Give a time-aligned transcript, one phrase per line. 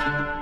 [0.00, 0.39] Hello,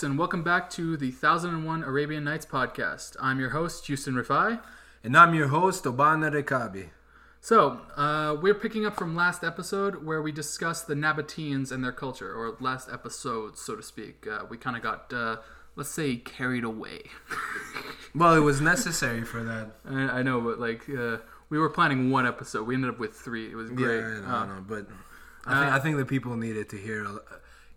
[0.00, 3.16] folks, and welcome back to the 1001 Arabian Nights podcast.
[3.20, 4.58] I'm your host, Houston Rifai.
[5.04, 6.88] And I'm your host, Obana Rekabi.
[7.42, 11.92] So, uh, we're picking up from last episode where we discussed the Nabateans and their
[11.92, 14.26] culture, or last episode, so to speak.
[14.26, 15.36] Uh, we kind of got, uh,
[15.76, 17.02] let's say, carried away.
[18.12, 19.70] Well, it was necessary for that.
[19.88, 22.66] I, I know, but like, uh, we were planning one episode.
[22.66, 23.48] We ended up with three.
[23.48, 24.00] It was great.
[24.00, 24.86] Yeah, I know, Uh, I know, but
[25.46, 27.06] I think, I think the people needed to hear.
[27.06, 27.18] uh,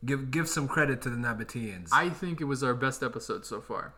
[0.06, 1.90] Give give some credit to the Nabateans.
[1.92, 3.94] I think it was our best episode so far.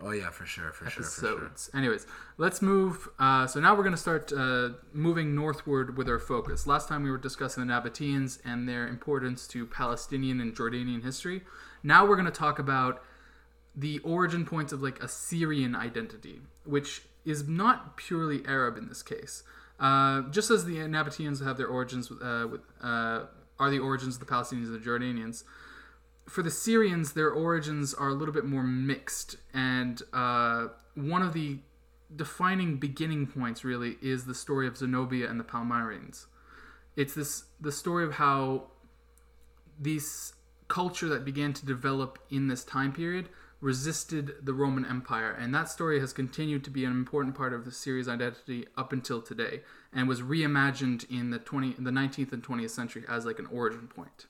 [0.00, 1.30] oh yeah, for sure, for sure, for sure.
[1.34, 1.70] episodes.
[1.74, 2.06] Anyways,
[2.38, 3.08] let's move.
[3.18, 6.66] Uh, so now we're going to start uh, moving northward with our focus.
[6.66, 11.42] Last time we were discussing the Nabateans and their importance to Palestinian and Jordanian history.
[11.82, 13.02] Now we're going to talk about
[13.74, 19.42] the origin points of like Assyrian identity, which is not purely Arab in this case.
[19.78, 23.22] Uh, just as the Nabateans have their origins with, uh, with uh,
[23.62, 25.44] are the origins of the Palestinians and the Jordanians
[26.28, 31.32] for the Syrians, their origins are a little bit more mixed, and uh, one of
[31.32, 31.58] the
[32.14, 36.26] defining beginning points really is the story of Zenobia and the Palmyrenes.
[36.96, 38.68] It's this the story of how
[39.78, 40.34] this
[40.68, 43.28] culture that began to develop in this time period
[43.62, 47.64] resisted the Roman Empire, and that story has continued to be an important part of
[47.64, 49.62] the Syrians' identity up until today,
[49.94, 53.86] and was reimagined in the twenty the nineteenth and twentieth century as like an origin
[53.88, 54.26] point.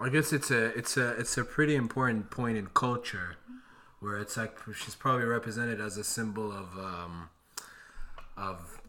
[0.00, 3.36] I guess it's a it's a it's a pretty important point in culture,
[4.00, 7.30] where it's like she's probably represented as a symbol of um,
[8.36, 8.81] of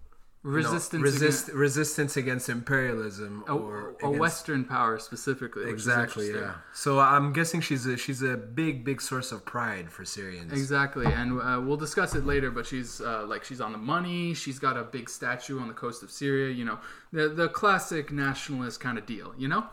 [0.44, 5.70] Resistance resist, resistance against imperialism a, or a against- Western power specifically.
[5.70, 6.56] Exactly, yeah.
[6.74, 10.52] So I'm guessing she's a she's a big big source of pride for Syrians.
[10.52, 12.52] Exactly, and uh, we'll discuss it later.
[12.52, 14.34] But she's uh, like she's on the money.
[14.34, 16.54] She's got a big statue on the coast of Syria.
[16.54, 16.80] You know,
[17.14, 19.34] the the classic nationalist kind of deal.
[19.38, 19.64] You know,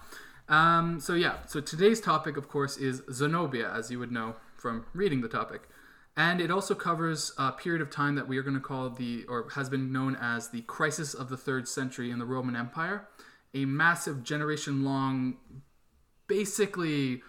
[0.48, 1.38] um, so yeah.
[1.46, 5.62] So today's topic, of course, is Zenobia, as you would know from reading the topic,
[6.20, 9.24] and it also covers a period of time that we are going to call the
[9.26, 13.08] or has been known as the crisis of the third century in the Roman Empire,
[13.54, 15.38] a massive generation long
[16.26, 17.22] basically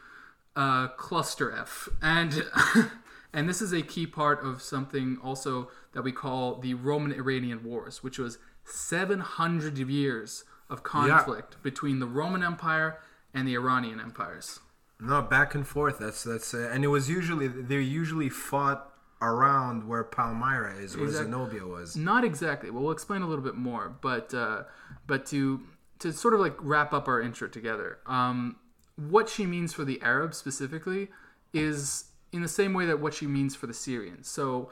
[0.57, 2.44] uh, cluster F, and
[3.34, 8.03] and this is a key part of something also that we call the Roman-Iranian Wars,
[8.03, 13.00] which was 700 years of conflict between the Roman Empire
[13.34, 14.59] and the Iranian empires.
[15.02, 15.98] No, back and forth.
[16.00, 18.88] That's that's uh, and it was usually they usually fought
[19.22, 21.96] around where Palmyra is, where Exact- Zenobia was.
[21.96, 22.70] Not exactly.
[22.70, 24.64] Well, we'll explain a little bit more, but uh,
[25.08, 25.62] but to
[26.00, 28.58] to sort of like wrap up our intro together, um,
[28.96, 31.10] what she means for the Arabs specifically
[31.52, 34.30] is in the same way that what she means for the Syrians.
[34.30, 34.70] So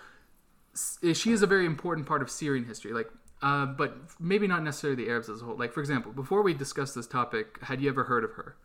[1.14, 3.10] she is a very important part of Syrian history, like.
[3.42, 5.56] Uh, but maybe not necessarily the Arabs as a whole.
[5.56, 8.58] Like, for example, before we discuss this topic, had you ever heard of her?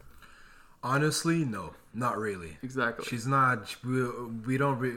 [0.84, 2.58] Honestly, no, not really.
[2.62, 3.04] Exactly.
[3.06, 3.74] She's not.
[3.84, 4.04] We,
[4.46, 4.78] we don't.
[4.78, 4.92] Re,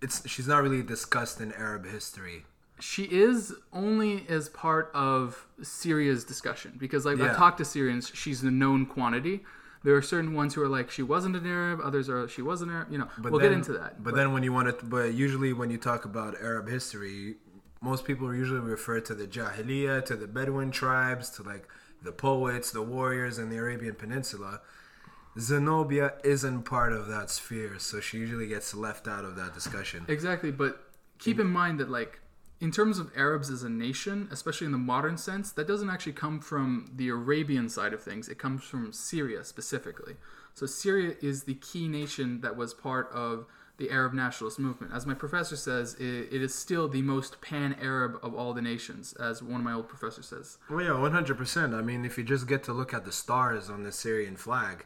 [0.00, 2.44] it's she's not really discussed in Arab history.
[2.80, 7.32] she is only as part of Syria's discussion because, like, I Yeah.
[7.34, 9.44] talked to Syrians, she's the known quantity.
[9.84, 12.62] There are certain ones who are like she wasn't an Arab, others are she was
[12.62, 12.90] an Arab.
[12.92, 14.02] You know, But we'll then, get into that.
[14.02, 17.34] But, then when you want to, but usually when you talk about Arab history,
[17.80, 21.68] most people usually refer to the Jahiliyyah, to the Bedouin tribes, to like
[22.02, 24.60] the poets, the warriors in the Arabian Peninsula.
[25.38, 30.04] Zenobia isn't part of that sphere, so she usually gets left out of that discussion.
[30.08, 30.80] Exactly, but
[31.18, 32.20] keep in mind that like
[32.60, 36.12] in terms of Arabs as a nation, especially in the modern sense, that doesn't actually
[36.12, 38.28] come from the Arabian side of things.
[38.28, 40.16] It comes from Syria specifically.
[40.54, 43.46] So Syria is the key nation that was part of
[43.76, 44.92] the Arab nationalist movement.
[44.92, 49.12] As my professor says, it, it is still the most pan-Arab of all the nations,
[49.20, 50.58] as one of my old professors says.
[50.68, 51.74] Well, yeah, one hundred percent.
[51.74, 54.84] I mean, if you just get to look at the stars on the Syrian flag,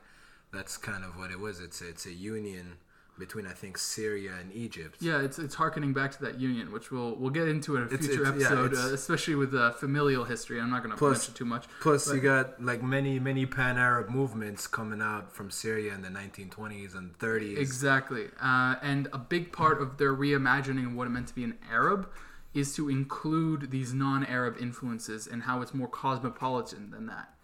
[0.53, 1.61] that's kind of what it was.
[1.61, 2.77] It's a, it's a union
[3.19, 4.97] between I think Syria and Egypt.
[5.01, 7.87] Yeah, it's it's harkening back to that union, which we'll we'll get into in a
[7.87, 10.61] It's- future it's- yeah, episode, it's- uh, especially with uh, familial history.
[10.61, 11.67] I'm not going to mention too much.
[11.81, 16.01] Plus, But- you got like many many pan Arab movements coming out from Syria in
[16.03, 17.59] the 1920s and 30s.
[17.59, 18.29] Exactly.
[18.41, 21.59] Uh, and a big part of their reimagining of what it meant to be an
[21.71, 22.09] Arab
[22.55, 27.35] is to include these non Arab influences and how it's more cosmopolitan than that.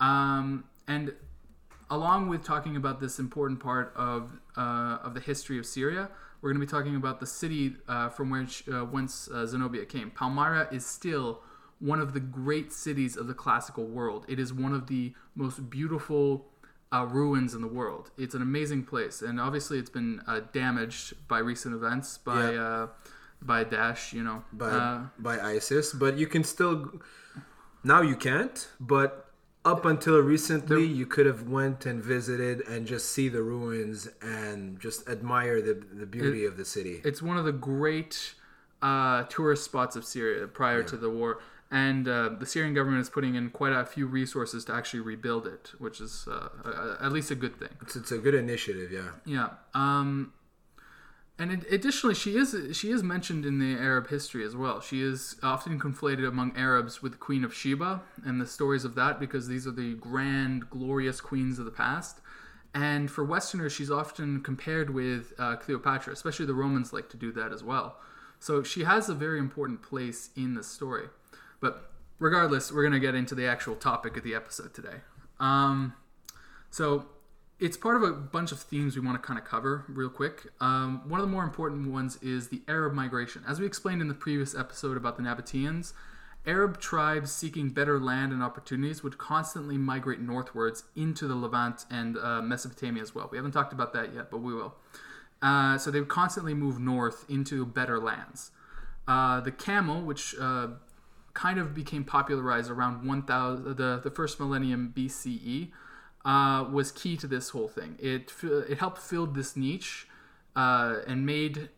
[0.00, 1.14] Um, and
[1.90, 6.52] along with talking about this important part of, uh, of the history of Syria, we're
[6.52, 10.10] going to be talking about the city uh, from which uh, whence uh, Zenobia came.
[10.10, 11.40] Palmyra is still
[11.80, 14.24] one of the great cities of the classical world.
[14.28, 16.46] It is one of the most beautiful
[16.92, 18.10] uh, ruins in the world.
[18.16, 22.88] It's an amazing place, and obviously it's been uh, damaged by recent events by uh,
[23.42, 24.12] by Daesh.
[24.12, 26.90] You know, by Uh, by ISIS, but you can still
[27.84, 29.27] now you can't, but
[29.72, 34.80] up until recently you could have went and visited and just see the ruins and
[34.80, 37.00] just admire the the beauty of the city.
[37.04, 38.34] it's one of the great
[38.82, 43.10] uh, tourist spots of Syria prior to the war, and uh, the Syrian government is
[43.10, 47.12] putting in quite a few resources to actually rebuild it, which is uh, uh, at
[47.12, 47.74] least a good thing.
[47.82, 49.10] It's, it's a good initiative, yeah.
[49.26, 49.48] Yeah.
[49.74, 50.32] Um,
[51.38, 54.80] and additionally, she is she is mentioned in the Arab history as well.
[54.80, 58.96] She is often conflated among Arabs with the Queen of Sheba and the stories of
[58.96, 62.20] that because these are the grand, glorious queens of the past.
[62.74, 67.30] And for Westerners, she's often compared with uh, Cleopatra, especially the Romans like to do
[67.32, 67.98] that as well.
[68.40, 71.06] So she has a very important place in the story.
[71.60, 75.00] But regardless, we're going to get into the actual topic of the episode today.
[75.40, 75.94] Um,
[76.70, 77.06] so
[77.60, 80.46] it's part of a bunch of themes we want to kind of cover real quick.
[80.60, 83.42] Um, one of the more important ones is the Arab migration.
[83.48, 85.92] As we explained in the previous episode about the Nabateans,
[86.46, 92.16] Arab tribes seeking better land and opportunities would constantly migrate northwards into the Levant and
[92.16, 93.28] uh, Mesopotamia as well.
[93.30, 94.76] We haven't talked about that yet, but we will.
[95.42, 98.52] Uh, so they would constantly move north into better lands.
[99.08, 100.68] Uh, the camel, which uh,
[101.34, 105.70] kind of became popularized around 1000, the, the first millennium BCE,
[106.24, 107.96] uh, was key to this whole thing.
[107.98, 110.06] It it helped fill this niche
[110.56, 111.70] uh, and made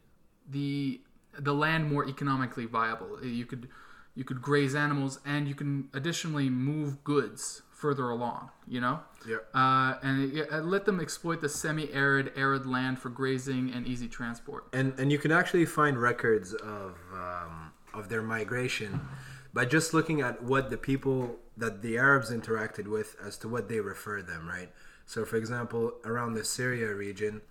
[0.48, 1.00] the
[1.38, 3.24] the land more economically viable.
[3.24, 3.68] You could
[4.14, 8.50] you could graze animals and you can additionally move goods further along.
[8.66, 9.36] You know, Yeah.
[9.54, 14.08] uh, and it, it let them exploit the semi-arid, arid land for grazing and easy
[14.08, 14.64] transport.
[14.72, 19.00] and and you can actually find records of um, of their migration
[19.52, 23.68] by just looking at what the people that the Arabs interacted with as to what
[23.68, 24.70] they refer them right.
[25.06, 27.42] So, for example, around the Syria region,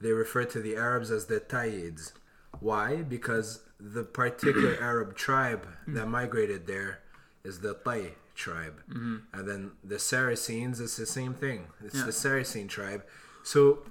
[0.00, 2.12] they refer to the Arabs as the Tayyids.
[2.60, 2.96] Why?
[2.96, 7.00] Because the particular Arab tribe that migrated there
[7.44, 9.16] is the Tay tribe, mm-hmm.
[9.32, 11.66] and then the Saracens is the same thing.
[11.84, 12.04] It's Yeah.
[12.04, 13.04] the Saracen tribe.
[13.42, 13.82] So,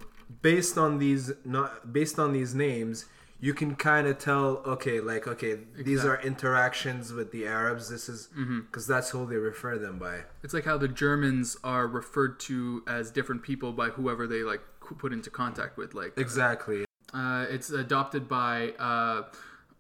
[0.42, 3.06] based on these not based on these names,
[3.42, 4.62] you can kind of tell.
[4.66, 7.90] Okay, like okay, these are interactions with the Arabs.
[7.90, 8.30] This is
[8.68, 10.22] because that's who they refer them by.
[10.44, 14.62] It's like how the Germans are referred to as different people by whoever they like
[14.98, 15.94] put into contact with.
[15.94, 16.86] Like Exactly.
[17.14, 19.24] uh, it's adopted by uh,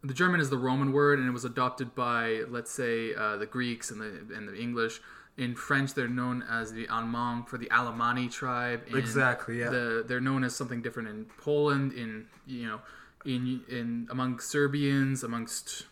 [0.04, 3.46] the German is the Roman word, and it was adopted by let's say uh, the
[3.46, 5.02] Greeks and the and the English.
[5.38, 8.82] In French, they're known as the Allemand for the Alemanni tribe.
[8.88, 9.70] In Exactly, yeah.
[9.70, 11.94] The, they're known as something different in Poland.
[11.94, 12.80] In you know,
[13.26, 15.86] in in among Serbians, amongst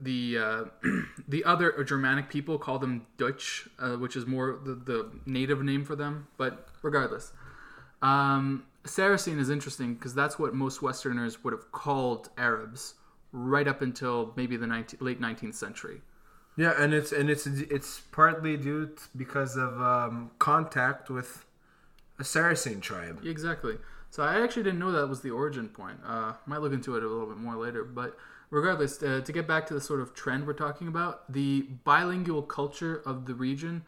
[0.00, 0.64] the uh,
[1.28, 5.84] the other Germanic people call them Dutch, uh, which is more the, the native name
[5.84, 6.28] for them.
[6.36, 7.32] But regardless,
[8.02, 12.94] um, Saracen is interesting because that's what most Westerners would have called Arabs
[13.32, 16.00] right up until maybe the 19, late 19th century.
[16.56, 21.44] Yeah, and it's and it's it's partly due t because of um, contact with
[22.18, 23.24] a Saracen tribe.
[23.24, 23.78] Exactly.
[24.10, 25.98] So I actually didn't know that was the origin point.
[26.04, 27.84] Uh, might look into it a little bit more later.
[27.84, 28.16] But
[28.50, 32.42] regardless, uh, to get back to the sort of trend we're talking about, the bilingual
[32.42, 33.84] culture of the region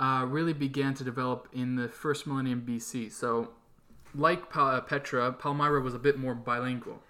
[0.00, 3.12] uh, really began to develop in the first millennium BC.
[3.12, 3.50] So,
[4.14, 7.00] like Pa- Petra, Palmyra was a bit more bilingual.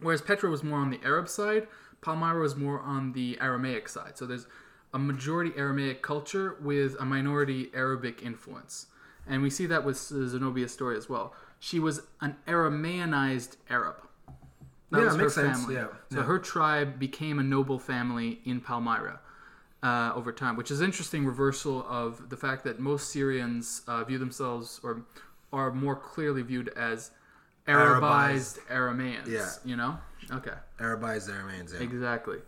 [0.00, 1.68] Whereas Petra was more on the Arab side,
[2.00, 4.18] Palmyra was more on the Aramaic side.
[4.18, 4.46] So there's
[4.92, 8.86] a majority Aramaic culture with a minority Arabic influence.
[9.26, 11.34] And we see that with Zenobia's story as well.
[11.64, 13.96] She was an Aramaeanized Arab.
[14.90, 15.76] That Yeah, was her makes sense, family.
[15.76, 16.24] yeah, So yeah.
[16.24, 19.18] her tribe became a noble family in Palmyra
[19.82, 24.18] uh, over time, which is interesting reversal of the fact that most Syrians uh, view
[24.18, 25.06] themselves or
[25.54, 27.12] are more clearly viewed as
[27.66, 29.26] Arabized, Aramaeans.
[29.26, 29.50] Yeah.
[29.64, 29.96] You know?
[30.32, 30.52] Okay.
[30.78, 31.72] Arabized Aramaeans.
[31.72, 31.80] Yeah.
[31.80, 32.40] Exactly.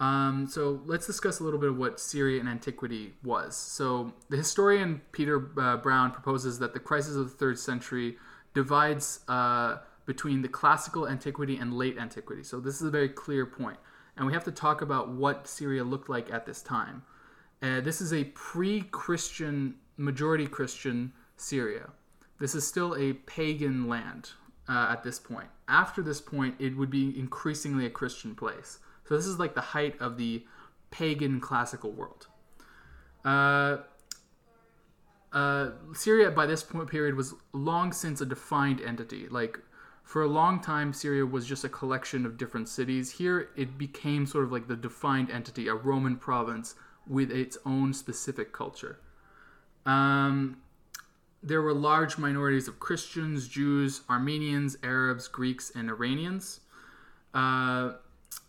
[0.00, 3.56] Um, so let's discuss a little bit of what Syria in antiquity was.
[3.56, 8.16] So the historian Peter uh, Brown proposes that the crisis of the third century
[8.56, 12.42] divides uh, between the classical antiquity and late antiquity.
[12.42, 13.76] So this is a very clear point,
[14.16, 17.02] and we have to talk about what Syria looked like at this time.
[17.62, 21.90] Uh, this is a pre-Christian, majority Christian Syria.
[22.40, 24.30] This is still a pagan land
[24.70, 25.48] uh, at this point.
[25.68, 28.78] After this point, it would be increasingly a Christian place.
[29.06, 30.46] So this is like the height of the
[30.90, 32.26] pagan classical world.
[33.22, 33.78] Uh,
[35.32, 39.28] uh, Syria by this point period was long since a defined entity.
[39.28, 39.58] Like
[40.02, 43.10] For a long time, Syria was just a collection of different cities.
[43.10, 47.92] Here, it became sort of like the defined entity, a Roman province with its own
[47.92, 49.00] specific culture.
[49.84, 50.58] Um,
[51.42, 56.60] there were large minorities of Christians, Jews, Armenians, Arabs, Greeks, and Iranians.
[57.34, 57.92] Uh,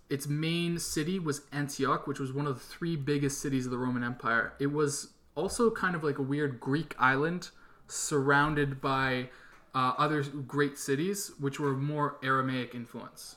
[0.10, 3.78] its main city was Antioch, which was one of the three biggest cities of the
[3.78, 4.54] Roman Empire.
[4.60, 7.52] It was also kind of like a weird Greek island
[7.88, 9.30] surrounded by
[9.76, 13.36] uh, other great cities, which were more Aramaic influence.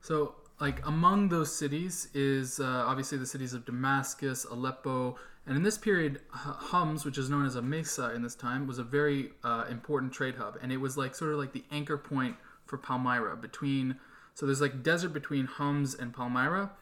[0.00, 5.16] So, like among those cities is uh, obviously the cities of Damascus, Aleppo,
[5.46, 8.82] and in this period, Homs, which is known as Emesa in this time, was a
[8.82, 12.36] very uh, important trade hub, and it was like sort of like the anchor point
[12.66, 13.96] for Palmyra between.
[14.34, 16.72] So there's like desert between Homs and Palmyra,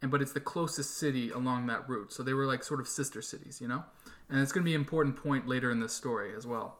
[0.00, 2.12] and but it's the closest city along that route.
[2.12, 3.84] So they were like sort of sister cities, you know,
[4.30, 6.78] and it's going to be an important point later in this story as well.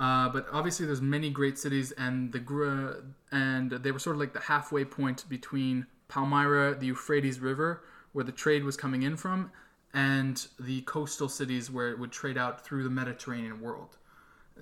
[0.00, 4.32] Uh, but obviously, there's many great cities, and the and they were sort of like
[4.32, 9.52] the halfway point between Palmyra, the Euphrates River, where the trade was coming in from,
[9.94, 13.96] and the coastal cities where it would trade out through the Mediterranean world.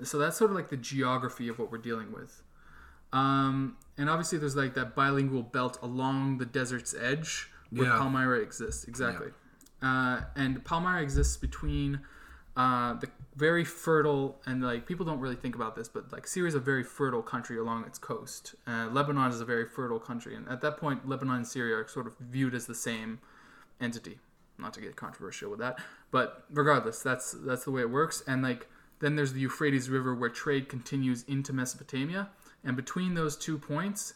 [0.02, 2.43] So that's sort of like the geography of what we're dealing with.
[3.12, 7.99] Um, and obviously, there's like that bilingual belt along the desert's edge where yeah.
[7.99, 8.85] Palmyra exists.
[8.85, 9.29] Exactly.
[9.29, 9.33] Yeah.
[9.82, 12.00] Uh, and Palmyra exists between
[12.56, 16.49] uh, the very fertile and like people don't really think about this, but like Syria
[16.49, 18.54] is a very fertile country along its coast.
[18.66, 21.88] Uh, Lebanon is a very fertile country, and at that point, Lebanon and Syria are
[21.88, 23.20] sort of viewed as the same
[23.80, 24.18] entity
[24.58, 25.78] not to get controversial with that,
[26.10, 28.22] but regardless, that's that's the way it works.
[28.26, 28.68] And like
[28.99, 32.28] then there's the Euphrates River where trade continues into Mesopotamia,
[32.62, 34.14] and between those two points,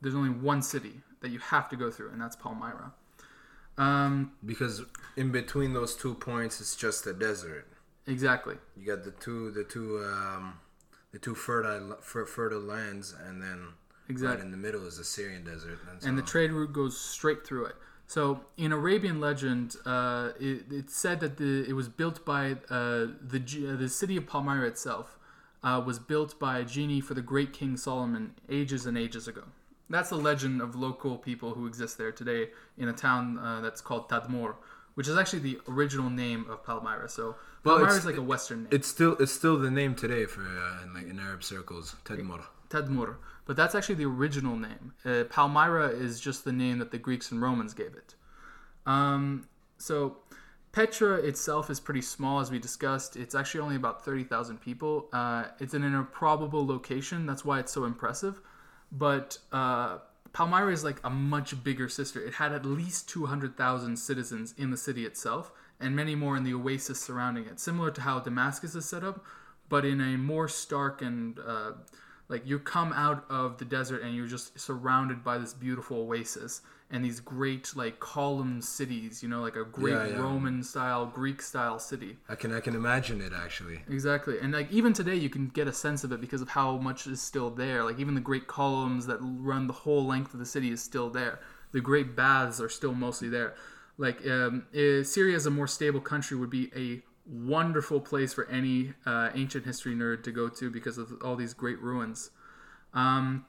[0.00, 2.92] there's only one city that you have to go through, and that's Palmyra.
[3.76, 4.82] Um, because
[5.16, 7.66] in between those two points, it's just a desert.
[8.06, 8.56] Exactly.
[8.76, 10.60] You got the two, the two, um,
[11.12, 13.68] the two fertile, fertile lands, and then
[14.08, 15.78] exactly right in the middle is the Syrian desert.
[15.90, 17.76] And, so, and the trade route goes straight through it.
[18.06, 23.06] So in Arabian legend, uh, it, it's said that the, it was built by uh,
[23.20, 25.18] the uh, the city of Palmyra itself
[25.62, 29.44] uh, was built by a genie for the great King Solomon ages and ages ago.
[29.90, 33.80] That's the legend of local people who exist there today in a town uh, that's
[33.80, 34.54] called Tadmor,
[34.94, 37.08] which is actually the original name of Palmyra.
[37.08, 38.68] So Palmyra is like a Western name.
[38.72, 42.44] It's still it's still the name today for uh, in, like in Arab circles, Tadmor.
[42.70, 44.94] Tadmur, but that's actually the original name.
[45.04, 48.14] Uh, Palmyra is just the name that the Greeks and Romans gave it.
[48.86, 49.48] Um,
[49.78, 50.16] so
[50.74, 53.16] Petra itself is pretty small, as we discussed.
[53.16, 55.08] It's actually only about 30,000 people.
[55.12, 57.26] Uh, it's in an improbable location.
[57.26, 58.40] That's why it's so impressive.
[58.96, 59.98] But uh,
[60.32, 62.20] Palmyra is like a much bigger sister.
[62.20, 66.54] It had at least 200,000 citizens in the city itself, and many more in the
[66.54, 69.24] oasis surrounding it, similar to how Damascus is set up,
[69.68, 71.72] but in a more stark and uh,
[72.28, 76.62] like you come out of the desert and you're just surrounded by this beautiful oasis
[76.90, 80.16] and these great like column cities you know like a great yeah, yeah.
[80.16, 82.16] roman style greek style city.
[82.28, 83.80] I can i can imagine it actually.
[83.88, 84.38] Exactly.
[84.40, 87.06] And like even today you can get a sense of it because of how much
[87.06, 87.84] is still there.
[87.84, 91.10] Like even the great columns that run the whole length of the city is still
[91.10, 91.40] there.
[91.72, 93.54] The great baths are still mostly there.
[93.96, 98.48] Like um, eh, syria as a more stable country would be a wonderful place for
[98.48, 102.30] any uh, ancient history nerd to go to because of all these great ruins.
[102.92, 103.46] Um,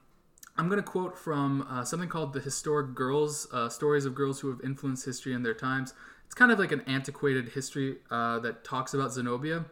[0.57, 4.39] I'm going to quote from uh, something called The Historic Girls uh, Stories of Girls
[4.39, 5.93] Who Have Influenced History in Their Times.
[6.25, 9.65] It's kind of like an antiquated history uh, that talks about Zenobia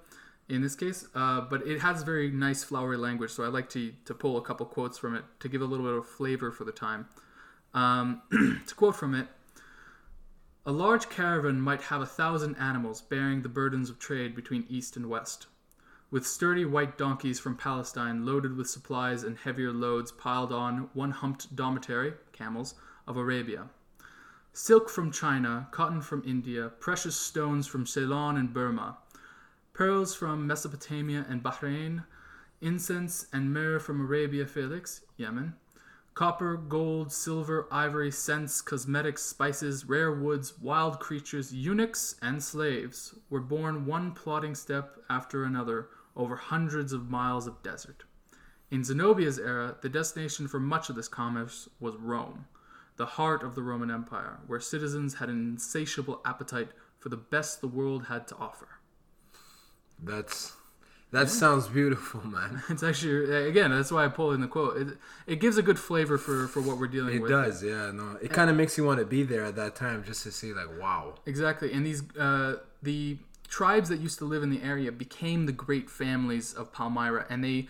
[0.50, 3.94] in this case, uh, but it has very nice flowery language, so I like to,
[4.04, 6.66] to pull a couple quotes from it to give a little bit of flavor for
[6.66, 7.08] the time.
[7.74, 8.22] Um,
[8.68, 9.28] to quote from it,
[10.66, 14.98] a large caravan might have a thousand animals bearing the burdens of trade between east
[14.98, 15.48] and west,
[16.14, 21.10] with sturdy white donkeys from Palestine loaded with supplies and heavier loads piled on one
[21.10, 22.76] humped dromedary camels
[23.08, 23.68] of Arabia.
[24.54, 28.96] Silk from China, cotton from India, precious stones from Ceylon and Burma,
[29.74, 32.04] pearls from Mesopotamia and Bahrain,
[32.62, 35.56] incense and myrrh from Arabia Felix, Yemen,
[36.14, 43.40] Copper, gold, silver, ivory, scents, cosmetics, spices, rare woods, wild creatures, eunuchs, and slaves were
[43.40, 48.04] borne one plodding step after another over hundreds of miles of desert.
[48.72, 52.46] In Zenobia's era, the destination for much of this commerce was Rome,
[52.98, 57.62] the heart of the Roman Empire, where citizens had an insatiable appetite for the best
[57.62, 58.68] the world had to offer.
[60.02, 60.54] That's
[61.12, 61.34] that yeah.
[61.34, 62.64] sounds beautiful, man.
[62.70, 64.78] It's actually again that's why I pulled in the quote.
[64.78, 67.32] It, it gives a good flavor for for what we're dealing it with.
[67.32, 67.92] It does, yeah.
[67.92, 70.32] No, it kind of makes you want to be there at that time just to
[70.32, 71.16] see like wow.
[71.28, 73.18] Exactly, and these uh, the
[73.54, 77.44] tribes that used to live in the area became the great families of Palmyra, and
[77.44, 77.68] they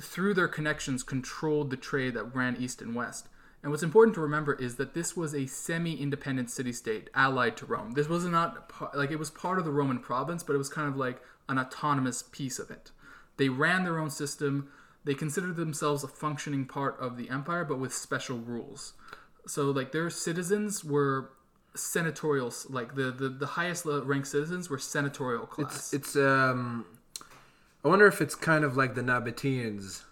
[0.00, 3.28] through their connections, controlled the trade that ran east and west.
[3.62, 7.92] And what's important to remember is that this was a semi-independent city-state allied to Rome.
[7.92, 10.88] This was not like it was part of the Roman province, but it was kind
[10.88, 12.90] of like an autonomous piece of it.
[13.36, 14.70] They ran their own system.
[15.04, 18.94] They considered themselves a functioning part of the empire, but with special rules.
[19.46, 21.30] So like their citizens were
[21.74, 25.92] senatorial, like the the, the highest ranked citizens were senatorial class.
[25.92, 26.86] It's it's um
[27.84, 30.02] I wonder if it's kind of like the Nabateans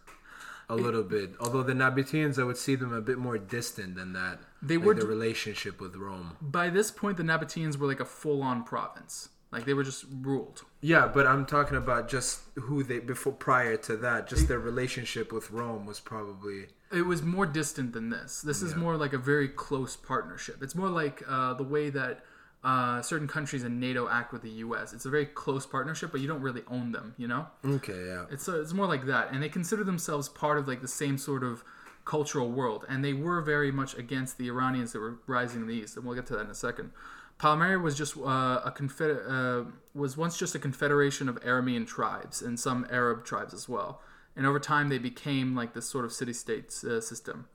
[0.69, 1.33] a little bit.
[1.41, 4.39] Although the Nabateans I would see them a bit more distant than that.
[4.63, 6.37] They like were the relationship with Rome.
[6.41, 9.29] By this point, the Nabateans were like a full-on province.
[9.51, 10.63] Like they were just ruled.
[10.83, 15.33] Yeah, but I'm talking about just who they before prior to that, just their relationship
[15.33, 18.43] with Rome was probably It was more distant than this.
[18.43, 20.63] This is more like a very close partnership.
[20.63, 22.25] It's more like uh, the way that
[22.63, 24.93] uh, certain countries in NATO act with the U.S.
[24.93, 27.15] It's a very close partnership, but you don't really own them.
[27.17, 28.27] You know, Okay, yeah.
[28.31, 31.17] it's uh, it's more like that, and they consider themselves part of like the same
[31.17, 31.65] sort of
[32.05, 35.75] cultural world, and they were very much against the Iranians that were rising in the
[35.75, 36.91] east, and we'll get to that in a second.
[37.39, 42.43] Palmyra was just uh, a confeder- uh, was once just a confederation of Aramean tribes
[42.43, 44.03] and some Arab tribes as well,
[44.37, 47.47] and over time they became like this sort of city-state uh, system.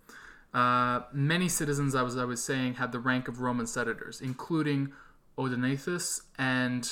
[0.54, 4.94] Uh, many citizens, I was I was saying, had the rank of Roman senators, including
[5.38, 6.90] Odenathus and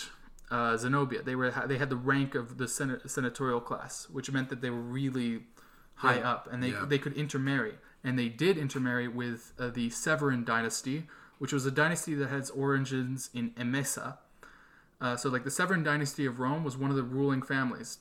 [0.50, 1.22] uh, Zenobia.
[1.22, 4.70] They were they had the rank of the senat- senatorial class, which meant that they
[4.70, 5.44] were really
[5.96, 6.32] high Yeah.
[6.32, 6.86] up, and they Yeah.
[6.86, 11.08] they could intermarry, and they did intermarry with uh, the Severan dynasty,
[11.42, 14.20] which was a dynasty that has origins in Emesa.
[15.02, 17.98] Uh, so, like the Severan dynasty of Rome was one of the ruling families.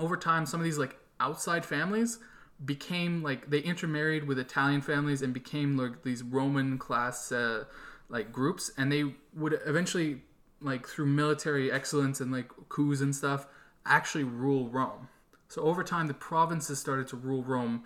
[0.00, 2.18] Over time, some of these like outside families
[2.64, 7.66] became like they intermarried with Italian families and became like these Roman class uh,
[8.08, 10.22] like groups, and they would eventually
[10.60, 13.46] like through military excellence and like coups and stuff
[13.86, 15.08] actually rule Rome.
[15.46, 17.84] So over time, the provinces started to rule Rome,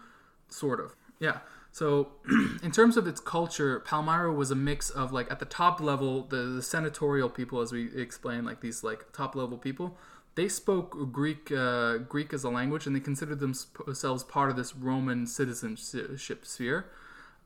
[0.48, 0.96] sort of.
[1.20, 1.40] Yeah.
[1.76, 2.08] So
[2.62, 6.22] in terms of its culture, Palmyra was a mix of like at the top level,
[6.22, 9.98] the, the senatorial people, as we explained, like these like top level people,
[10.36, 14.74] they spoke Greek uh, Greek as a language, and they considered themselves part of this
[14.74, 16.86] Roman citizenship sphere.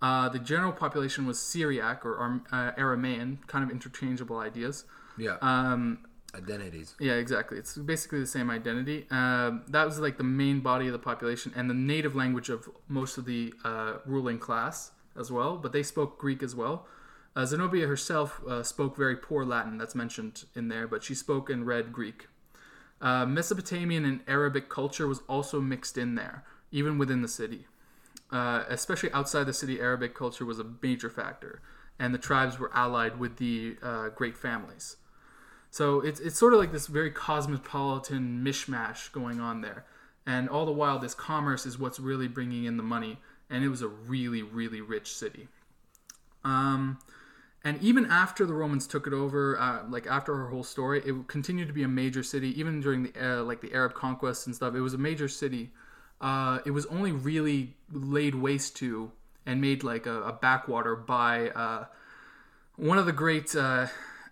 [0.00, 4.85] Uh, the general population was Syriac or Ar- uh, Aramaean, kind of interchangeable ideas.
[5.18, 5.38] Yeah.
[5.42, 6.94] Um, Identities.
[7.00, 7.58] yeah, exactly.
[7.58, 9.06] It's basically the same identity.
[9.10, 12.68] Uh, that was like the main body of the population and the native language of
[12.88, 15.56] most of the uh, ruling class as well.
[15.56, 16.86] But they spoke Greek as well.
[17.34, 19.78] Uh, Zenobia herself uh, spoke very poor Latin.
[19.78, 22.28] That's mentioned in there, but she spoke and read Greek.
[23.00, 27.66] Uh, Mesopotamian and Arabic culture was also mixed in there, even within the city.
[28.30, 31.60] Uh, especially outside the city, Arabic culture was a major factor,
[31.98, 34.96] and the tribes were allied with the uh, great families.
[35.70, 39.85] So it's, it's sort of like this very cosmopolitan mishmash going on there.
[40.26, 43.18] And all the while, this commerce is what's really bringing in the money.
[43.48, 45.48] And it was a really, really rich city.
[46.44, 46.98] Um,
[47.62, 51.28] and even after the Romans took it over, uh, like after her whole story, it
[51.28, 52.59] continued to be a major city.
[52.59, 55.70] Even during the uh, like the Arab conquests and stuff, it was a major city.
[56.20, 59.12] Uh, it was only really laid waste to
[59.46, 61.85] and made like a, a backwater by uh,
[62.76, 63.87] one of the great uh,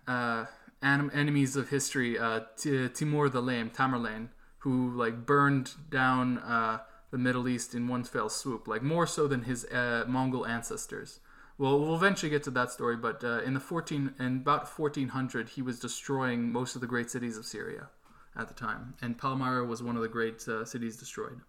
[0.07, 0.47] uh,
[0.83, 6.81] anim- enemies of history, uh, T- Timur the Lame, Tamerlane, who like burned down uh,
[7.11, 11.21] the Middle East in one fell swoop, like more so than his uh, Mongol ancestors.
[11.57, 15.51] Well, we'll eventually get to that story, but uh, in the 14 in about 1400,
[15.51, 17.89] he was destroying most of the great cities of Syria
[18.37, 21.41] at the time, and Palmyra was one of the great uh, cities destroyed.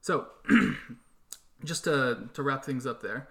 [0.00, 0.28] So,
[1.64, 3.28] just to, to wrap things up there,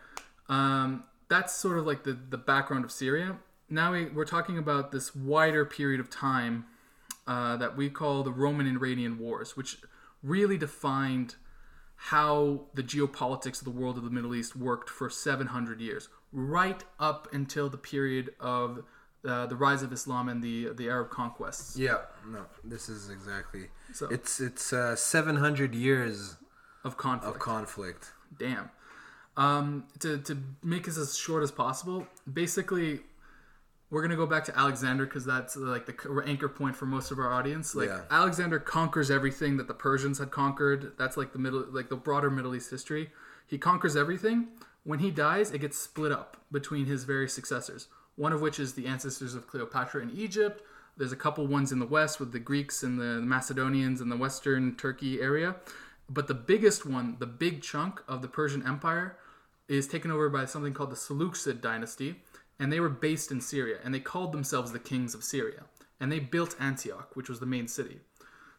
[0.50, 3.38] um, that's sort of like the, the background of Syria.
[3.70, 6.66] Now we, we're talking about this wider period of time
[7.28, 9.78] uh, that we call the Roman and Iranian Wars, which
[10.22, 11.36] really defined
[11.96, 16.84] how the geopolitics of the world of the Middle East worked for 700 years, right
[17.00, 18.84] up until the period of
[19.28, 21.76] uh, the rise of Islam and the the Arab conquests.
[21.78, 21.98] Yeah.
[22.28, 23.70] No, this is exactly.
[23.94, 26.36] So- it's it's uh, 700 years
[26.84, 27.36] Of conflict.
[27.36, 28.12] of conflict.
[28.38, 28.70] Damn.
[29.38, 33.02] Um, to, to make this as short as possible, basically,
[33.90, 37.12] we're gonna go back to Alexander because that's uh, like the anchor point for most
[37.12, 37.76] of our audience.
[37.76, 38.02] Like Yeah.
[38.10, 40.94] Alexander conquers everything that the Persians had conquered.
[40.98, 43.12] That's like the middle, like the broader Middle East history.
[43.48, 44.48] He conquers everything.
[44.84, 47.88] When he dies, it gets split up between his various successors.
[48.16, 50.62] One of which is the ancestors of Cleopatra in Egypt.
[50.98, 54.16] There's a couple ones in the west with the Greeks and the Macedonians in the
[54.16, 55.58] western Turkey area.
[56.10, 59.18] But the biggest one, the big chunk of the Persian Empire,
[59.68, 62.22] is taken over by something called the Seleucid dynasty,
[62.60, 65.64] and they were based in Syria, and they called themselves the kings of Syria,
[66.00, 68.00] and they built Antioch, which was the main city.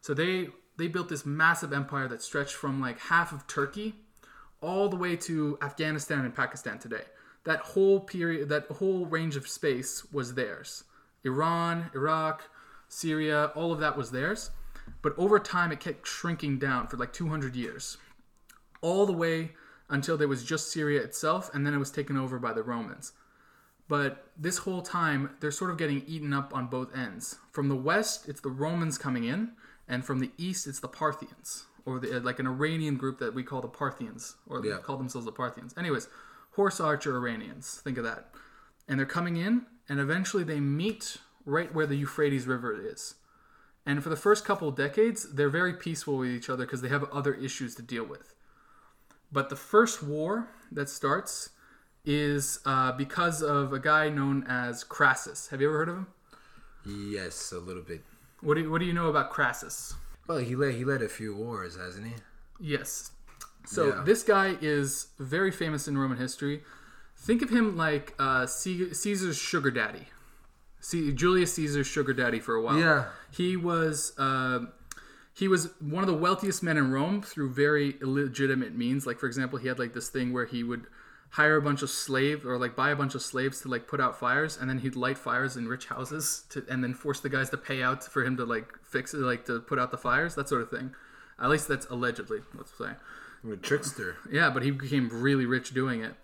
[0.00, 3.94] So they they built this massive empire that stretched from like half of Turkey
[4.60, 7.04] all the way to Afghanistan and Pakistan today.
[7.44, 10.84] That whole period, that whole range of space was theirs.
[11.24, 12.42] Iran, Iraq,
[12.88, 14.50] Syria, all of that was theirs.
[15.02, 17.96] But over time, it kept shrinking down for like 200 years,
[18.80, 19.52] all the way
[19.88, 23.12] until there was just Syria itself, and then it was taken over by the Romans.
[23.88, 27.36] But this whole time, they're sort of getting eaten up on both ends.
[27.52, 29.52] From the west, it's the Romans coming in,
[29.88, 33.34] and from the east, it's the Parthians, or the, uh, like an Iranian group that
[33.34, 35.72] we call the Parthians, or they call themselves the Parthians.
[35.78, 36.08] Anyways,
[36.52, 38.30] horse archer Iranians, think of that.
[38.88, 43.14] And they're coming in, and eventually they meet right where the Euphrates River is.
[43.86, 46.88] And for the first couple of decades, they're very peaceful with each other because they
[46.88, 48.34] have other issues to deal with.
[49.30, 51.50] But the first war that starts
[52.06, 55.48] is uh, because of a guy known as Crassus.
[55.48, 56.06] Have you ever heard of him?
[56.86, 58.04] Yes, a little bit.
[58.40, 59.94] What do you, what do you know about Crassus?
[60.28, 62.14] Well, he led he led a few wars, hasn't he?
[62.60, 63.10] Yes.
[63.66, 64.02] So Yeah.
[64.04, 66.62] this guy is very famous in Roman history.
[67.16, 70.08] Think of him like uh, Caesar's sugar daddy.
[70.80, 72.78] See, Julius Caesar's sugar daddy for a while.
[72.78, 73.06] Yeah.
[73.32, 74.66] He was uh,
[75.34, 79.06] he was one of the wealthiest men in Rome through very illegitimate means.
[79.06, 80.86] Like for example, he had like this thing where he would
[81.30, 84.00] hire a bunch of slaves or like buy a bunch of slaves to like put
[84.00, 87.28] out fires, and then he'd light fires in rich houses to, and then force the
[87.28, 89.98] guys to pay out for him to like fix it, like to put out the
[89.98, 90.94] fires, that sort of thing.
[91.40, 92.40] At least that's allegedly.
[92.54, 92.92] Let's say.
[93.44, 94.16] I'm a trickster.
[94.30, 96.14] Yeah, but he became really rich doing it.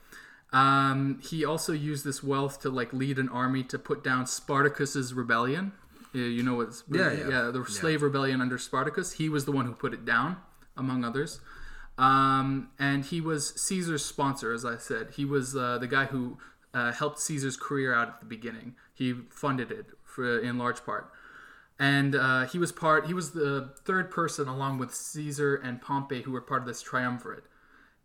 [0.52, 5.14] Um, he also used this wealth to like lead an army to put down Spartacus's
[5.14, 5.72] rebellion.
[6.12, 7.50] Yeah, You know what's Yeah, yeah.
[7.50, 9.12] the slave rebellion under Spartacus.
[9.12, 10.36] He was the one who put it down,
[10.76, 11.40] among others.
[11.98, 15.10] Um, and he was Caesar's sponsor, as I said.
[15.16, 16.38] He was uh, the guy who
[16.74, 18.74] uh, helped Caesar's career out at the beginning.
[18.94, 21.10] He funded it for in large part.
[21.78, 26.22] And uh, he was part he was the third person along with caesar and pompey
[26.22, 27.44] who were part of this triumvirate.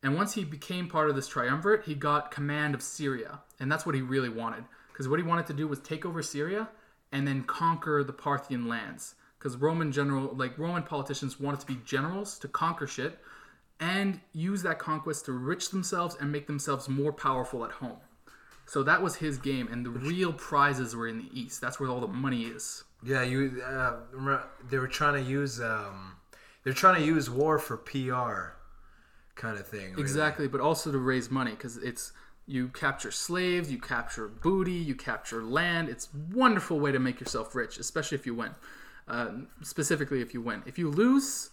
[0.02, 3.42] And once he became part of this triumvirate he got command of syria.
[3.60, 4.64] And that's what he really wanted.
[4.92, 6.70] Because what he wanted to do was take over syria
[7.12, 9.16] and then conquer the parthian lands.
[9.38, 13.20] Because roman general like roman politicians wanted to be generals to conquer shit
[13.80, 17.98] and use that conquest to enrich themselves and make themselves more powerful at home
[18.66, 21.90] so that was his game and the real prizes were in the east that's where
[21.90, 23.62] all the money is Yeah, you.
[23.64, 25.62] Uh, they were trying to use.
[25.62, 26.16] Um,
[26.64, 28.58] they're trying to use war for PR,
[29.36, 29.92] kind of thing.
[29.92, 30.02] really.
[30.02, 32.12] Exactly, but also to raise money because it's
[32.48, 35.90] you capture slaves, you capture booty, you capture land.
[35.90, 38.52] It's a wonderful way to make yourself rich, especially if you win.
[39.08, 39.30] Uh,
[39.62, 40.64] specifically, if you win.
[40.66, 41.52] If you lose,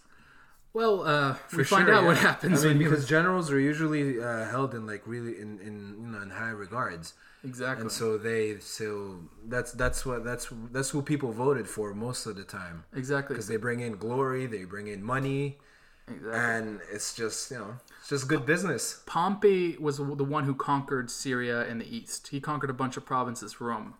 [0.75, 4.21] well, uh, we For find sure, out what happens I mean, because generals are usually
[4.21, 7.13] uh, held in like really in, in you know in high regards,
[7.45, 7.81] exactly.
[7.83, 12.35] and so they so that's that's what that's that's who people voted for most of
[12.35, 13.33] the time exactly.
[13.33, 15.57] because they bring in glory, they bring in money,
[16.09, 16.31] exactly.
[16.39, 19.01] and it's just you know it's just good business.
[19.05, 20.03] Pompey was the
[20.37, 22.27] one who conquered Syria in the east.
[22.27, 23.93] He conquered a bunch of provinces for Rome,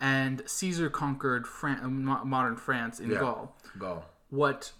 [0.00, 3.20] and Caesar conquered Fran- modern France in Yeah.
[3.20, 3.54] Gaul.
[3.78, 4.04] Go.
[4.30, 4.72] what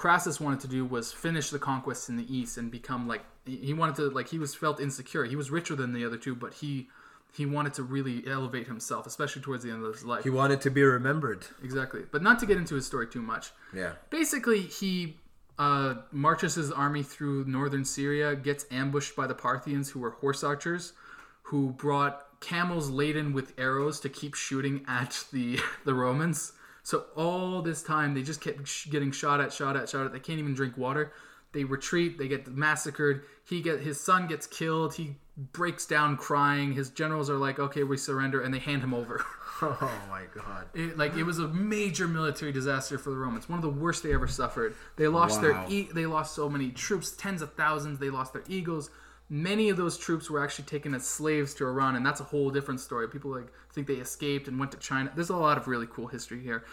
[0.00, 3.56] Crassus wanted to do was finish the conquest in the east and become like he
[3.56, 5.24] he wanted to like he was felt insecure.
[5.26, 6.88] He was richer than the other two, but he
[7.34, 10.24] he wanted to really elevate himself, especially towards the end of his life.
[10.24, 11.44] He wanted to be remembered.
[11.62, 13.50] exactly, but not to get into his story too much.
[13.74, 13.92] Yeah.
[14.08, 15.18] Basically, he
[15.58, 20.42] uh, marches his army through northern Syria, gets ambushed by the Parthians, who were horse
[20.42, 20.94] archers,
[21.42, 26.54] who brought camels laden with arrows to keep shooting at the the Romans.
[26.82, 30.12] So all this time, they just kept sh- getting shot at, shot at, shot at.
[30.12, 31.12] They can't even drink water.
[31.52, 32.16] They retreat.
[32.18, 33.22] They get massacred.
[33.44, 34.94] He get his son gets killed.
[34.94, 35.16] He
[35.52, 36.72] breaks down crying.
[36.74, 39.24] His generals are like, "Okay, we surrender," and they hand him over.
[39.62, 40.68] Oh my god.
[40.72, 44.02] It, like it was a major military disaster for the Romans, one of the worst
[44.02, 44.74] they ever suffered.
[44.96, 45.66] They lost their Wow.
[45.68, 47.98] e- they lost so many troops, tens of thousands.
[47.98, 48.88] They lost their eagles.
[49.32, 52.50] Many of those troops were actually taken as slaves to Iran, and that's a whole
[52.50, 53.08] different story.
[53.08, 55.12] People like think they escaped and went to China.
[55.14, 56.64] There's a lot of really cool history here.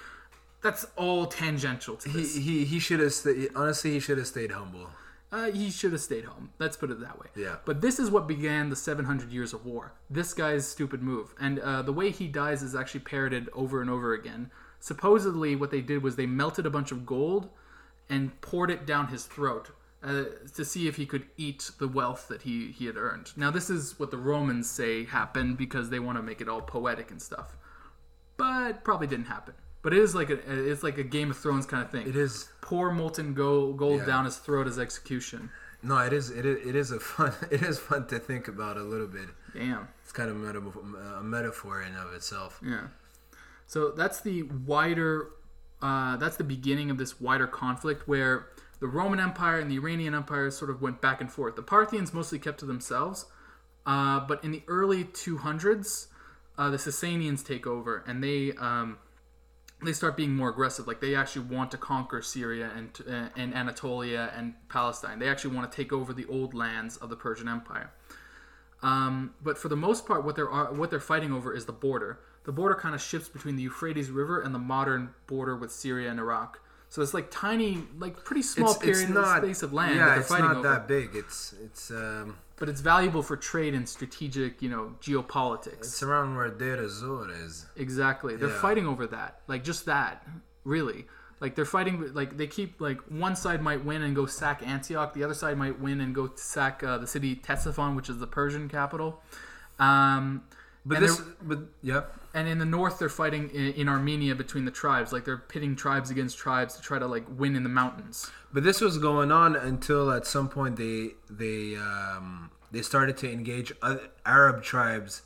[0.63, 2.35] That's all tangential to He this.
[2.35, 3.13] he he should have.
[3.55, 4.89] Honestly, he should have stayed humble.
[5.31, 6.49] Uh, he should have stayed home.
[6.57, 7.27] Let's put it that way.
[7.35, 7.57] Yeah.
[7.65, 9.91] But this is what began the 700 years of war.
[10.09, 11.35] This guy's stupid move.
[11.39, 14.49] And uh, the way he dies is actually parroted over and over again.
[14.79, 17.49] Supposedly, what they did was they melted a bunch of gold
[18.09, 19.71] and poured it down his throat
[20.07, 20.23] uh,
[20.55, 23.31] to see if he could eat the wealth that he, he had earned.
[23.35, 26.61] Now, this is what the Romans say happened because they want to make it all
[26.61, 27.57] poetic and stuff.
[28.37, 29.53] But probably didn't happen.
[29.81, 30.39] But it is like a
[30.69, 32.07] it's like a Game of Thrones kind of thing.
[32.07, 34.05] It is Pour molten gold, gold Yeah.
[34.05, 35.49] down his throat as execution.
[35.83, 38.77] no, it is it is, it is a fun it is fun to think about
[38.77, 39.29] a little bit.
[39.53, 39.87] Damn.
[40.03, 40.83] It's kind of a metaphor,
[41.19, 42.59] a metaphor in of itself.
[42.65, 42.87] Yeah.
[43.67, 45.29] So that's the wider
[45.81, 48.47] uh, that's the beginning of this wider conflict where
[48.79, 51.55] the Roman Empire and the Iranian Empire sort of went back and forth.
[51.55, 53.25] The Parthians mostly kept to themselves,
[53.85, 56.07] uh, but in the early 200s,
[56.57, 58.97] uh, the Sasanians take over and they um,
[59.83, 60.87] they start being more aggressive.
[60.87, 65.19] Like they actually want to conquer Syria and uh, and Anatolia and Palestine.
[65.19, 67.91] They actually want to take over the old lands of the Persian Empire.
[68.83, 72.19] Um, but for the most part, what they're what they're fighting over is the border.
[72.43, 76.09] The border kind of shifts between the Euphrates River and the modern border with Syria
[76.09, 76.61] and Iraq.
[76.89, 79.91] So it's like tiny, like pretty small It's, period it's of not space of land
[79.91, 80.69] that Yeah, they're it's fighting not over.
[80.69, 81.09] that big.
[81.15, 85.79] It's it's um But it's valuable for trade and strategic, you know, geopolitics.
[85.79, 87.65] it's around where Deir ez-Zor is.
[87.75, 88.35] Exactly.
[88.37, 88.61] They're Yeah.
[88.61, 89.41] fighting over that.
[89.47, 90.25] Like just that.
[90.63, 91.07] Really.
[91.39, 95.13] Like they're fighting like they keep like one side might win and go sack Antioch,
[95.13, 98.27] the other side might win and go sack uh, the city Ctesiphon, which is the
[98.27, 99.21] Persian capital.
[99.77, 100.43] Um
[100.85, 102.03] But this, but yeah,
[102.37, 105.11] and in the north they're fighting in, in Armenia between the tribes.
[105.11, 108.29] Like they're pitting tribes against tribes to try to like win in the mountains.
[108.53, 113.31] but this was going on until at some point they they um they started to
[113.31, 115.23] engage other Arab tribes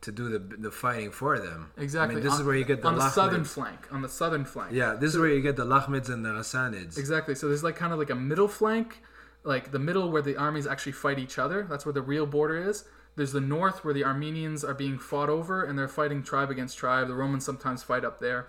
[0.00, 1.72] to do the the fighting for them.
[1.76, 2.12] Exactly.
[2.12, 3.10] I mean, this on, is where you get the on the Lakhmids.
[3.10, 3.92] southern flank.
[3.92, 4.72] On the southern flank.
[4.72, 6.96] Yeah, this is where you get the Lakhmids and the Ghassanids.
[6.98, 7.34] Exactly.
[7.34, 9.02] So there's like kind of like a middle flank,
[9.42, 11.66] like the middle where the armies actually fight each other.
[11.68, 12.84] That's where the real border is.
[13.18, 16.78] There's the north where the Armenians are being fought over and they're fighting tribe against
[16.78, 17.08] tribe.
[17.08, 18.46] The Romans sometimes fight up there.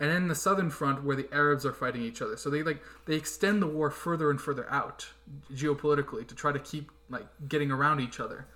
[0.00, 2.36] And then the southern front where the Arabs are fighting each other.
[2.36, 5.06] So they like they extend the war further and further out
[5.54, 8.48] geopolitically to try to keep like getting around each other.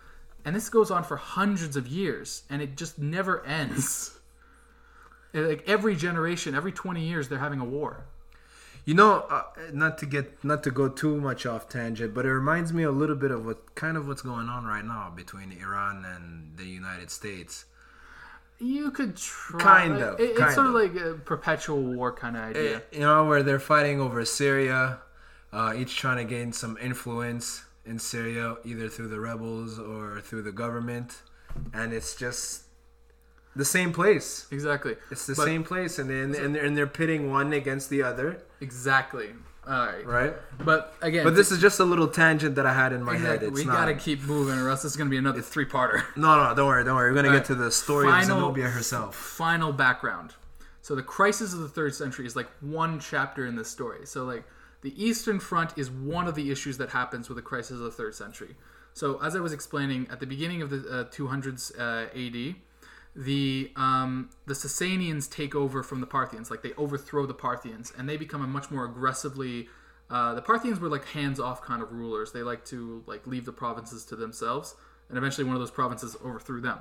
[0.44, 4.18] And this goes on for hundreds of years and it just never ends.
[5.32, 8.04] like every generation, every 20 years they're having a war.
[8.84, 9.42] You know, uh,
[9.72, 12.90] not to get not to go too much off tangent, but it reminds me a
[12.90, 16.64] little bit of what kind of what's going on right now between Iran and the
[16.64, 17.64] United States.
[18.58, 19.60] You could try.
[19.60, 20.80] Kind of, It- it's kind sort of of.
[20.94, 22.82] like a perpetual war kind of idea.
[22.92, 24.98] You know, where they're fighting over Syria,
[25.52, 30.42] uh, each trying to gain some influence in Syria, either through the rebels or through
[30.42, 31.22] the government,
[31.72, 32.61] and it's just
[33.56, 34.46] the same place.
[34.50, 34.96] exactly.
[35.10, 38.02] It's the But- same place, and then and they're, and they're pitting one against the
[38.02, 39.30] other, Exactly.
[39.66, 40.04] All right.
[40.06, 40.34] right?
[40.64, 43.42] But again, But this is just a little tangent that I had in my head.
[43.44, 43.74] It's we not.
[43.76, 46.02] gotta keep moving, or else this is gonna be another three-parter.
[46.16, 47.10] No, no, don't worry, don't worry.
[47.10, 47.46] We're gonna All get right.
[47.46, 49.14] to the story Final- of Zenobia herself.
[49.16, 50.34] Final background.
[50.80, 54.04] So the crisis of the third century is like one chapter in this story.
[54.04, 54.44] So like
[54.80, 57.90] the Eastern Front is one of the issues that happens with the crisis of the
[57.92, 58.56] third century.
[58.94, 62.56] So as I was explaining at the beginning of the uh, 200s uh, AD,
[63.14, 66.50] the um, the Sasanians take over from the Parthians.
[66.50, 69.68] Like they overthrow the Parthians, and they become a much more aggressively.
[70.10, 72.32] Uh, the Parthians were like hands-off kind of rulers.
[72.32, 74.74] They like to like leave the provinces to themselves,
[75.08, 76.78] and eventually one of those provinces overthrew them.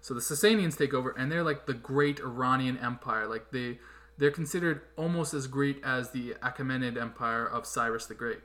[0.00, 3.26] So the Sasanians take over, and they're like the great Iranian Empire.
[3.26, 3.78] Like they
[4.18, 8.40] they're considered almost as great as the Achaemenid Empire of Cyrus the Great.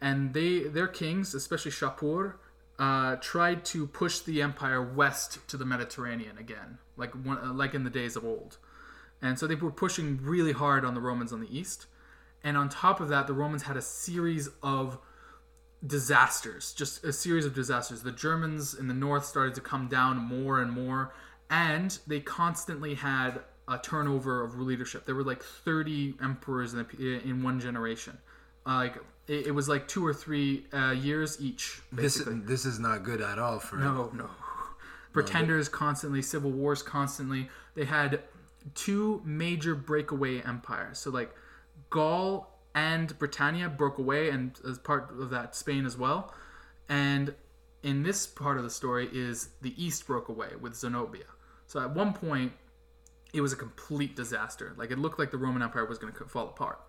[0.00, 2.34] And they their kings, especially Shapur,
[2.78, 7.74] uh, tried to push the empire west to the Mediterranean again, like one, uh, like
[7.74, 8.58] in the days of old.
[9.22, 11.86] And so they were pushing really hard on the Romans on the east.
[12.42, 14.98] And on top of that, the Romans had a series of
[15.86, 18.02] disasters, just a series of disasters.
[18.02, 21.14] The Germans in the north started to come down more and more,
[21.48, 25.06] and they constantly had a turnover of leadership.
[25.06, 28.18] There were like 30 emperors in, a, in one generation.
[28.66, 31.80] Uh, like it, it was like two or three uh, years each.
[31.92, 32.40] This Basically.
[32.40, 34.30] this is not good at all for No, no.
[35.12, 37.48] Pretenders constantly, civil wars constantly.
[37.74, 38.20] They had
[38.74, 40.98] two major breakaway empires.
[40.98, 41.32] So like
[41.90, 46.34] Gaul and Britannia broke away, and as part of that, Spain as well.
[46.88, 47.34] And
[47.84, 51.26] in this part of the story is the East broke away with Zenobia.
[51.66, 52.52] So at one point,
[53.32, 54.74] it was a complete disaster.
[54.76, 56.80] Like it looked like the Roman Empire was going to fall apart.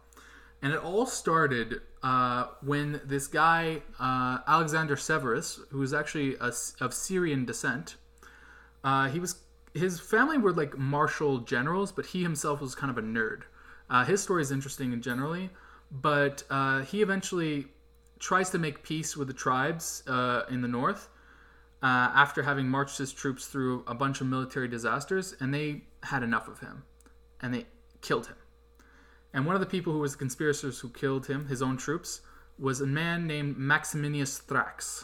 [0.61, 6.51] And it all started uh, when this guy, uh, Alexander Severus, who was actually a,
[6.81, 7.95] of Syrian descent,
[8.83, 9.35] uh, he was
[9.73, 13.41] his family were like martial generals, but he himself was kind of a nerd.
[13.89, 15.49] Uh, his story is interesting and generally,
[15.91, 17.67] but uh, he eventually
[18.19, 21.09] tries to make peace with the tribes uh, in the north
[21.83, 26.47] after having marched his troops through a bunch of military disasters, and they had enough
[26.47, 26.83] of him,
[27.41, 27.65] and they
[28.01, 28.35] killed him.
[29.35, 32.21] And one of the people who was the conspirators who killed him, his own troops,
[32.57, 35.03] was a man named Maximinus Thrax,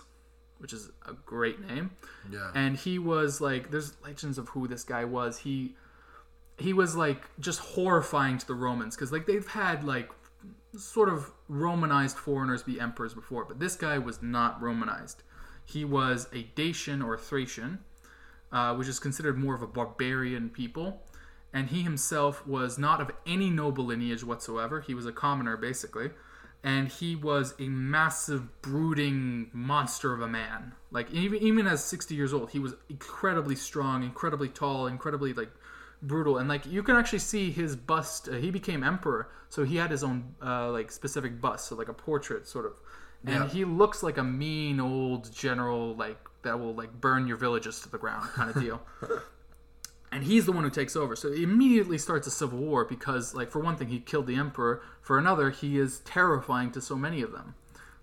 [0.59, 1.91] which is a great name.
[2.31, 2.49] Yeah.
[2.55, 5.39] And he was like, there's legends of who this guy was.
[5.39, 5.75] He
[6.57, 10.09] he was like just horrifying to the Romans because like they've had like
[10.77, 15.23] sort of Romanized foreigners be emperors before, but this guy was not Romanized.
[15.65, 17.79] He was a Dacian or Thracian,
[18.53, 21.03] uh, which is considered more of a barbarian people,
[21.53, 24.81] and he himself was not of any noble lineage whatsoever.
[24.81, 26.11] He was a commoner, basically,
[26.63, 30.73] and he was a massive, brooding monster of a man.
[30.91, 35.51] Like even even as sixty years old, he was incredibly strong, incredibly tall, incredibly like
[36.01, 38.27] brutal, and like you can actually see his bust.
[38.29, 41.89] Uh, he became emperor, so he had his own uh, like specific bust, so like
[41.89, 42.73] a portrait sort of,
[43.25, 43.49] and Yeah.
[43.49, 47.89] he looks like a mean old general, like that will like burn your villages to
[47.89, 48.81] the ground kind of deal.
[50.11, 51.15] and he's the one who takes over.
[51.15, 54.35] So it immediately starts a civil war because, like, for one thing, he killed the
[54.35, 54.81] emperor.
[55.01, 57.55] For another, he is terrifying to so many of them.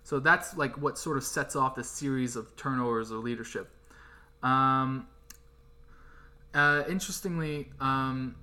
[0.03, 3.69] So that's like what sort of sets off this series of turnovers of leadership.
[4.41, 5.07] Um,
[6.55, 8.35] uh, interestingly, um,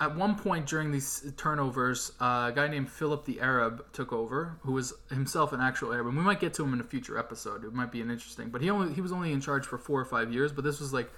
[0.00, 4.56] at one point during these turnovers, uh, a guy named Philip the Arab took over,
[4.60, 6.06] who was himself an actual Arab.
[6.08, 7.64] And we might get to him in a future episode.
[7.64, 8.50] It might be an interesting.
[8.50, 10.52] But he only he was only in charge for four or five years.
[10.52, 11.10] But this was like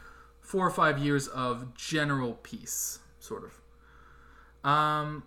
[0.47, 4.71] four or five years of general peace, sort of.
[4.71, 5.25] Um,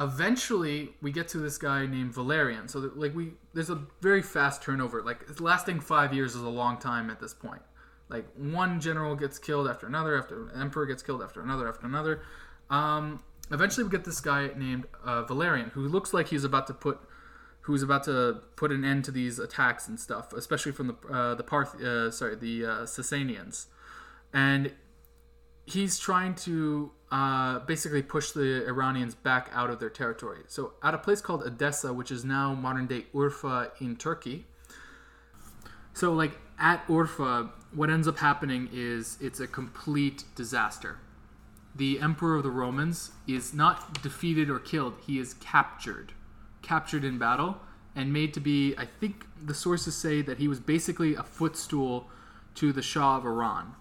[0.00, 2.66] eventually, we get to this guy named Valerian.
[2.68, 5.02] So that, like we, there's a very fast turnover.
[5.02, 7.60] Like lasting five years is a long time at this point.
[8.08, 12.22] Like one general gets killed after another, after emperor gets killed after another, after another.
[12.70, 16.74] Um, eventually, we get this guy named uh, Valerian, who looks like he's about to
[16.74, 16.98] put,
[17.62, 21.34] who's about to put an end to these attacks and stuff, especially from the uh,
[21.34, 23.66] the Parth, uh, sorry, the uh, Sasanians,
[24.34, 24.72] and
[25.64, 30.40] he's trying to uh, basically push the Iranians back out of their territory.
[30.48, 34.46] So, at a place called Edessa, which is now modern day Urfa in Turkey.
[35.94, 40.98] So, like at Urfa, what ends up happening is it's a complete disaster.
[41.76, 46.12] The emperor of the Romans is not defeated or killed, he is captured.
[46.62, 47.58] Captured in battle
[47.94, 52.08] and made to be, I think the sources say that he was basically a footstool
[52.56, 53.74] to the Shah of Iran.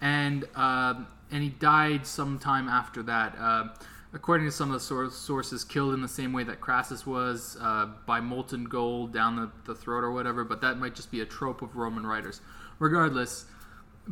[0.00, 3.36] And, um and he died sometime after that.
[3.38, 3.68] Uh,
[4.12, 7.56] according to some of the sour- sources, killed in the same way that Crassus was
[7.60, 11.20] uh, by molten gold down the, the throat or whatever, but that might just be
[11.20, 12.40] a trope of Roman writers.
[12.78, 13.46] Regardless,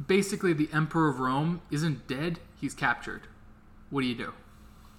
[0.07, 3.23] basically the emperor of Rome isn't dead, he's captured.
[3.91, 4.33] What do you do?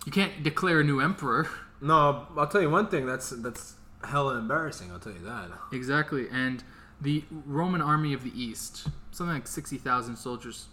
[0.06, 1.50] You can't declare a new emperor.
[1.82, 3.06] No, I'll tell you one thing.
[3.06, 4.91] That's that's hella embarrassing.
[4.91, 5.50] I'll tell you that.
[5.74, 6.28] Exactly.
[6.32, 6.63] And
[7.02, 10.67] the Roman army of the East, something like 60,000 soldiers,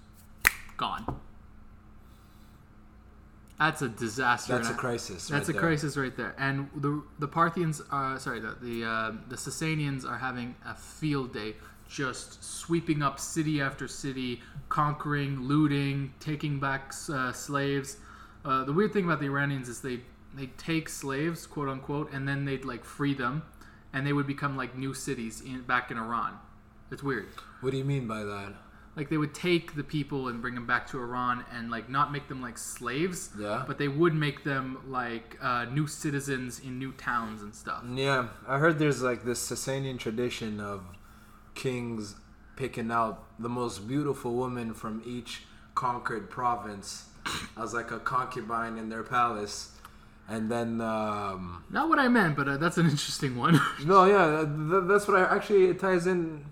[0.85, 1.05] gone.
[3.59, 4.55] That's a disaster.
[4.55, 5.29] That's a crisis.
[5.29, 5.61] That's right a there.
[5.67, 6.35] crisis right there.
[6.47, 6.93] And the
[7.25, 11.51] the Parthians are sorry, the the, uh, the Sasanians are having a field day,
[11.89, 17.99] just sweeping up city after city, conquering, looting, taking back uh, slaves.
[18.45, 20.01] Uh, the weird thing about the Iranians is they
[20.35, 23.45] they take slaves, quote unquote, and then they'd like free them,
[23.93, 26.33] and they would become like new cities in back in Iran.
[26.91, 27.27] It's weird.
[27.61, 28.53] What do you mean by that?
[28.95, 32.13] Like they would take the people and bring them back to Iran and like not
[32.13, 33.65] make them like slaves, Yeah.
[33.67, 37.83] but they would make them like uh, new citizens in new towns and stuff.
[37.91, 40.83] Yeah, I heard there's like this Sasanian tradition of
[41.55, 42.17] kings
[42.57, 45.43] picking out the most beautiful woman from each
[45.75, 47.07] conquered province
[47.57, 49.71] as like a concubine in their palace,
[50.29, 53.59] and then um, Not what I meant, but uh, that's an interesting one.
[53.87, 56.45] no, yeah, th- that's what I actually it ties in.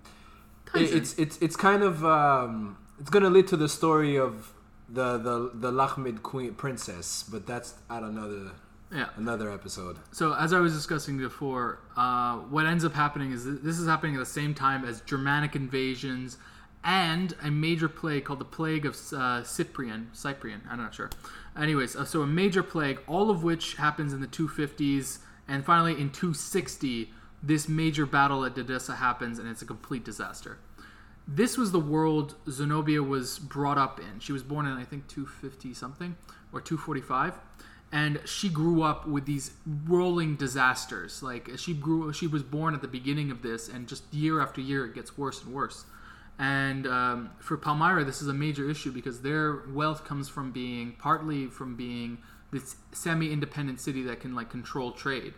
[0.74, 4.52] It- it's it's it's kind of um, it's gonna lead to the story of
[4.88, 8.52] the the the Lakhmid queen princess, but that's at another
[8.92, 9.06] yeah.
[9.16, 9.98] another episode.
[10.12, 13.86] So as I was discussing before, uh, what ends up happening is th- this is
[13.86, 16.38] happening at the same time as Germanic invasions
[16.82, 20.08] and a major plague called the Plague of uh, Cyprian.
[20.12, 21.10] Cyprian, I'm not sure.
[21.56, 25.92] Anyways, uh, so a major plague, all of which happens in the 250s, and finally
[25.92, 27.10] in 260,
[27.42, 30.58] this major battle at Edessa happens, and it's a complete disaster.
[31.26, 34.20] This was the world Zenobia was brought up in.
[34.20, 36.16] She was born in, I think, 250 something
[36.52, 37.34] or 245,
[37.92, 39.52] and she grew up with these
[39.86, 41.22] rolling disasters.
[41.22, 44.60] Like she grew, she was born at the beginning of this, and just year after
[44.60, 45.84] year, it gets worse and worse.
[46.38, 50.92] And um, for Palmyra, this is a major issue because their wealth comes from being
[50.98, 52.18] partly from being
[52.50, 55.34] this semi-independent city that can like control trade.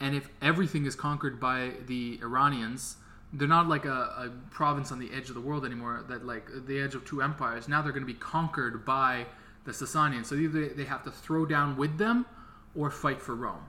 [0.00, 2.96] And if everything is conquered by the Iranians,
[3.32, 6.04] they're not like a, a province on the edge of the world anymore.
[6.08, 7.68] That like the edge of two empires.
[7.68, 9.26] Now they're going to be conquered by
[9.64, 10.26] the Sasanians.
[10.26, 12.26] So either they have to throw down with them,
[12.74, 13.64] or fight for Rome.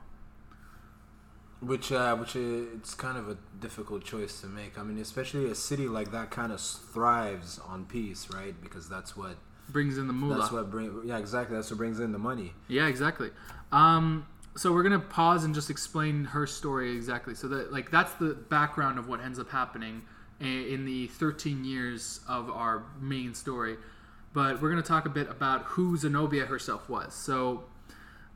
[1.60, 4.80] Which, uh, which it's kind of a difficult choice to make.
[4.80, 8.56] I mean, especially a city like that kind of thrives on peace, right?
[8.64, 9.36] Because that's what
[9.70, 10.40] Brings in the moolah.
[10.40, 11.02] that's what bring.
[11.06, 11.56] Yeah, exactly.
[11.56, 12.54] That's what brings in the money.
[12.68, 13.30] Yeah, exactly.
[13.72, 14.26] Um,
[14.56, 17.36] so we're gonna pause and just explain her story exactly.
[17.36, 20.04] So that like that's the background of what ends up happening
[20.42, 23.78] in the 13 years of our main story.
[24.34, 27.14] but we're to talk a bit about who Zenobia herself was.
[27.14, 27.66] So,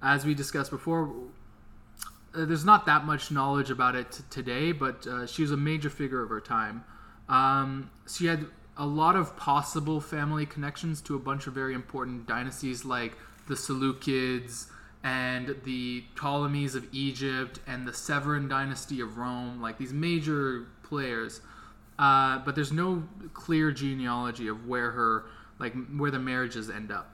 [0.02, 1.10] as we discussed before,
[2.36, 5.90] uh, there's not that much knowledge about it today, but uh, she was a major
[5.90, 6.84] figure of her time.
[7.30, 8.46] Um, she had
[8.78, 13.14] a lot of possible family connections to a bunch of very important dynasties like
[13.48, 14.68] the Seleucids
[15.06, 21.42] and the Ptolemies of Egypt and the Severan dynasty of Rome, like these major players.
[22.00, 23.04] Uh, but there's no
[23.34, 25.26] clear genealogy of where her
[25.60, 27.08] like where the marriages end up.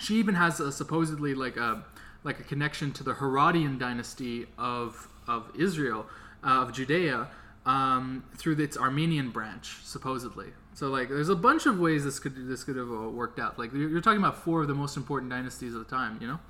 [0.00, 1.84] She even has a, supposedly like a
[2.24, 6.06] like a connection to the Herodian dynasty of of Israel
[6.42, 7.28] uh, of Judea
[7.64, 10.48] um, through its Armenian branch, supposedly.
[10.74, 13.56] So like, there's a bunch of ways this could this could have uh, worked out.
[13.56, 16.26] Like you're, you're talking about four of the most important dynasties of the time, you
[16.26, 16.40] know.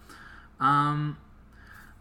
[0.61, 1.19] Um,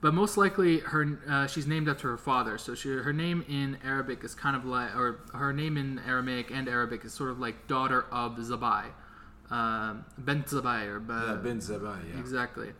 [0.02, 2.58] but most likely, her uh, she's named after her father.
[2.58, 6.52] So she, her name in Arabic is kind of like, or her name in Aramaic
[6.52, 8.88] and Arabic is sort of like daughter of Zabai,
[9.50, 12.20] uh, Bent Zabai or Yeah, bin Zabai, yeah.
[12.20, 12.74] Exactly.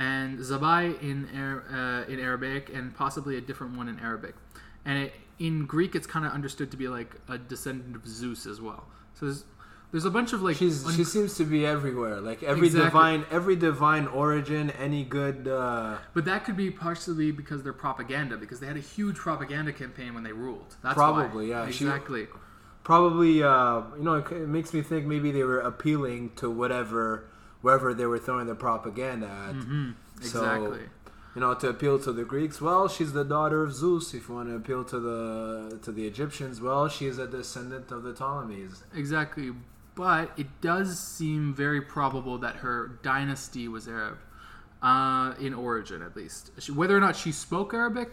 [0.00, 4.34] And Zabai in uh, in Arabic and possibly a different one in Arabic.
[4.84, 8.46] And it, in Greek, it's kind of understood to be like a descendant of Zeus
[8.46, 8.86] as well.
[9.14, 9.32] So
[9.94, 10.56] there's, a bunch of like.
[10.56, 12.20] She's un- she seems to be everywhere.
[12.20, 12.88] Like every Exactly.
[12.90, 18.36] divine every divine origin, any good uh but that could be partially because they're propaganda,
[18.36, 20.74] because they had a huge propaganda campaign when they ruled.
[20.82, 21.64] That's Probably, why.
[21.64, 21.70] yeah.
[21.70, 22.26] She- Exactly.
[22.82, 27.24] probably uh you know it, it makes me think maybe they were appealing to whatever
[27.62, 29.54] wherever they were throwing the propaganda at.
[29.54, 29.90] hmm
[30.20, 30.80] So, Exactly.
[31.34, 34.14] You know, to appeal to the Greeks, well, she's the daughter of Zeus.
[34.14, 38.04] If you want to appeal to the to the Egyptians, well, she's a descendant of
[38.04, 38.84] the Ptolemies.
[38.94, 39.50] Exactly.
[39.94, 44.18] But it does seem very probable that her dynasty was Arab,
[44.82, 46.50] uh, in origin at least.
[46.70, 48.10] Whether or not she spoke Arabic,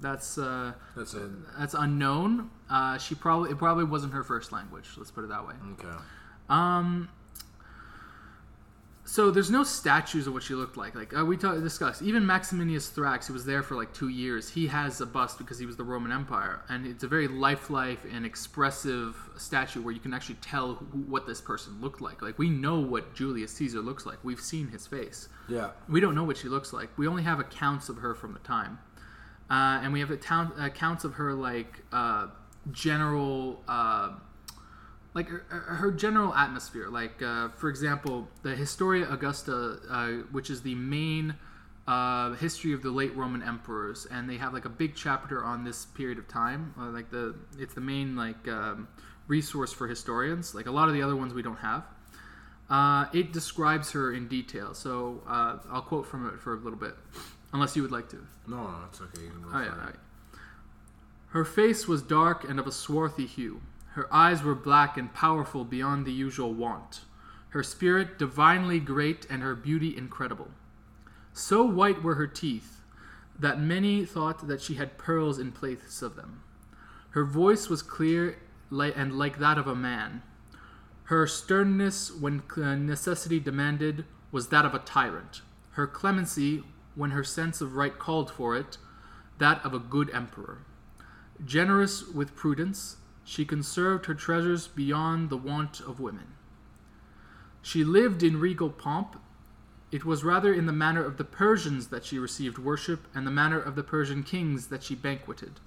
[0.00, 1.28] that's uh, That's it.
[1.58, 2.50] that's unknown.
[2.70, 4.88] Uh, she probably it probably wasn't her first language.
[4.96, 5.54] Let's put it that way.
[5.72, 5.88] Okay.
[6.48, 7.08] Um,
[9.12, 10.94] so there's no statues of what she looked like.
[10.94, 14.48] Like uh, we ta- discussed, even Maximinus Thrax, who was there for like two years,
[14.48, 17.98] he has a bust because he was the Roman Empire, and it's a very lifelike
[18.10, 22.22] and expressive statue where you can actually tell who, what this person looked like.
[22.22, 24.16] Like we know what Julius Caesar looks like.
[24.22, 25.28] We've seen his face.
[25.46, 25.72] Yeah.
[25.90, 26.88] We don't know what she looks like.
[26.96, 28.78] We only have accounts of her from the time,
[29.50, 32.28] uh, and we have account, accounts of her like uh,
[32.70, 34.12] general, uh,
[35.14, 36.88] like her, her general atmosphere.
[36.88, 41.34] Like uh, for example, the Historia Augusta, uh, which is the main
[41.86, 45.64] uh, history of the late Roman emperors, and they have like a big chapter on
[45.64, 46.74] this period of time.
[46.78, 48.88] Uh, like the it's the main like um,
[49.26, 50.54] resource for historians.
[50.54, 51.84] Like a lot of the other ones we don't have.
[52.70, 56.78] Uh, it describes her in detail, so uh, I'll quote from it for a little
[56.78, 56.94] bit,
[57.52, 58.26] unless you would like to.
[58.46, 59.24] No, no, it's okay.
[59.24, 59.96] You can go Oh, yeah, for all right.
[61.32, 63.60] Her face was dark and of a swarthy hue.
[63.94, 67.02] Her eyes were black and powerful beyond the usual wont.
[67.50, 70.48] Her spirit divinely great and her beauty incredible.
[71.34, 72.80] So white were her teeth
[73.38, 76.42] that many thought that she had pearls in place of them.
[77.10, 78.38] Her voice was clear
[78.70, 80.22] and like that of a man.
[81.04, 85.42] Her sternness, when uh, necessity demanded, was that of a tyrant.
[85.72, 86.64] Her clemency,
[86.94, 88.78] when her sense of right called for it,
[89.38, 90.58] that of a good emperor.
[91.44, 96.34] Generous with prudence, she conserved her treasures beyond the want of women.
[97.60, 99.16] She lived in regal pomp.
[99.90, 103.30] It was rather in the manner of the Persians that she received worship, and the
[103.30, 105.60] manner of the Persian kings that she banqueted.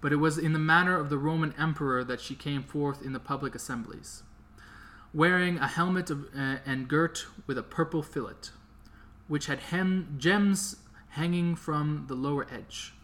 [0.00, 3.12] But it was in the manner of the Roman emperor that she came forth in
[3.12, 4.22] the public assemblies,
[5.12, 8.52] wearing a helmet of, uh, and girt with a purple fillet,
[9.26, 10.76] which had hem- gems
[11.10, 12.94] hanging from the lower edge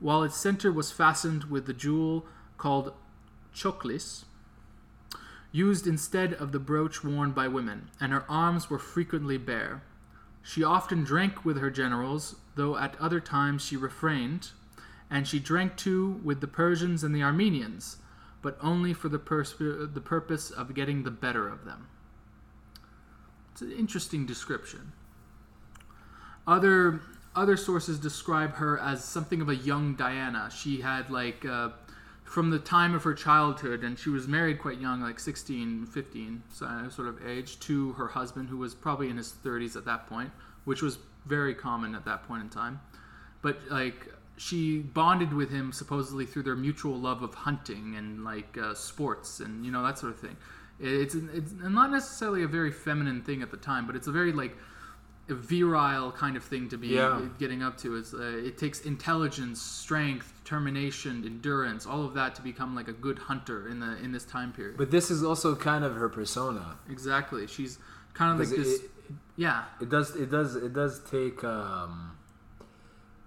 [0.00, 2.92] while its center was fastened with the jewel called
[3.54, 4.24] cochlis,
[5.52, 9.82] used instead of the brooch worn by women, and her arms were frequently bare.
[10.42, 14.50] She often drank with her generals, though at other times she refrained,
[15.10, 17.96] and she drank too with the Persians and the Armenians,
[18.42, 21.88] but only for the, pers- the purpose of getting the better of them.
[23.52, 24.92] It's an interesting description.
[26.46, 27.02] Other
[27.36, 30.50] other sources describe her as something of a young Diana.
[30.52, 31.68] She had like uh,
[32.30, 36.42] from the time of her childhood, and she was married quite young, like 16, 15
[36.52, 39.84] so, uh, sort of age, to her husband, who was probably in his 30s at
[39.84, 40.30] that point,
[40.64, 42.80] which was very common at that point in time.
[43.42, 48.56] But like she bonded with him supposedly through their mutual love of hunting and like
[48.56, 50.36] uh, sports and you know that sort of thing.
[50.78, 54.32] It's it's not necessarily a very feminine thing at the time, but it's a very
[54.32, 54.56] like
[55.34, 57.20] virile kind of thing to be Yeah.
[57.38, 57.96] getting up to.
[57.96, 62.92] It's, uh, it takes intelligence, strength, determination, endurance, all of that to become like a
[62.92, 64.76] good hunter in the in this time period.
[64.76, 66.76] But this is also kind of her persona.
[66.88, 67.78] exactly, she's
[68.14, 68.80] kind of like this.
[68.80, 68.90] it-
[69.36, 70.14] yeah, It does.
[70.16, 70.54] It does.
[70.56, 71.42] It does take.
[71.44, 72.12] Um,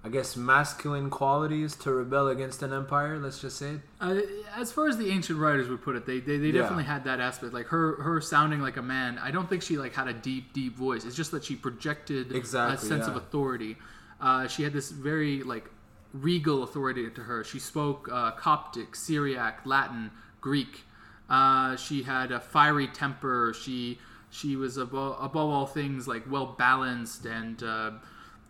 [0.05, 3.17] I guess masculine qualities to rebel against an empire.
[3.19, 3.79] Let's just say.
[4.01, 4.19] Uh,
[4.53, 6.61] as far as the ancient writers would put it, they they, they Yeah.
[6.63, 7.53] definitely had that aspect.
[7.53, 9.17] Like her her sounding like a man.
[9.17, 11.05] I don't think she like had a deep deep voice.
[11.05, 13.77] It's just that she projected Exactly, a sense of authority.
[14.19, 15.69] Uh, she had this very like
[16.11, 17.43] regal authority to her.
[17.45, 20.81] She spoke uh, Coptic, Syriac, Latin, Greek.
[21.29, 23.53] Uh, she had a fiery temper.
[23.57, 23.99] She
[24.29, 27.63] she was above, above all things like well balanced and.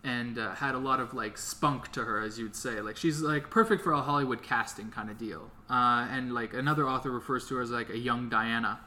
[0.04, 2.82] And uh, had a lot of like spunk to her, as you'd say.
[2.82, 5.50] Like she's like perfect for a Hollywood casting kind of deal.
[5.70, 8.80] Uh, and like another author refers to her as like a young Diana,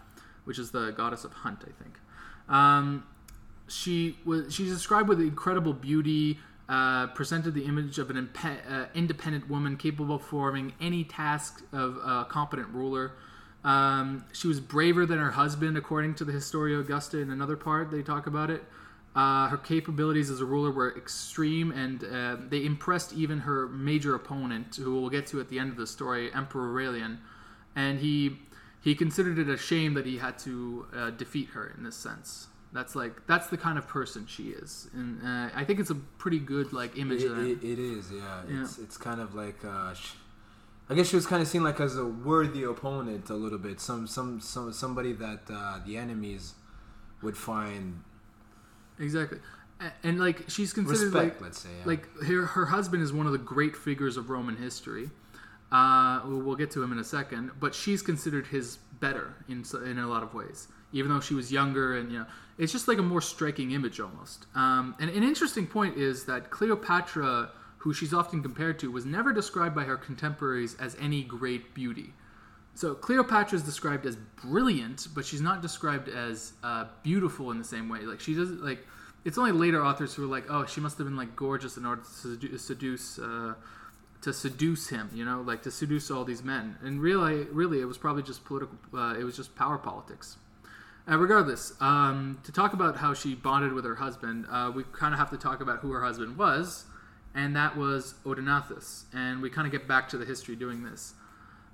[0.46, 2.00] which is the goddess of hunt, I think.
[2.48, 3.04] Um,
[3.68, 6.40] she was she's described with incredible beauty.
[6.70, 11.96] Uh, presented the image of an uh, independent woman capable of performing any task of
[11.96, 13.14] a competent ruler.
[13.64, 17.20] Um, she was braver than her husband, according to the Historia Augusta.
[17.20, 18.64] In another part, they talk about it.
[19.18, 24.14] Uh, her capabilities as a ruler were extreme, and uh, they impressed even her major
[24.14, 27.18] opponent, who we'll get to at the end of the story, Emperor Aurelian.
[27.76, 28.38] And he
[28.80, 32.46] he considered it a shame that he had to uh, defeat her in this sense.
[32.72, 35.96] That's like that's the kind of person she is, and uh, I think it's a
[35.96, 38.12] pretty good like image It, it, it is.
[38.12, 38.44] Yeah.
[38.48, 38.62] Yeah.
[38.62, 39.66] It's it's kind of like.
[39.66, 40.14] Uh, sh-
[40.90, 43.82] I guess she was kind of seen like as a worthy opponent a little bit.
[43.82, 46.54] Some some some somebody that uh, the enemies
[47.22, 48.04] would find
[49.00, 49.40] Exactly,
[49.80, 51.36] A- and like she's considered respect.
[51.36, 51.70] like let's say.
[51.80, 51.86] Yeah.
[51.86, 55.10] like her, her husband is one of the great figures of Roman history.
[55.72, 59.64] Uh, we'll we'll get to him in a second, but she's considered his better in
[59.86, 62.26] in a lot of ways, even though she was younger and you know
[62.58, 64.48] it's just like a more striking image almost.
[64.56, 69.32] Um, and an interesting point is that Cleopatra, who she's often compared to, was never
[69.34, 72.14] described by her contemporaries as any great beauty.
[72.78, 77.64] So Cleopatra is described as brilliant, but she's not described as uh, beautiful in the
[77.64, 78.02] same way.
[78.02, 78.86] Like she doesn't like.
[79.26, 81.88] It's only later authors who are like, oh, she must have been like gorgeous in
[81.88, 83.56] order to seduce, uh,
[84.22, 85.10] to seduce him.
[85.12, 86.78] You know, like to seduce all these men.
[86.84, 88.78] And really, really, it was probably just political.
[88.94, 90.38] Uh, it was just power politics.
[91.10, 95.16] Uh, regardless, um, to talk about how she bonded with her husband, uh, we kind
[95.16, 96.86] of have to talk about who her husband was,
[97.34, 99.06] and that was Odenathus.
[99.16, 101.16] And we kind of get back to the history doing this.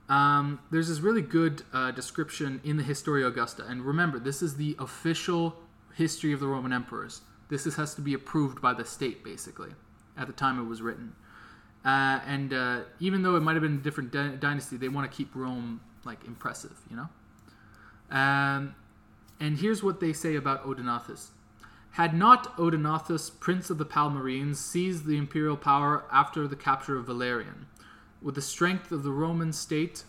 [0.09, 4.55] Um, there's this really good uh, description in the Historia Augusta, and remember, this is
[4.55, 5.55] the official
[5.95, 7.21] history of the Roman emperors.
[7.49, 9.69] This is, has to be approved by the state, basically,
[10.17, 11.15] at the time it was written.
[11.85, 15.09] Uh, and uh, even though it might have been a different dy- dynasty, they want
[15.09, 17.09] to keep Rome like impressive, you know.
[18.09, 18.75] Um,
[19.39, 21.29] and here's what they say about Odenathus.
[21.91, 27.05] Had not Odenathus, prince of the Palmyrene, seized the imperial power after the capture of
[27.05, 27.67] Valerian,
[28.23, 30.03] with the strength of the Roman state,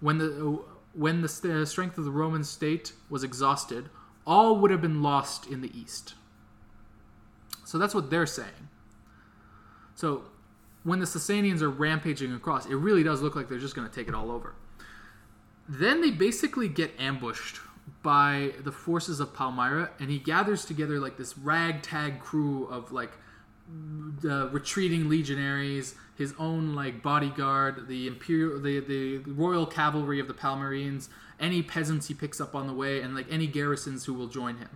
[0.00, 3.90] when the uh, when the st- uh, strength of the Roman state was exhausted,
[4.26, 6.14] all would have been lost in the east.
[7.64, 8.68] So that's what they're saying.
[9.94, 10.22] So
[10.84, 13.94] when the Sasanians are rampaging across, it really does look like they're just going to
[13.94, 14.54] take it all over.
[15.68, 17.60] Then they basically get ambushed
[18.02, 23.12] by the forces of Palmyra, and he gathers together like this ragtag crew of like
[23.68, 30.34] the retreating legionaries, his own like bodyguard, the imperial, the the royal cavalry of the
[30.34, 31.08] Palmyrenes,
[31.38, 34.56] any peasants he picks up on the way, and like any garrisons who will join
[34.58, 34.70] him.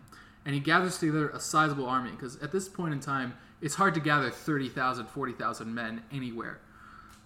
[0.45, 3.93] And he gathers together a sizable army because at this point in time, it's hard
[3.95, 6.61] to gather 30,000, 40,000 men anywhere,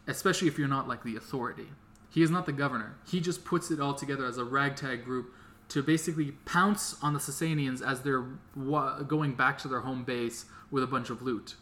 [0.07, 1.69] especially if you're not like the authority.
[2.11, 2.97] He is not the governor.
[3.07, 5.33] He just puts it all together as a ragtag group
[5.69, 10.45] to basically pounce on the Sasanians as they're wa- going back to their home base
[10.75, 11.55] with a bunch of loot.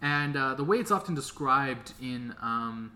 [0.00, 2.92] And uh, the way it's often described in um,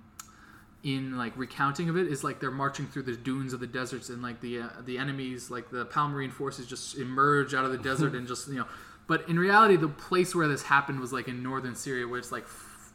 [0.82, 4.08] in like recounting of it is like they're marching through the dunes of the deserts
[4.08, 7.78] and like the uh, the enemies like the Palmyrene forces just emerge out of the
[7.90, 8.66] desert and just you know.
[9.06, 12.32] But in reality, the place where this happened was like in northern Syria, where it's
[12.32, 12.46] like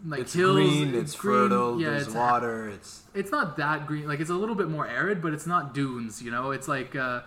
[0.06, 0.96] like it's hills, green.
[0.96, 1.36] It's green.
[1.36, 1.80] fertile.
[1.80, 2.70] Yeah, there's it's water.
[2.70, 4.08] It's it's not that green.
[4.08, 6.24] Like it's a little bit more arid, but it's not dunes.
[6.24, 7.22] You know, it's like uh,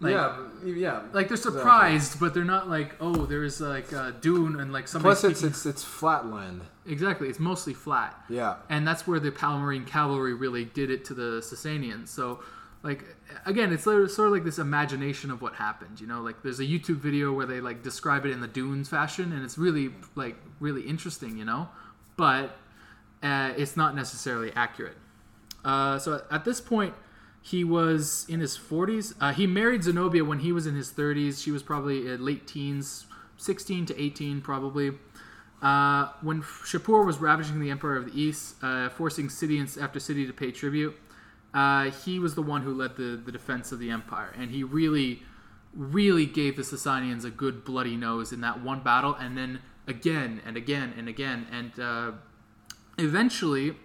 [0.00, 1.00] like yeah, yeah.
[1.12, 5.14] like they're surprised, but they're not like oh, there's like a dune and like somebody.
[5.14, 6.62] Plus, it's it's it's flatland.
[6.86, 7.28] exactly.
[7.28, 8.56] It's mostly flat, Yeah.
[8.68, 12.08] and that's where the Palmyrene cavalry really did it to the Sasanians.
[12.08, 12.40] So.
[12.82, 13.02] Like
[13.46, 16.02] again, it's sort of sort of like this imagination of what happened.
[16.02, 18.90] You know, like there's a YouTube video where they like describe it in the dunes
[18.90, 21.38] fashion, and it's really like really interesting.
[21.38, 21.70] You know,
[22.18, 22.58] but
[23.22, 24.98] uh, it's not necessarily accurate.
[25.64, 26.92] Uh, so at this point,
[27.44, 29.14] he was in his 40s.
[29.20, 31.44] Uh, he married Zenobia when he was in his 30s.
[31.44, 33.04] She was probably uh, late teens,
[33.36, 34.92] 16 to 18 probably.
[35.60, 40.26] Uh, when Shapur was ravaging the Empire of the East, uh, forcing city after city
[40.26, 40.96] to pay tribute,
[41.52, 44.64] uh, he was the one who led the, the defense of the empire, and he
[44.64, 45.22] really,
[45.74, 50.40] really gave the Sasanians a good bloody nose in that one battle, and then again
[50.46, 52.12] and again and again, and uh,
[52.96, 53.76] eventually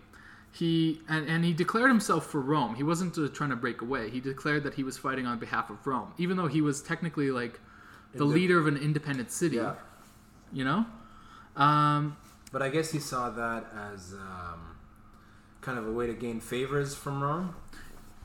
[0.52, 2.76] he and, and he declared himself for Rome.
[2.76, 4.10] He wasn't uh, trying to break away.
[4.10, 7.32] He declared that he was fighting on behalf of Rome, even though he was technically
[7.32, 7.60] like
[8.14, 9.58] the leader of an independent city.
[9.58, 9.76] Yeah.
[10.52, 10.86] You know,
[11.56, 12.18] um,
[12.52, 14.76] But I guess he saw that as um,
[15.62, 17.54] kind of a way to gain favors from Rome.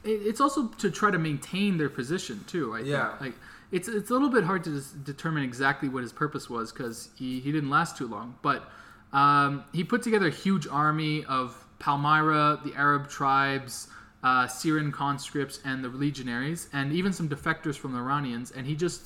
[0.03, 2.73] it, it's also to try to maintain their position too.
[2.75, 2.89] I think.
[2.89, 3.15] Yeah.
[3.21, 3.35] Like
[3.71, 7.11] it's it's a little bit hard to dis- determine exactly what his purpose was because
[7.17, 8.37] he he didn't last too long.
[8.41, 8.67] But
[9.13, 13.89] um, he put together a huge army of Palmyra, the Arab tribes.
[14.23, 18.75] Uh, Syrian conscripts and the legionaries, and even some defectors from the Iranians, and he
[18.75, 19.03] just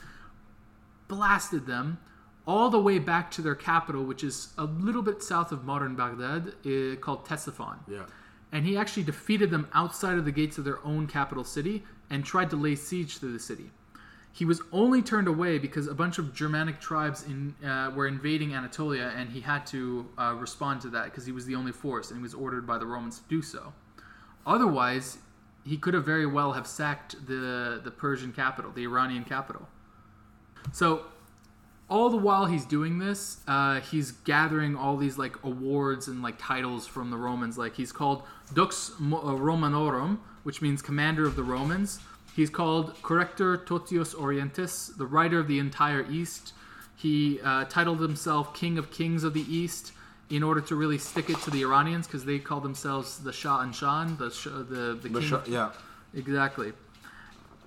[1.09, 1.99] blasted them
[2.47, 5.97] all the way back to their capital, which is a little bit south of modern
[5.97, 7.79] Baghdad, uh, called Ctesiphon.
[7.89, 8.07] Yeah.
[8.53, 12.25] And he actually defeated them outside of the gates of their own capital city and
[12.25, 13.71] tried to lay siege to the city.
[14.33, 18.55] He was only turned away because a bunch of Germanic tribes in, uh, were invading
[18.55, 22.11] Anatolia, and he had to uh, respond to that because he was the only force,
[22.11, 23.73] and he was ordered by the Romans to do so.
[24.47, 25.19] Otherwise,
[25.65, 29.69] he could have very well have sacked the the Persian capital, the Iranian capital.
[30.73, 31.05] So
[31.91, 36.37] all the while he's doing this, uh, he's gathering all these like awards and like
[36.39, 37.57] titles from the Romans.
[37.57, 38.23] Like he's called
[38.55, 42.01] Dux uh, Romanorum, which means commander of the Romans.
[42.35, 46.53] He's called Corrector Totius Orientis, the writer of the entire East.
[46.97, 49.93] He uh, titled himself King of Kings of the East
[50.31, 54.19] in order to really stick it to the Iranians because they call themselves the Shahanshah,
[54.19, 55.53] the sh- the the But king.
[55.53, 55.71] yeah.
[56.15, 56.73] Exactly.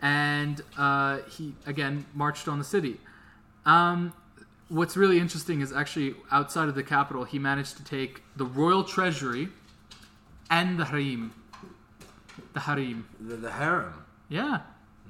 [0.02, 3.00] And uh, he again marched on the city.
[3.66, 4.14] Um,
[4.70, 8.84] what's really interesting is actually outside of the capital, he managed to take the royal
[8.84, 9.50] treasury
[10.50, 11.34] and the harem.
[12.54, 13.08] The harem.
[13.20, 13.94] The, the harem.
[14.32, 14.62] Yeah.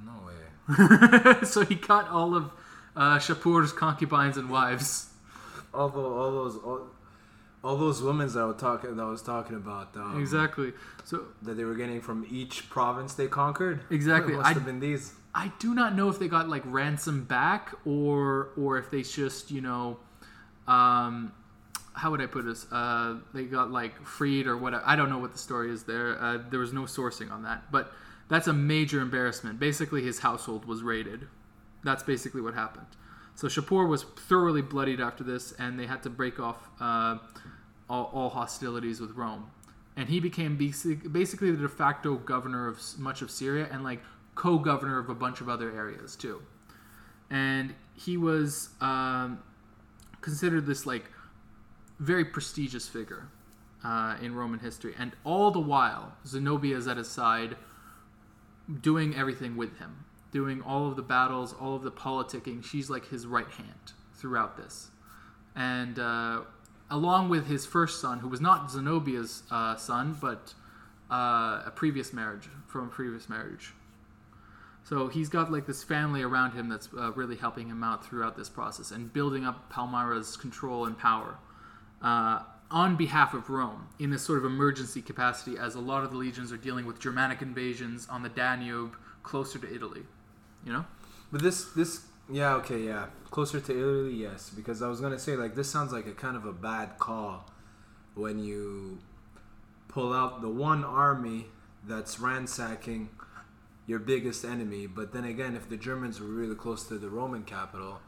[0.03, 1.43] No way.
[1.45, 2.51] so he cut all of
[2.95, 5.09] uh, Shapur's concubines and wives.
[5.73, 6.87] All, those all,
[7.63, 9.95] all those women that I was talking that I was talking about.
[9.95, 10.73] Um, Exactly.
[11.05, 13.81] So That they were getting from each province they conquered.
[13.89, 14.33] Exactly.
[14.33, 15.13] It must I- have been these.
[15.33, 19.49] I do not know if they got like ransom back or or if they just
[19.49, 19.97] you know,
[20.67, 21.31] um,
[21.93, 22.65] how would I put this?
[22.69, 24.83] Uh, they got like freed or whatever.
[24.85, 26.21] I don't know what the story is there.
[26.21, 27.93] Uh, there was no sourcing on that, but
[28.31, 29.59] that's a major embarrassment.
[29.59, 31.27] Basically, his household was raided.
[31.83, 32.87] That's basically what happened.
[33.35, 37.17] So Shapur was thoroughly bloodied after this, and they had to break off uh,
[37.89, 39.51] all, all hostilities with Rome.
[39.97, 43.99] And he became basic, basically the de facto governor of much of Syria and like
[44.35, 46.41] co-governor of a bunch of other areas too.
[47.29, 49.39] And he was um,
[50.21, 51.03] considered this like
[51.99, 53.27] very prestigious figure
[53.83, 54.95] uh, in Roman history.
[54.97, 57.57] And all the while, Zenobia is at his side,
[58.81, 62.63] doing everything with him, doing all of the battles, all of the politicking.
[62.63, 64.89] She's like his right hand throughout this.
[65.55, 66.41] And uh,
[66.89, 70.53] along with his first son, who was not Zenobia's uh, son, but
[71.11, 73.73] uh, a previous marriage, from a previous marriage.
[74.83, 78.35] So he's got like this family around him that's uh, really helping him out throughout
[78.35, 81.37] this process and building up Palmyra's control and power
[82.01, 82.39] uh,
[82.71, 86.17] on behalf of Rome in this sort of emergency capacity, as a lot of the
[86.17, 90.03] legions are dealing with Germanic invasions on the Danube closer to Italy.
[90.65, 90.85] You know?
[91.31, 95.35] But this this yeah okay yeah closer to Italy yes because I was gonna say
[95.35, 97.49] like this sounds like a kind of a bad call
[98.15, 98.99] when you
[99.87, 101.47] pull out the one army
[101.85, 103.09] that's ransacking
[103.87, 107.43] your biggest enemy but then again if the Germans were really close to the Roman
[107.43, 107.99] capital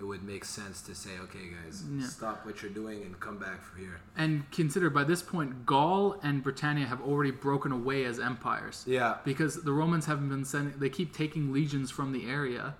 [0.00, 2.06] it would make sense to say okay guys Yeah.
[2.06, 6.18] stop what you're doing and come back for here And consider by this point, Gaul
[6.22, 8.84] and Britannia have already broken away as empires.
[8.86, 10.78] yeah because the Romans haven't been sending.
[10.78, 12.74] They keep taking legions from the area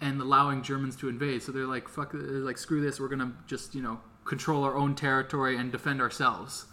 [0.00, 1.42] and allowing Germans to invade.
[1.42, 2.98] So they're like, "Fuck!" They're like, "Screw this!
[3.00, 6.66] We're gonna just you know control our own territory and defend ourselves."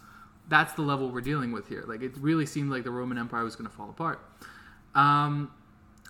[0.50, 1.84] That's the level we're dealing with here.
[1.86, 4.20] Like it really seemed like the Roman Empire was gonna fall apart.
[4.96, 5.52] Um,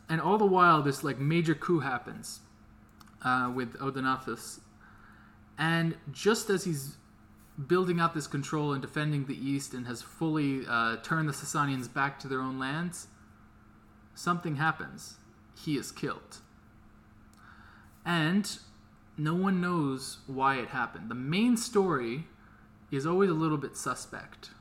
[0.10, 2.42] and all the while, this like major coup happens
[3.28, 4.60] uh, with Odenathus,
[5.58, 6.98] and just as he's
[7.68, 11.92] building out this control and defending the east and has fully uh, turned the Sasanians
[11.92, 13.08] back to their own lands,
[14.14, 15.16] something happens.
[15.56, 16.38] He is killed.
[18.06, 18.60] And
[19.18, 21.10] no one knows why it happened.
[21.10, 22.28] The main story
[22.92, 24.52] is always a little bit suspect.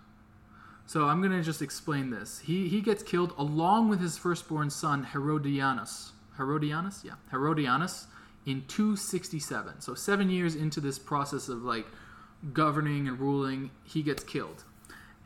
[0.86, 2.40] So I'm going to just explain this.
[2.40, 6.12] He, he gets killed along with his firstborn son, Herodianus.
[6.38, 7.04] Herodianus?
[7.04, 7.14] Yeah.
[7.30, 8.06] Herodianus
[8.46, 9.80] in 267.
[9.80, 11.86] So seven years into this process of like
[12.52, 14.64] governing and ruling, he gets killed.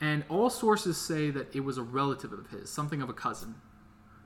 [0.01, 3.55] And all sources say that it was a relative of his, something of a cousin,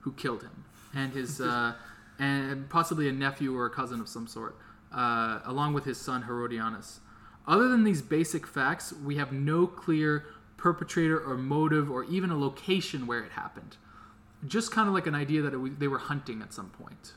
[0.01, 1.73] who killed him, and his uh,
[2.17, 4.55] and possibly a nephew or a cousin of some sort,
[4.93, 6.99] uh, along with his son Herodianus.
[7.45, 10.25] Other than these basic facts, we have no clear
[10.55, 13.75] perpetrator or motive or even a location where it happened.
[14.47, 17.13] Just kind of like an idea that it they were hunting at some point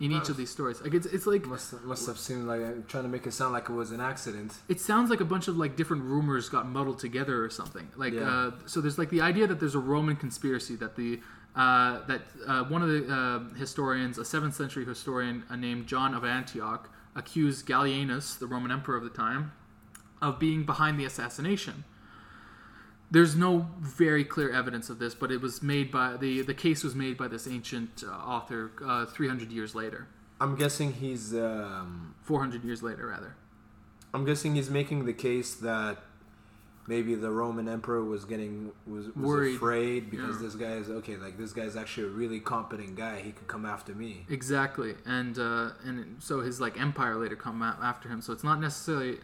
[0.00, 0.80] in each of these stories.
[0.80, 3.52] Like it's, it's like Must must have seemed like uh, trying to make it sound
[3.52, 4.54] like it was an accident.
[4.68, 7.86] it sounds like a bunch of like different rumors got muddled together or something.
[7.96, 8.28] Like Yeah.
[8.30, 11.20] uh, so, there's like the idea that there's a Roman conspiracy that the
[11.54, 16.14] uh, that uh, one of the uh, historians, a seventh century historian uh, named John
[16.14, 19.52] of Antioch, accused Gallienus, the Roman emperor of the time,
[20.22, 21.84] of being behind the assassination.
[23.12, 26.84] There's no very clear evidence of this, but it was made by the the case
[26.84, 30.06] was made by this ancient uh, author uh, 300 years later,
[30.40, 33.34] I'm guessing he's um, 400 years later rather.
[34.14, 35.98] I'm guessing he's making the case that
[36.86, 39.56] maybe the Roman emperor was getting was, was Worried.
[39.56, 40.42] afraid because Yeah.
[40.46, 41.16] this guy is okay.
[41.16, 43.20] Like this guy's actually a really competent guy.
[43.20, 44.24] He could come after me.
[44.28, 48.20] Exactly, and uh, and so his like empire later come after him.
[48.20, 49.18] So it's not necessarily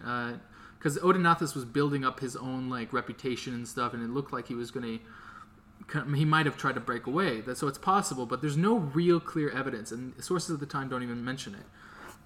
[0.79, 4.49] because Odenathus was building up his own like reputation and stuff, and it looked like
[4.49, 5.05] he was going to.
[6.17, 7.43] He might have tried to break away.
[7.55, 11.03] So it's possible, but there's no real clear evidence, and sources at the time don't
[11.03, 11.67] even mention it.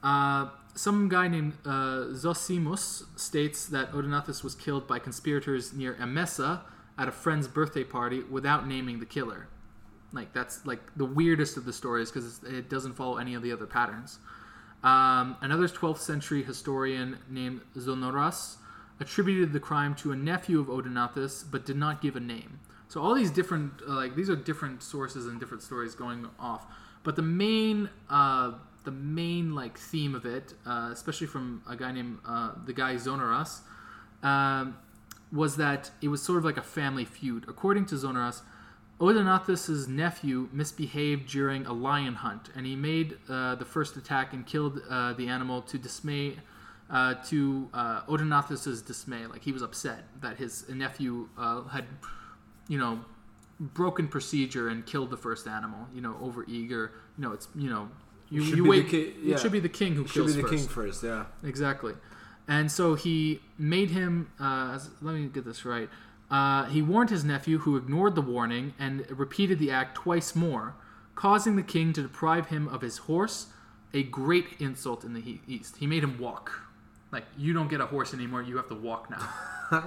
[0.02, 6.60] Uh, some guy named uh, Zosimus states that Odenathus was killed by conspirators near Emesa
[6.96, 9.48] at a friend's birthday party without naming the killer.
[10.12, 13.52] Like that's like the weirdest of the stories because it doesn't follow any of the
[13.52, 14.18] other patterns.
[14.82, 18.56] Um, another 12th century historian named Zonaras
[18.98, 22.60] attributed the crime to a nephew of Odenathus, but did not give a name.
[22.88, 26.66] So all these different uh, like these are different sources and different stories going off.
[27.04, 28.52] But the main uh,
[28.84, 32.94] the main like theme of it, uh, especially from a guy named uh, the guy
[32.94, 33.60] Zonaras,
[34.22, 34.76] um,
[35.32, 37.44] was that it was sort of like a family feud.
[37.48, 38.42] According to Zonaras,
[39.00, 44.46] Odenathus' nephew misbehaved during a lion hunt, and he made uh, the first attack and
[44.46, 46.36] killed uh, the animal to dismay,
[46.90, 49.26] uh, to uh, Odenathus' dismay.
[49.26, 51.86] Like he was upset that his nephew uh, had,
[52.68, 53.00] you know,
[53.58, 55.86] broken procedure and killed the first animal.
[55.94, 56.92] You know, over eager.
[57.16, 57.88] You know, it's you know,
[58.28, 58.88] you, Should you wait.
[58.88, 59.34] ki- yeah.
[59.36, 60.54] It should be the king who Should kills be the first.
[60.64, 61.02] king first.
[61.02, 61.24] Yeah.
[61.42, 61.94] Exactly.
[62.48, 64.30] And so he made him.
[64.38, 65.88] Uh, let me get this right.
[66.30, 70.74] Uh, he warned his nephew, who ignored the warning and repeated the act twice more,
[71.14, 73.48] causing the king to deprive him of his horse,
[73.92, 75.78] a great insult in the East.
[75.78, 76.52] He made him walk.
[77.10, 79.82] Like you don't get a horse anymore; you have to walk now.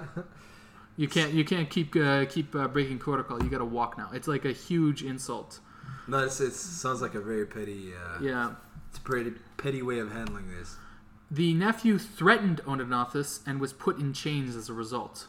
[0.97, 1.31] you can't.
[1.33, 3.41] You can't keep uh, keep uh, breaking protocol.
[3.41, 4.09] You got to walk now.
[4.11, 5.61] It's like a huge insult.
[6.05, 7.93] No, it's, it sounds like a very petty.
[7.93, 8.51] Uh, Yeah.
[8.89, 10.75] It's a pretty petty way of handling this.
[11.31, 15.27] The nephew threatened Odenathus and was put in chains as a result.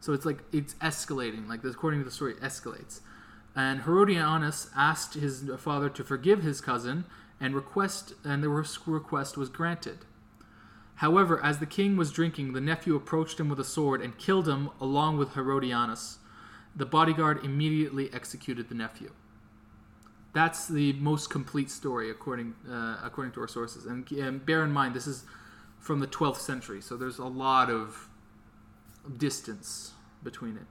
[0.00, 1.48] So it's like it's escalating.
[1.48, 3.00] Like according to the story, it escalates.
[3.54, 7.04] And Herodianus asked his father to forgive his cousin
[7.40, 9.98] and request, and the request was granted.
[10.96, 14.46] However, as the king was drinking, the nephew approached him with a sword and killed
[14.46, 16.18] him along with Herodianus.
[16.76, 19.12] The bodyguard immediately executed the nephew.
[20.34, 23.86] That's the most complete story according uh, according to our sources.
[23.86, 25.24] And, and bear in mind, this is
[25.78, 28.09] from the 12th century, so there's a lot of
[29.16, 29.92] distance
[30.22, 30.66] between it.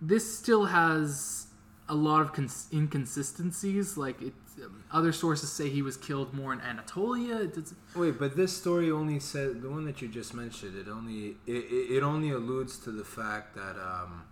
[0.00, 1.46] This still has
[1.88, 3.96] a lot of cons- inconsistencies.
[3.96, 4.32] Like it,
[4.64, 7.50] um, other sources say he was killed more in Anatolia.
[7.94, 10.76] Wait, but this story only said the one that you just mentioned.
[10.76, 14.24] It only it, it, only alludes to the fact that um,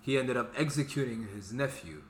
[0.00, 2.02] he ended up executing his nephew.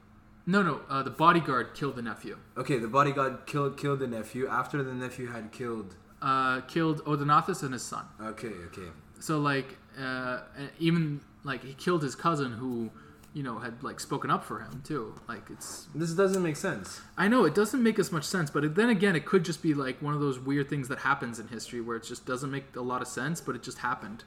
[0.47, 0.81] no, no.
[0.91, 2.37] Uh, the bodyguard killed the nephew.
[2.57, 5.95] Okay, the bodyguard killed killed the nephew after the nephew had killed.
[6.21, 8.05] Uh, killed Odenathus and his son.
[8.21, 8.91] Okay, okay.
[9.21, 10.41] So like, uh,
[10.79, 12.91] even like he killed his cousin who,
[13.35, 15.15] you know, had like spoken up for him too.
[15.29, 17.01] Like it's This doesn't make sense.
[17.17, 19.75] I know it doesn't make as much sense, but then again, it could just be
[19.75, 22.77] like one of those weird things that happens in history where it just doesn't make
[22.77, 24.25] a lot of sense, but it just happened.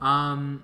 [0.00, 0.62] Um,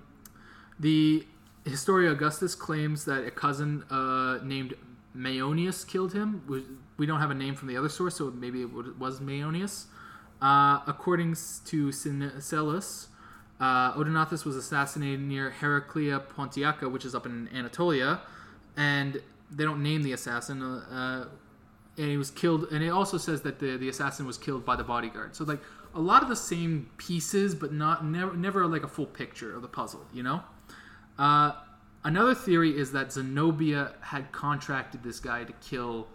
[0.79, 1.25] the
[1.65, 4.75] Historia Augustus claims that a cousin uh, named
[5.15, 6.43] Maeonius killed him.
[6.47, 6.63] We,
[6.97, 9.85] we don't have a name from the other source, so maybe it was Maeonius.
[10.41, 13.07] Uh, according to Syncellus,
[13.59, 18.21] uh, Odenathus was assassinated near Heraclea Pontiaca, which is up in Anatolia,
[18.75, 20.61] and they don't name the assassin.
[20.61, 21.27] Uh,
[21.97, 22.67] and he was killed.
[22.71, 25.35] And it also says that the, the assassin was killed by the bodyguard.
[25.35, 25.59] So like
[25.95, 29.61] a lot of the same pieces, but not never never like a full picture of
[29.63, 30.05] the puzzle.
[30.13, 30.43] You know.
[31.17, 31.53] Uh,
[32.03, 36.07] another theory is that Zenobia had contracted this guy to kill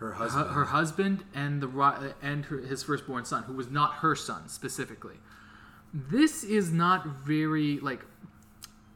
[0.00, 0.50] Her her, husband.
[0.50, 5.18] her husband and the and her, his firstborn son, who was not her son specifically.
[5.92, 8.04] This is not very like.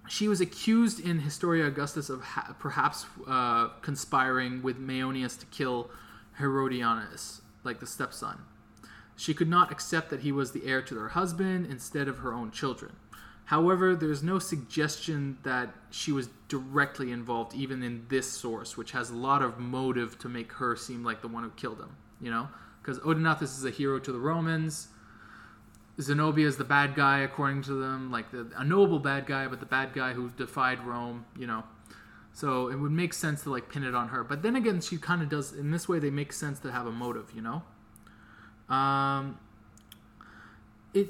[0.09, 5.91] She was accused in Historia Augustus of ha- perhaps uh, conspiring with Maeonius to kill
[6.39, 8.39] Herodianus, like the stepson.
[9.17, 12.33] She could not accept that he was the heir to their husband instead of her
[12.33, 12.95] own children.
[13.47, 19.11] However, there's no suggestion that she was directly involved, even in this source, which has
[19.11, 21.97] a lot of motive to make her seem like the one who killed him.
[22.21, 22.49] You know,
[22.81, 24.89] because Odenathus is a hero to the Romans.
[26.01, 29.61] Zenobia is the bad guy, according to them, like the, a noble bad guy, but
[29.61, 31.25] the bad guy who defied Rome.
[31.39, 31.65] You know,
[32.33, 34.23] so it would make sense to like pin it on her.
[34.23, 35.53] But then again, she kind of does.
[35.53, 37.33] In this way, they make sense to have a motive.
[37.35, 37.63] You know.
[38.75, 39.39] Um,
[40.93, 41.09] it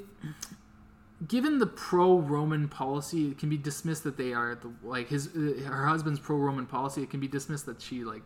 [1.25, 5.63] given the pro-Roman policy, it can be dismissed that they are the like his uh,
[5.65, 7.01] her husband's pro-Roman policy.
[7.01, 8.21] It can be dismissed that she like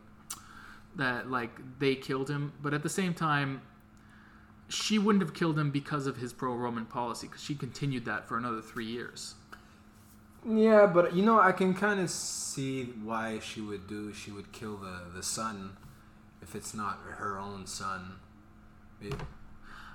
[0.95, 3.61] that like they killed him, but at the same time,
[4.71, 8.37] she wouldn't have killed him because of his pro-Roman policy because she continued that for
[8.37, 9.35] another three years.
[10.47, 14.11] Yeah, but you know, I can kind of see why she would do.
[14.13, 15.77] She would kill the the son
[16.41, 18.13] if it's not her own son.
[19.01, 19.15] It-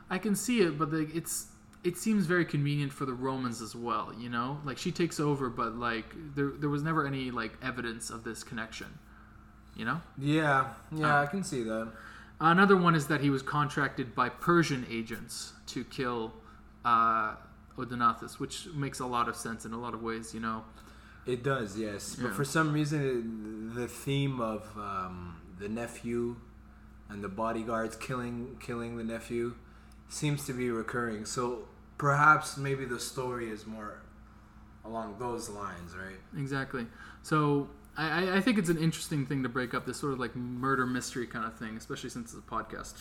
[0.09, 1.49] I can see it, but like it's
[1.85, 4.12] it seems very convenient for the Romans as well.
[4.18, 8.11] You know, like she takes over, but like there there was never any like evidence
[8.11, 8.99] of this connection.
[9.74, 10.01] You know.
[10.18, 11.93] yeah, yeah, um, I can see that.
[12.41, 16.34] Another one is that he was contracted by Persian agents to kill
[16.84, 17.34] uh,
[17.78, 20.34] Odenathus, which makes a lot of sense in a lot of ways.
[20.34, 20.64] You know,
[21.24, 22.14] It does, yes.
[22.14, 26.37] But for some reason, the theme of um, the nephew
[27.09, 29.55] and the bodyguards killing killing the nephew
[30.09, 31.24] seems to be recurring.
[31.24, 31.68] So
[31.99, 34.03] perhaps maybe the story is more
[34.84, 36.18] along those lines, right?
[36.39, 36.87] exactly.
[37.22, 40.35] So I, I- think it's an interesting thing to break up this sort of like
[40.37, 42.95] murder mystery kind of thing, especially since it's a podcast.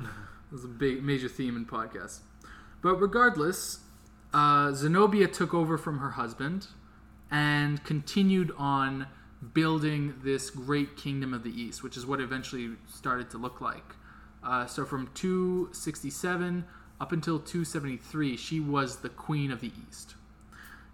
[0.52, 2.18] It's a big major theme in podcasts.
[2.82, 3.78] But regardless,
[4.34, 6.66] uh, Zenobia took over from her husband
[7.30, 9.06] and continued on
[9.54, 13.94] building this great kingdom of the East, which is what eventually started to look like.
[14.42, 16.64] Uh, so from 267
[17.00, 20.14] up until 273, she was the queen of the East.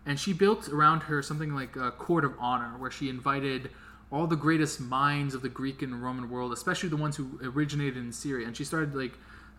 [0.06, 3.70] And she built around her something like a court of honor, where she invited
[4.12, 7.96] all the greatest minds of the Greek and Roman world, especially the ones who originated
[7.96, 8.46] in Syria.
[8.46, 9.14] And she started like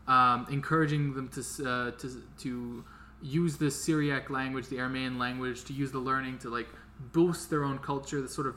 [0.08, 2.84] um, encouraging them to uh, to to
[3.22, 6.70] use the Syriac language, the Aramean language, to use the learning to like
[7.12, 8.56] boost their own culture, the sort of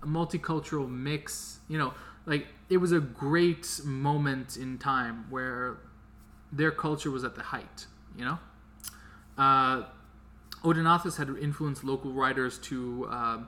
[0.00, 1.58] multicultural mix.
[1.68, 5.76] You know, like it was a great moment in time where
[6.50, 7.86] their culture was at the height.
[8.16, 8.38] You know.
[9.36, 9.84] Uh,
[10.62, 13.38] Odenathus had influenced local writers to uh,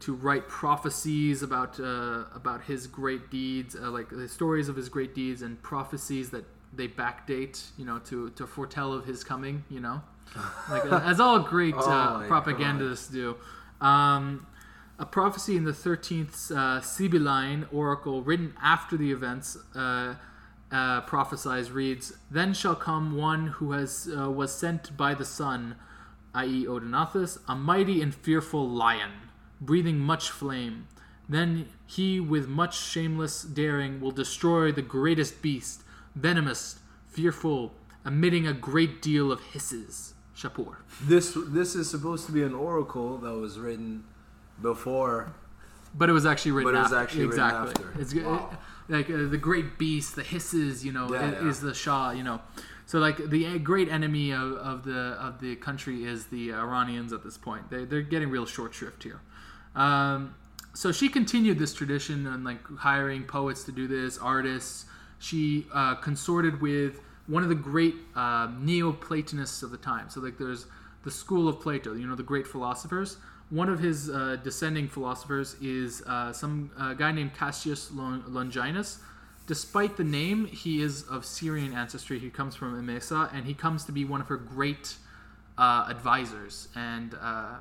[0.00, 4.88] to write prophecies about uh, about his great deeds, uh, like the stories of his
[4.88, 9.64] great deeds and prophecies that they backdate, you know, to to foretell of his coming,
[9.70, 10.02] you know,
[10.70, 13.36] like uh, as all great Oh uh, propagandists do.
[13.80, 14.46] Um,
[14.96, 20.14] a prophecy in the 13th uh, Sibylline oracle, written after the events, uh,
[20.70, 25.76] uh, prophesies reads, "Then shall come one who has uh, was sent by the sun,
[26.34, 29.12] i.e., Odenathus, a mighty and fearful lion,
[29.60, 30.88] breathing much flame.
[31.28, 35.82] Then he, with much shameless daring, will destroy the greatest beast,
[36.14, 37.72] venomous, fearful,
[38.04, 40.74] emitting a great deal of hisses." Shapur.
[41.00, 44.04] This this is supposed to be an oracle that was written
[44.60, 45.32] before.
[45.96, 46.72] But it was actually written.
[46.72, 47.84] But it was actually written exactly.
[47.86, 48.00] after.
[48.00, 48.40] It's good.
[48.88, 51.48] Like uh, the great beast, the hisses, you know, Yeah, i- yeah.
[51.48, 52.40] is the Shah, you know.
[52.86, 57.22] So like the great enemy of, of the of the country is the Iranians at
[57.24, 57.70] this point.
[57.70, 59.20] They they're getting real short shrift here.
[59.74, 60.34] Um,
[60.74, 64.86] so she continued this tradition and like hiring poets to do this, artists.
[65.18, 70.10] She uh, consorted with one of the great uh, Neoplatonists of the time.
[70.10, 70.66] So like there's
[71.04, 73.18] the school of Plato, you know, the great philosophers.
[73.50, 78.98] One of his uh, descending philosophers is uh, some uh, guy named Cassius Lon- Longinus.
[79.46, 82.18] Despite the name, he is of Syrian ancestry.
[82.18, 84.96] He comes from Emesa, and he comes to be one of her great
[85.58, 86.68] uh, advisors.
[86.74, 87.56] And uh,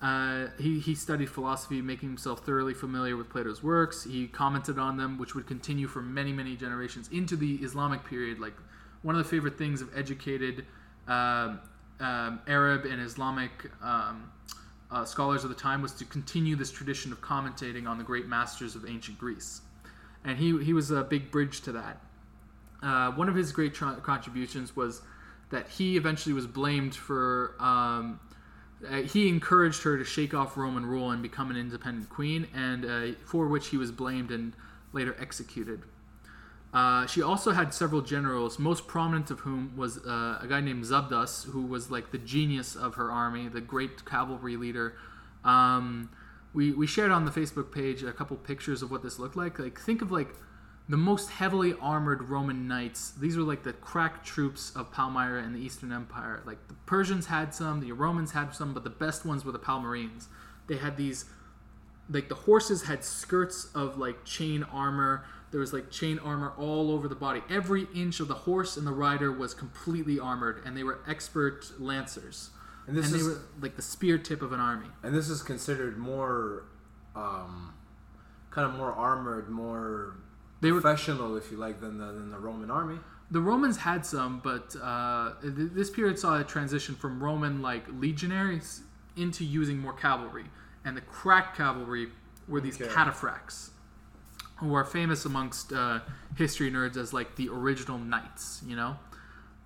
[0.00, 4.04] uh, he, he studied philosophy, making himself thoroughly familiar with Plato's works.
[4.04, 8.38] He commented on them, which would continue for many, many generations into the Islamic period.
[8.38, 8.54] Like
[9.02, 10.64] one of the favorite things of educated
[11.08, 11.60] um,
[12.00, 13.50] um, Arab and Islamic
[13.82, 14.30] um,
[14.90, 18.26] uh, scholars of the time was to continue this tradition of commentating on the great
[18.26, 19.60] masters of ancient Greece.
[20.24, 22.00] And he, he was a big bridge to that.
[22.82, 25.02] Uh, one of his great tr- contributions was
[25.50, 27.54] that he eventually was blamed for.
[27.60, 28.20] Um,
[28.86, 32.84] uh, he encouraged her to shake off Roman rule and become an independent queen, and
[32.84, 34.54] uh, for which he was blamed and
[34.92, 35.82] later executed.
[36.74, 40.84] Uh, she also had several generals, most prominent of whom was uh, a guy named
[40.84, 44.96] Zabdas, who was like the genius of her army, the great cavalry leader.
[45.44, 46.10] Um,
[46.54, 49.58] we, we shared on the Facebook page a couple pictures of what this looked like.
[49.58, 50.34] Like think of like
[50.88, 53.12] the most heavily armored Roman knights.
[53.12, 56.42] These were like the crack troops of Palmyra and the Eastern Empire.
[56.46, 59.58] Like the Persians had some, the Romans had some, but the best ones were the
[59.58, 60.26] Palmyrenes.
[60.66, 61.26] They had these
[62.08, 65.24] like the horses had skirts of like chain armor
[65.54, 67.40] there was like chain armor all over the body.
[67.48, 71.70] Every inch of the horse and the rider was completely armored, and they were expert
[71.78, 72.50] lancers.
[72.86, 74.88] And this and is were like the spear tip of an army.
[75.02, 76.64] and this is considered more,
[77.16, 77.72] um,
[78.50, 80.16] kind of more armored, more
[80.60, 82.98] They were professional, if you like, than the than the Roman army.
[83.30, 87.84] the Romans had some, but uh, th- this period saw a transition from Roman like
[87.88, 88.82] legionaries
[89.16, 90.44] into using more cavalry,
[90.84, 92.08] and the crack cavalry
[92.48, 92.90] were these Okay.
[92.90, 93.70] cataphracts,
[94.56, 96.00] who are famous amongst uh,
[96.36, 98.62] history nerds as like the original knights.
[98.66, 98.96] You know,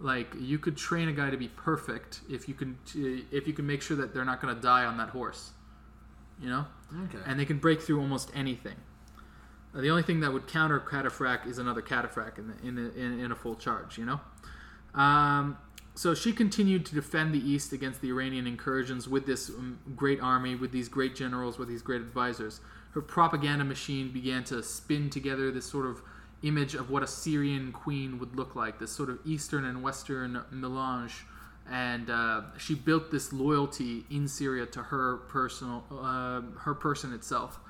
[0.01, 3.67] like you could train a guy to be perfect if you can if you can
[3.67, 5.51] make sure that they're not going to die on that horse.
[6.41, 6.67] You know,
[7.05, 7.19] Okay.
[7.27, 8.77] and they can break through almost anything.
[9.75, 12.91] Uh, the only thing that would counter cataphract is another cataphract in, the, in, a,
[12.97, 14.21] in, in a full charge, you know?
[14.95, 15.59] Um,
[15.97, 20.21] so she continued to defend the East against the Iranian incursions with this um, great
[20.21, 22.61] army, with these great generals, with these great advisors.
[22.93, 26.03] Her propaganda machine began to spin together this sort of
[26.43, 30.43] image of what a Syrian queen would look like, this sort of Eastern and Western
[30.51, 31.25] melange.
[31.71, 37.61] And uh, she built this loyalty in Syria to her personal, uh, her person itself,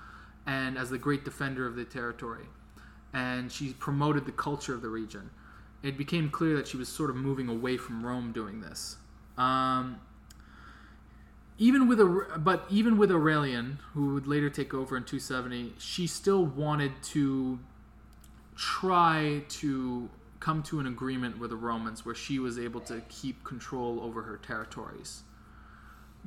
[0.47, 2.47] and as the great defender of the territory.
[3.13, 5.31] And she promoted the culture of the region.
[5.83, 8.97] It became clear that she was sort of moving away from Rome doing this.
[9.37, 10.01] Um,
[11.59, 16.07] even with a but even with Aurelian, who would later take over in 270, she
[16.07, 17.59] still wanted to
[18.59, 23.45] try to come to an agreement with the Romans where she was able to keep
[23.45, 25.23] control over her territories.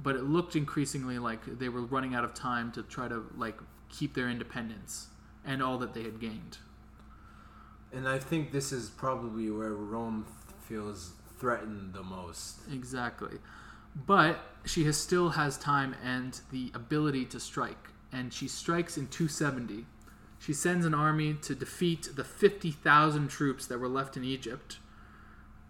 [0.02, 3.60] But it looked increasingly like they were running out of time to try to like
[3.90, 5.08] keep their independence
[5.46, 6.58] and all that they had gained.
[7.92, 10.26] And I think this is probably where Rome
[10.62, 12.60] feels threatened the most.
[12.72, 13.40] Exactly.
[14.08, 17.90] But she has still has time and the ability to strike.
[18.14, 19.86] And she strikes in 270.
[20.42, 24.80] She sends an army to defeat the 50,000 troops that were left in Egypt.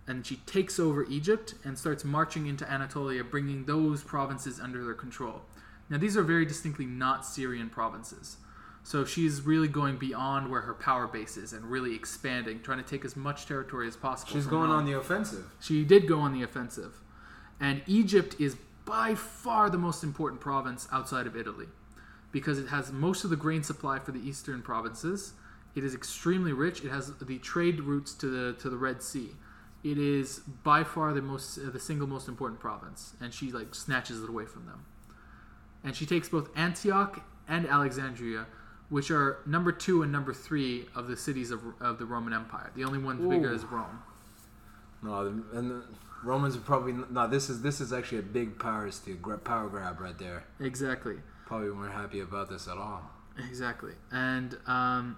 [0.07, 4.93] And she takes over Egypt and starts marching into Anatolia, bringing those provinces under their
[4.93, 5.41] control.
[5.89, 8.37] Now, these are very distinctly not Syrian provinces.
[8.83, 12.89] So she's really going beyond where her power base is and really expanding, trying to
[12.89, 14.31] take as much territory as possible.
[14.31, 14.79] She's going Rome.
[14.79, 15.51] on the offensive.
[15.59, 16.93] She did go on the offensive.
[17.59, 18.55] And Egypt is
[18.85, 21.67] by far the most important province outside of Italy
[22.31, 25.33] because it has most of the grain supply for the eastern provinces.
[25.75, 26.83] It is extremely rich.
[26.83, 29.31] It has the trade routes to the to the Red Sea.
[29.83, 33.73] It is by far the most uh, the single most important province, and she like
[33.73, 34.85] snatches it away from them.
[35.83, 38.45] And she takes both Antioch and Alexandria,
[38.89, 42.69] which are number two and number three of the cities of, of the Roman Empire.
[42.75, 43.99] The only one bigger is Rome.
[45.01, 45.83] No, the- and the
[46.23, 47.27] Romans are probably no.
[47.27, 50.43] This is this is actually a big power steal, power grab right there.
[50.59, 51.15] Exactly.
[51.51, 53.01] Probably weren't happy about this at all.
[53.37, 53.91] Exactly.
[54.09, 55.17] And um,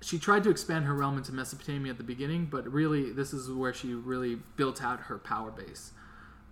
[0.00, 3.50] she tried to expand her realm into Mesopotamia at the beginning, but really, this is
[3.50, 5.90] where she really built out her power base.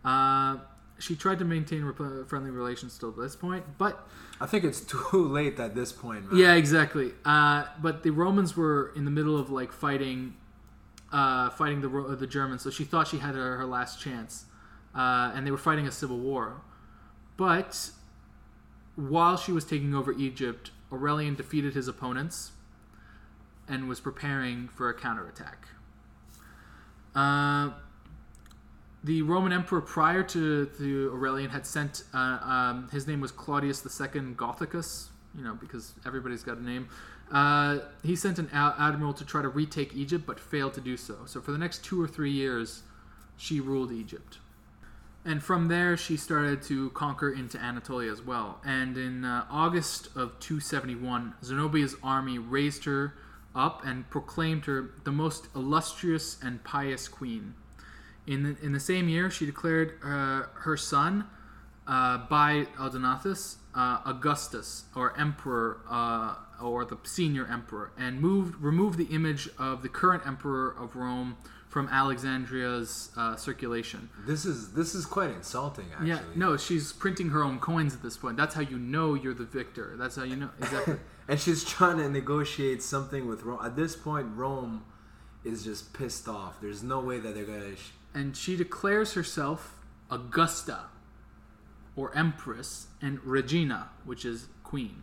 [0.04, 0.56] Uh,
[0.98, 4.08] she tried to maintain rep- friendly relations till this point, but
[4.40, 4.80] I think it's
[5.12, 6.40] too late at this point, man.
[6.40, 7.12] yeah, exactly.
[7.24, 10.34] Uh, but the Romans were in the middle of like fighting,
[11.12, 14.46] uh, fighting the Ro- the Germans, so she thought she had her, her last chance,
[14.96, 16.62] uh, and they were fighting a civil war.
[17.36, 17.90] But
[18.96, 22.52] while she was taking over Egypt, Aurelian defeated his opponents
[23.68, 25.68] and was preparing for a counterattack.
[27.14, 27.70] Uh,
[29.02, 33.84] the Roman emperor prior to, to Aurelian had sent, uh, um, his name was Claudius
[33.84, 36.88] II Gothicus, you know, because everybody's got a name.
[37.30, 40.96] Uh, he sent an ad- admiral to try to retake Egypt, but failed to do
[40.96, 41.18] so.
[41.26, 42.82] So for the next two or three years,
[43.36, 44.38] she ruled Egypt.
[45.24, 48.60] And from there, she started to conquer into Anatolia as well.
[48.64, 53.14] And in uh, August of 271, Zenobia's army raised her
[53.54, 57.54] up and proclaimed her the most illustrious and pious queen.
[58.26, 61.24] In the, in the same year, she declared uh, her son
[61.86, 68.98] uh, by Odaenathus uh, Augustus, or Emperor uh, or the senior emperor, and moved removed
[68.98, 71.36] the image of the current emperor of Rome
[71.74, 74.08] from Alexandria's uh, circulation.
[74.24, 76.10] This is this is quite insulting, actually.
[76.10, 78.36] Yeah, no, she's printing her own coins at this point.
[78.36, 79.96] That's how you know you're the victor.
[79.98, 80.98] That's how you know exactly.
[81.26, 83.58] and she's trying to negotiate something with Rome.
[83.60, 84.84] At this point, Rome
[85.42, 86.60] is just pissed off.
[86.60, 87.74] There's no way that they're gonna.
[87.74, 89.76] Sh- and she declares herself
[90.12, 90.78] Augusta,
[91.96, 95.02] or Empress, and Regina, which is queen.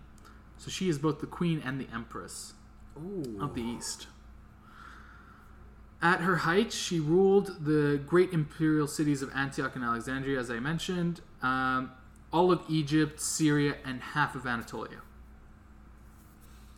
[0.57, 2.53] So she is both the queen and the empress
[2.97, 3.39] Ooh.
[3.41, 4.07] of the East.
[6.01, 10.59] At her height, she ruled the great imperial cities of Antioch and Alexandria, as I
[10.59, 11.91] mentioned, um,
[12.33, 15.01] all of Egypt, Syria, and half of Anatolia,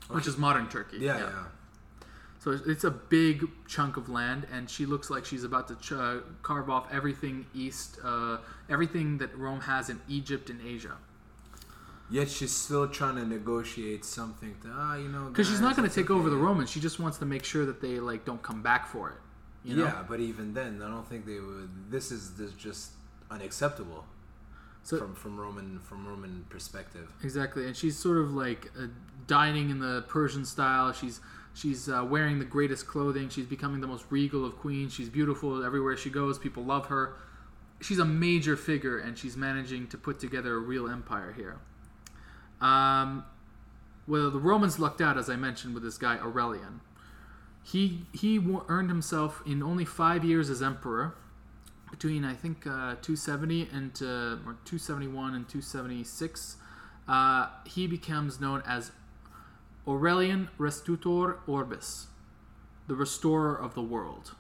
[0.10, 0.98] which is modern Turkey.
[0.98, 1.44] Yeah, yeah.
[2.40, 5.76] So it's- it's a big chunk of land, and she looks like she's about to
[5.76, 10.98] ch- uh, carve off everything east, uh, everything that Rome has in Egypt and Asia.
[12.14, 15.30] Yet she's still trying to negotiate something to ah, you know.
[15.30, 16.38] Because she's not going to take over the.
[16.38, 16.70] Romans.
[16.70, 19.16] She just wants to make sure that they like don't come back for it.
[19.68, 19.86] You know?
[19.86, 21.72] Yeah, but even then, I don't think they would.
[21.90, 22.92] This is this just
[23.32, 24.06] unacceptable
[24.84, 27.12] So from from Roman from Roman perspective.
[27.24, 28.90] exactly, and she's sort of like uh,
[29.26, 30.94] dining in the Persian style.
[30.94, 31.20] She's
[31.56, 33.30] she's uh, wearing the greatest clothing.
[33.30, 34.94] She's becoming the most regal of queens.
[34.94, 36.38] She's beautiful everywhere she goes.
[36.38, 37.16] People love her.
[37.82, 41.58] She's a major figure, and she's managing to put together a real empire here.
[42.64, 43.26] Um,
[44.08, 46.82] well, the Romans lucked out, as I mentioned, with this guy Aurelian.
[47.62, 51.16] He he earned himself in only five years as emperor,
[51.92, 54.06] between I think uh, 270 and uh,
[54.46, 56.58] or 271 and 276.
[57.08, 58.92] Uh, he becomes known as
[59.88, 62.08] Aurelian Restitutor Orbis,
[62.88, 64.36] the restorer of the world.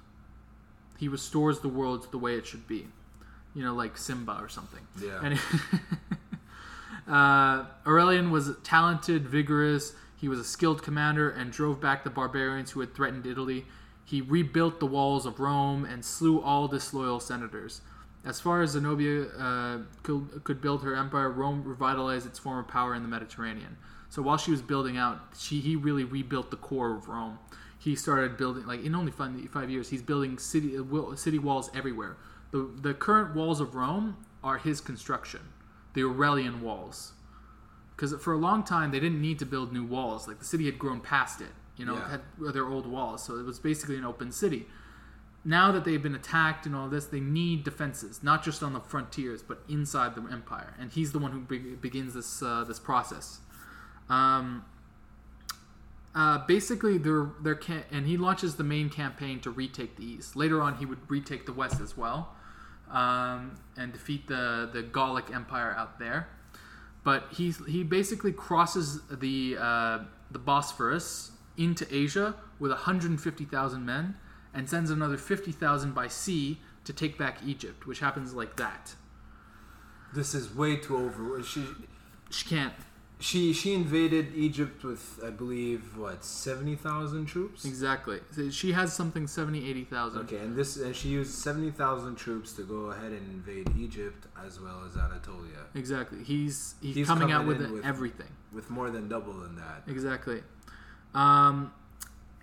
[0.98, 2.88] He restores the world to the way it should be,
[3.54, 4.88] you know, like Simba or something.
[5.02, 5.38] Yeah.
[7.08, 9.93] Uh, Aurelian was talented, vigorous.
[10.16, 13.66] He was a skilled commander and drove back the barbarians who had threatened Italy.
[14.06, 17.82] He rebuilt the walls of Rome and slew all disloyal senators.
[18.26, 22.95] As far as Zenobia uh, could, could build her empire, Rome revitalized its former power
[22.95, 23.76] in the Mediterranean.
[24.14, 27.39] So while she was building out, she he really rebuilt the core of Rome.
[27.80, 29.89] He started building like in only five, five years.
[29.89, 32.16] He's building city uh, city walls everywhere.
[32.51, 35.41] The the current walls of Rome are his construction,
[35.94, 37.14] the Aurelian walls.
[37.96, 40.28] Because for a long time they didn't need to build new walls.
[40.28, 41.50] Like the city had grown past it.
[41.78, 42.10] You know, Yeah.
[42.10, 42.22] had
[42.54, 44.68] their old walls, so it was basically an open city.
[45.46, 48.80] Now that they've been attacked and all this, they need defenses, not just on the
[48.80, 50.74] frontiers, but inside the empire.
[50.80, 53.39] And he's the one who be- begins this uh, this process.
[54.10, 54.64] Um,
[56.16, 60.36] uh, basically, they're, they're ca- and he launches the main campaign to retake the east.
[60.36, 62.36] Later on, he would retake the west as well,
[62.94, 66.30] um, and defeat the the Gallic Empire out there.
[67.04, 70.00] But he he basically crosses the uh,
[70.32, 74.16] the Bosphorus into Asia with 150,000 men,
[74.54, 78.96] and sends another 50,000 by sea to take back Egypt, which happens like that.
[80.14, 81.44] This is way too over.
[81.44, 81.66] She
[82.30, 82.74] She can't
[83.24, 87.64] she she invaded Egypt with I believe what seventy thousand troops.
[87.64, 88.20] exactly.
[88.52, 90.22] She has something 70, 80,000.
[90.24, 94.28] Okay, and this and she used seventy thousand troops to go ahead and invade Egypt
[94.46, 96.22] as well as Anatolia Exactly.
[96.24, 98.28] He's he's, He's coming out with, with- everything.
[98.52, 99.84] with more than double than that.
[99.88, 100.44] Exactly.
[101.16, 101.72] Um,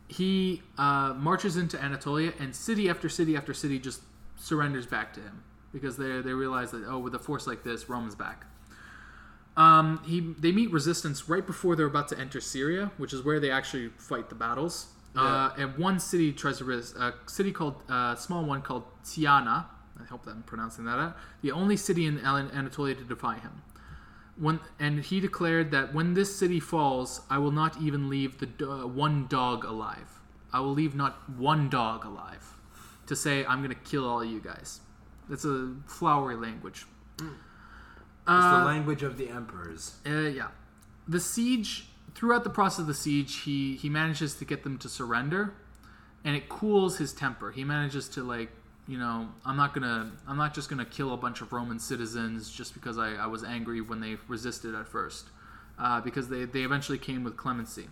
[0.09, 4.01] he uh, marches into Anatolia, and city after city after city just
[4.37, 5.43] surrenders back to him
[5.75, 8.47] because they they realize that oh, with a force like this, Rome's back.
[9.61, 13.39] Um, he they meet resistance right before they're about to enter Syria, which is where
[13.39, 14.87] they actually fight the battles.
[15.15, 19.67] Uh, and one city tries to resist a city called uh, small one called Tyana.
[20.01, 21.17] I hope that I'm pronouncing that out.
[21.43, 23.63] The only city in An- Anatolia to defy him.
[24.37, 28.49] When, and he declared that when this city falls, I will not even leave the
[28.67, 30.21] uh, one dog alive.
[30.53, 32.57] I will leave not one dog alive
[33.09, 34.81] to say I'm going to kill all you guys.
[35.29, 36.87] That's a flowery language.
[37.19, 37.29] It's
[38.31, 39.97] Uh, the language of the emperors.
[40.07, 40.49] uh, yeah.
[41.09, 44.89] The siege, throughout the process of the siege, he, he manages to get them to
[44.89, 45.55] surrender,
[46.25, 47.51] and it cools his temper.
[47.51, 48.51] He manages to, like,
[48.87, 52.51] you know, I'm not gonna, I'm not just gonna kill a bunch of Roman citizens
[52.51, 55.29] just because I, I was angry when they resisted at first,
[55.79, 57.89] uh, because they, they eventually came with clemency.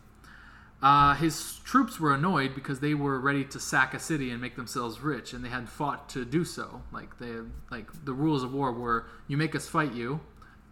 [0.80, 4.54] Uh, his troops were annoyed because they were ready to sack a city and make
[4.54, 6.82] themselves rich, and they had fought to do so.
[6.92, 7.34] Like they,
[7.70, 10.20] like the rules of war were: you make us fight you,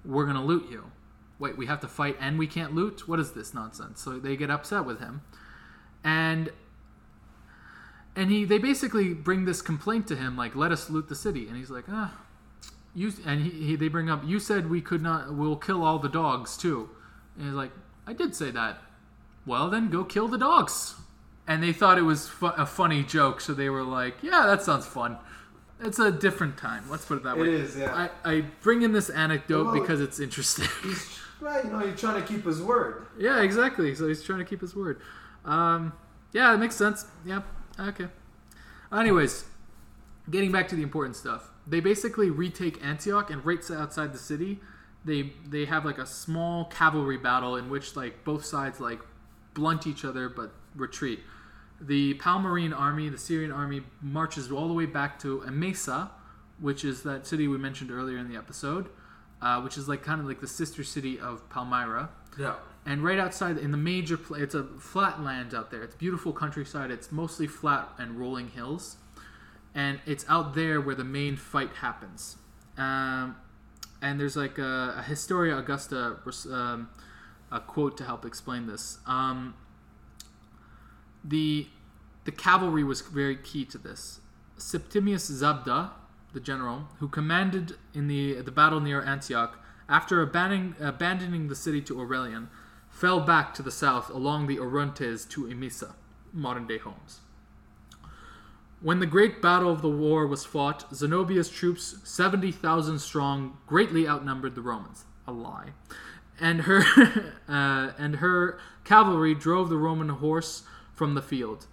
[0.05, 0.93] we're gonna loot you.
[1.39, 3.07] Wait, we have to fight and we can't loot?
[3.09, 4.01] What is this nonsense?
[4.01, 5.23] So they get upset with him,
[6.05, 6.51] and
[8.15, 11.49] and he they basically bring this complaint to him like, let us loot the city,
[11.49, 12.15] and he's like, ah,
[12.95, 15.99] you and he, he they bring up, you said we could not, we'll kill all
[15.99, 16.89] the dogs too,
[17.37, 17.73] and he's like,
[18.07, 18.79] I did say that.
[19.47, 20.95] Well, then go kill the dogs.
[21.49, 24.63] And they thought it was fu- a funny joke, so they were like, yeah, that
[24.63, 25.17] sounds fun.
[25.81, 26.85] It's a different time.
[26.91, 27.53] Let's put it that It way.
[27.53, 28.09] is, yeah.
[28.25, 30.67] I, I bring in this anecdote Well- because it's interesting.
[30.83, 33.07] He's right, you know, you're trying to keep his word.
[33.19, 33.95] yeah, exactly.
[33.95, 35.01] So he's trying to keep his word.
[35.45, 35.93] Um,
[36.33, 37.07] yeah, it makes sense.
[37.25, 37.43] Yeah,
[37.79, 38.09] okay.
[38.93, 39.45] Anyways,
[40.31, 41.51] getting back to the important stuff.
[41.67, 44.61] They basically retake Antioch, and right outside the city,
[45.05, 49.01] they they have like a small cavalry battle in which like both sides like
[49.57, 51.21] blunt each other but retreat.
[51.81, 56.11] The Palmyrene army, the Syrian army, marches all the way back to Emesa,
[56.61, 58.89] which is that city we mentioned earlier in the episode,
[59.43, 62.11] uh, which is like kind of like the sister city of Palmyra.
[62.39, 62.55] Yeah.
[62.87, 65.83] And right outside, in the major, pla it's a flat land out there.
[65.83, 66.91] It's beautiful countryside.
[66.91, 68.97] It's mostly flat and rolling hills,
[69.75, 72.37] and it's out there where the main fight happens.
[72.79, 73.37] Um,
[74.01, 76.19] and there's like a, a Historia Augusta
[76.51, 76.89] um,
[77.51, 78.99] a quote to help explain this.
[79.07, 79.55] Um,
[81.25, 81.67] the
[82.25, 84.21] the cavalry was very key to this.
[84.59, 85.91] Septimius Zabda,
[86.33, 89.59] the general who commanded in the the battle near Antioch,
[89.89, 92.49] after abandoning abandoning the city to Aurelian,
[92.89, 95.95] fell back to the south along the Orontes to Emesa,
[96.33, 97.21] modern day Homs.
[98.81, 104.55] When the great battle of the war was fought, Zenobia's troops, 70,000 strong, greatly outnumbered
[104.55, 105.07] the Romans.
[105.27, 105.71] A lie.
[106.41, 106.83] And her,
[107.49, 110.63] uh, and her cavalry drove the Roman horse
[110.95, 111.67] from the field.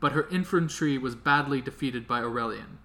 [0.00, 2.78] But her infantry was badly defeated by Aurelian.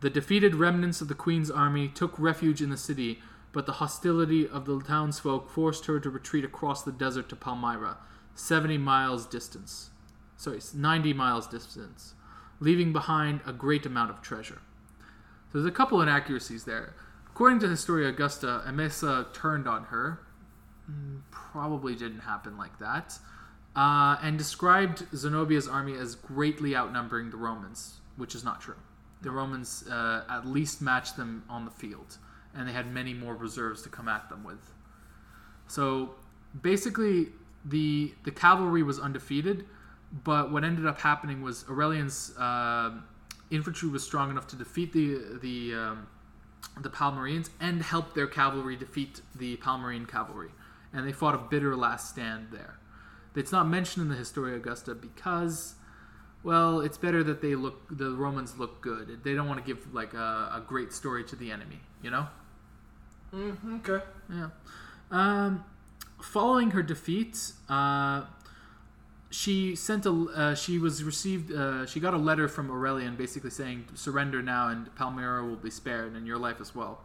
[0.00, 3.20] The defeated remnants of the queen's army took refuge in the city,
[3.52, 7.98] but the hostility of the townsfolk forced her to retreat across the desert to Palmyra,
[8.34, 9.90] 70 miles distance.
[10.36, 12.14] Sorry, 90 miles distance
[12.62, 14.62] leaving behind a great amount of treasure.
[15.50, 16.94] So there's a couple inaccuracies there.
[17.26, 20.20] According to Historia Augusta, Emesa turned on her.
[21.30, 23.18] Probably didn't happen like that.
[23.74, 28.76] Uh, and described Zenobia's army as greatly outnumbering the Romans, which is not true.
[29.22, 32.18] The Romans uh, at least matched them on the field,
[32.54, 34.74] and they had many more reserves to come at them with.
[35.68, 36.16] So
[36.60, 37.28] basically,
[37.64, 39.64] the the cavalry was undefeated,
[40.24, 42.90] but what ended up happening was Aurelian's uh,
[43.50, 46.06] infantry was strong enough to defeat the the um,
[46.80, 50.50] the Palmyrenes and help their cavalry defeat the Palmyrene cavalry,
[50.92, 52.78] and they fought a bitter last stand there.
[53.34, 55.74] It's not mentioned in the Historia Augusta because,
[56.42, 59.24] well, it's better that they look the Romans look good.
[59.24, 62.26] They don't want to give like a, a great story to the enemy, you know.
[63.32, 64.04] Mm, okay.
[64.30, 64.48] Yeah.
[65.10, 65.64] Um,
[66.20, 68.24] following her defeat, uh,
[69.30, 70.10] she sent a.
[70.10, 71.50] Uh, she was received.
[71.52, 75.70] Uh, she got a letter from Aurelian, basically saying, "Surrender now, and Palmyra will be
[75.70, 77.00] spared, and your life as well."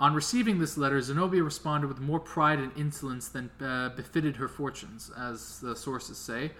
[0.00, 4.48] On receiving this letter, Zenobia responded with more pride and insolence than uh, befitted her
[4.48, 6.52] fortunes, as the sources say.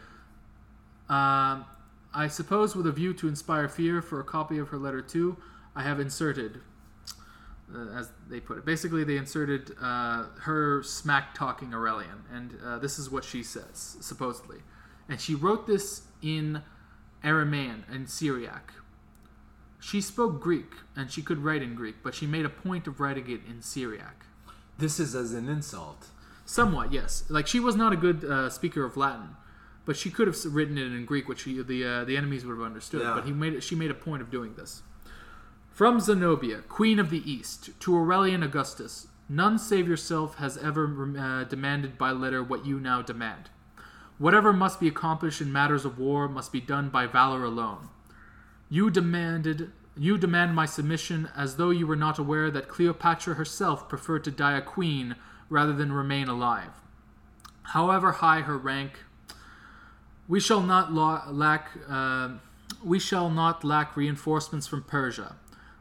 [1.08, 1.64] Um,
[2.12, 5.38] I suppose, with a view to inspire fear, for a copy of her letter too,
[5.74, 6.60] I have inserted
[7.74, 8.66] uh, as they put it.
[8.66, 13.96] Basically, they inserted uh, her smack talking Aurelian, and uh, this is what she says,
[14.00, 14.58] supposedly.
[15.08, 16.62] And she wrote this in
[17.24, 18.74] Aramaean and Syriac.
[19.80, 23.00] She spoke Greek, and she could write in Greek, but she made a point of
[23.00, 24.26] writing it in Syriac.
[24.78, 26.08] This is as an insult.
[26.44, 27.24] Somewhat, yes.
[27.28, 29.36] Like she was not a good uh, speaker of Latin,
[29.86, 32.56] but she could have written it in Greek, which she, the uh, the enemies would
[32.56, 33.02] have understood.
[33.02, 33.14] Yeah.
[33.14, 34.82] But he made it, she made a point of doing this.
[35.70, 41.44] From Zenobia, Queen of the East, to Aurelian Augustus, none save yourself has ever uh,
[41.44, 43.48] demanded by letter what you now demand.
[44.18, 47.88] Whatever must be accomplished in matters of war must be done by valor alone.
[48.70, 53.88] You demanded you demand my submission as though you were not aware that Cleopatra herself
[53.88, 55.16] preferred to die a queen
[55.50, 56.70] rather than remain alive.
[57.74, 59.00] However high her rank,
[60.28, 62.30] we shall not lo- lack uh,
[62.82, 65.36] we shall not lack reinforcements from Persia,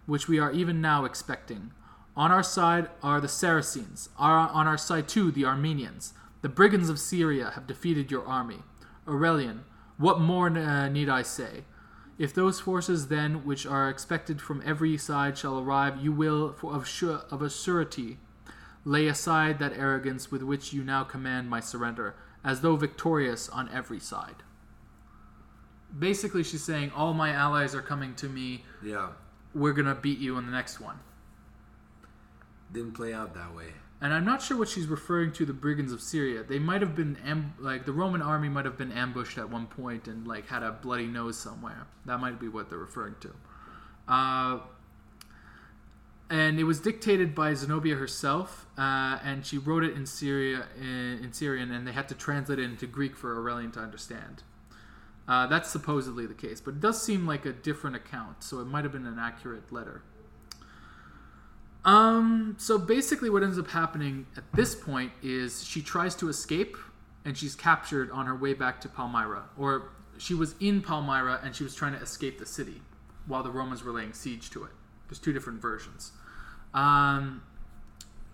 [0.06, 1.72] which we are even now expecting.
[2.18, 4.10] On our side are the Saracens.
[4.18, 6.14] Are on our side too the Armenians.
[6.42, 8.64] The brigands of Syria have defeated your army.
[9.08, 9.64] Aurelian,
[9.98, 11.64] what more uh, need I say?
[12.20, 16.76] If those forces then, which are expected from every side, shall arrive, you will, for
[16.76, 18.18] of, sure, of a surety,
[18.84, 23.70] lay aside that arrogance with which you now command my surrender, as though victorious on
[23.70, 24.44] every side.
[25.98, 28.66] Basically, she's saying, All my allies are coming to me.
[28.84, 29.12] Yeah.
[29.56, 31.00] We're going to beat you in the next one.
[32.72, 33.74] Didn't play out that way.
[34.02, 36.44] And I'm not sure what she's referring to the brigands of Syria.
[36.44, 39.68] They might have been am- like the Roman army might have been ambushed at one
[39.68, 41.86] point and like had a bloody nose somewhere.
[42.06, 43.36] That might be what they're referring to.
[44.08, 44.60] Uh,
[46.30, 51.24] and it was dictated by Zenobia herself, uh, and she wrote it in Syria in,
[51.24, 54.44] in Syrian, and they had to translate it into Greek for Aurelian to understand.
[55.28, 58.66] Uh, that's supposedly the case, but it does seem like a different account, so it
[58.66, 60.04] might have been an accurate letter.
[61.86, 66.76] Um, so basically, what ends up happening at this point is she tries to escape,
[67.26, 69.90] and she's captured on her way back to Palmyra, or
[70.20, 72.82] she was in Palmyra and she was trying to escape the city
[73.26, 74.72] while the Romans were laying siege to it.
[75.08, 76.12] There's two different versions.
[76.74, 77.42] Um,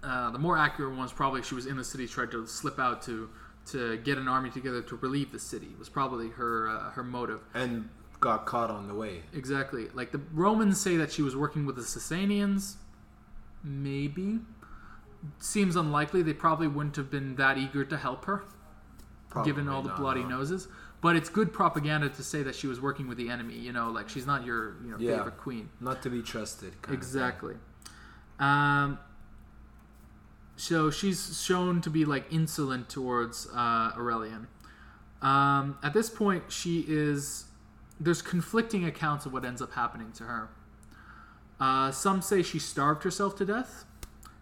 [0.03, 2.79] uh, the more accurate one was probably she was in the city, tried to slip
[2.79, 3.29] out to
[3.67, 5.69] to get an army together to relieve the city.
[5.79, 7.41] Was probably her uh, her motive.
[7.53, 7.89] And
[8.19, 9.21] got caught on the way.
[9.33, 9.87] Exactly.
[9.93, 12.75] Like the Romans say that she was working with the Sasanians.
[13.65, 14.39] Maybe.
[15.39, 16.21] Seems unlikely.
[16.21, 18.43] They probably wouldn't have been that eager to help her,
[19.43, 20.29] given all the not, bloody no.
[20.29, 20.67] noses.
[21.01, 23.55] But it's good propaganda to say that she was working with the enemy.
[23.55, 25.17] You know, like she's not your you know Yeah.
[25.17, 25.69] favorite queen.
[25.81, 26.73] Not to be trusted.
[26.91, 27.55] Exactly.
[28.39, 28.99] Um,
[30.57, 34.47] so she's shown to be like insolent towards uh, Aurelian.
[35.21, 37.45] Um, at this point, she is.
[37.99, 40.49] There's conflicting accounts of what ends up happening to her.
[41.59, 43.85] Uh, some say she starved herself to death.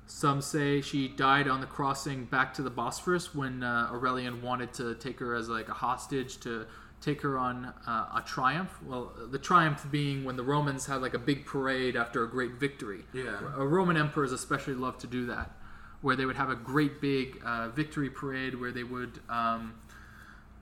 [0.06, 4.73] Some say she died on the crossing back to the Bosphorus when uh, Aurelian wanted
[4.73, 6.65] to take her as like a hostage to
[7.02, 8.72] take her on uh, a triumph.
[8.85, 12.53] Well, the triumph being when the Romans had like a big parade after a great
[12.53, 13.06] victory.
[13.14, 13.40] Yeah.
[13.57, 15.52] Uh, Roman emperors especially loved to do that,
[16.02, 19.73] where they would have a great big uh, victory parade where they would um,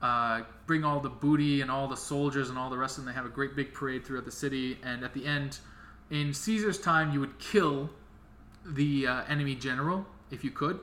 [0.00, 3.06] uh, bring all the booty and all the soldiers and all the rest and.
[3.06, 5.58] They have a great big parade throughout the city, and at the end,
[6.12, 7.88] in Caesar's time, you would kill
[8.66, 10.78] the uh, enemy general if you could.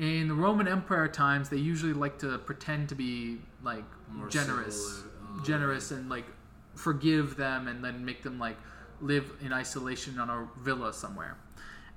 [0.00, 4.96] In the Roman Empire times, they usually like to pretend to be like More generous,
[4.96, 6.26] civil, uh, generous, and like
[6.74, 8.56] forgive them, and then make them like
[9.00, 11.36] live in isolation on a villa somewhere.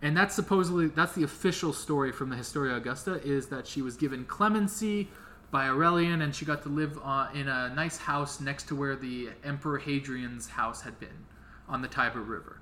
[0.03, 3.97] And that's supposedly that's the official story from the Historia Augusta is that she was
[3.97, 5.09] given clemency
[5.49, 8.95] by Aurelian, and she got to live uh, in a nice house next to where
[8.95, 11.25] the Emperor Hadrian's house had been
[11.67, 12.59] on the Tiber River.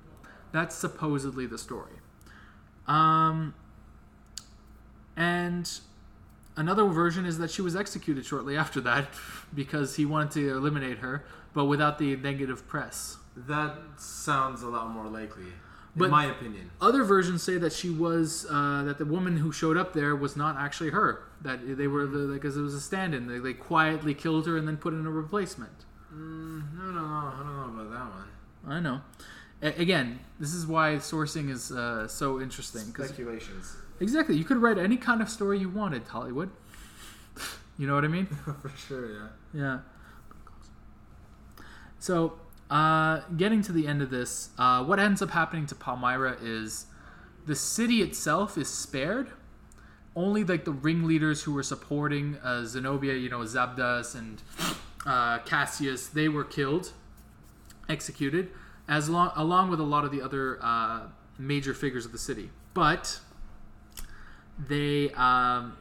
[0.52, 1.92] That's supposedly the story.
[2.86, 3.54] Um,
[5.16, 5.70] and
[6.56, 9.08] another version is that she was executed shortly after that
[9.54, 11.24] because he wanted to eliminate her,
[11.54, 13.16] but without the negative press.
[13.36, 15.52] That sounds a lot more likely,
[15.94, 16.70] But- in my opinion.
[16.80, 20.36] Other versions say that she was uh, that the woman who showed up there was
[20.36, 21.22] not actually her.
[21.42, 23.26] That they were the because it was a stand-in.
[23.26, 25.84] They, they quietly killed her and then put in a replacement.
[26.14, 27.02] Mm, I don't know.
[27.02, 28.28] I don't know about that one.
[28.66, 29.00] I know.
[29.62, 32.92] A- again, this is why sourcing is uh, so interesting.
[32.92, 33.76] 'cause- Speculations.
[34.00, 36.50] exactly, you could write any kind of story you wanted, Hollywood.
[37.78, 38.26] you know what I mean?
[38.62, 39.28] For sure, yeah.
[39.54, 39.78] Yeah.
[41.98, 42.38] So,
[42.70, 46.86] uh, getting to the end of this, uh, what ends up happening to Palmyra is
[47.46, 49.30] the city itself is spared.
[50.14, 54.42] Only like the ringleaders who were supporting uh, Zenobia, you know, Zabdas and
[55.04, 56.92] uh, Cassius, they were killed,
[57.88, 58.50] executed,
[58.88, 61.08] as long along with a lot of the other uh,
[61.38, 62.50] major figures of the city.
[62.74, 63.20] But
[64.58, 65.76] they um,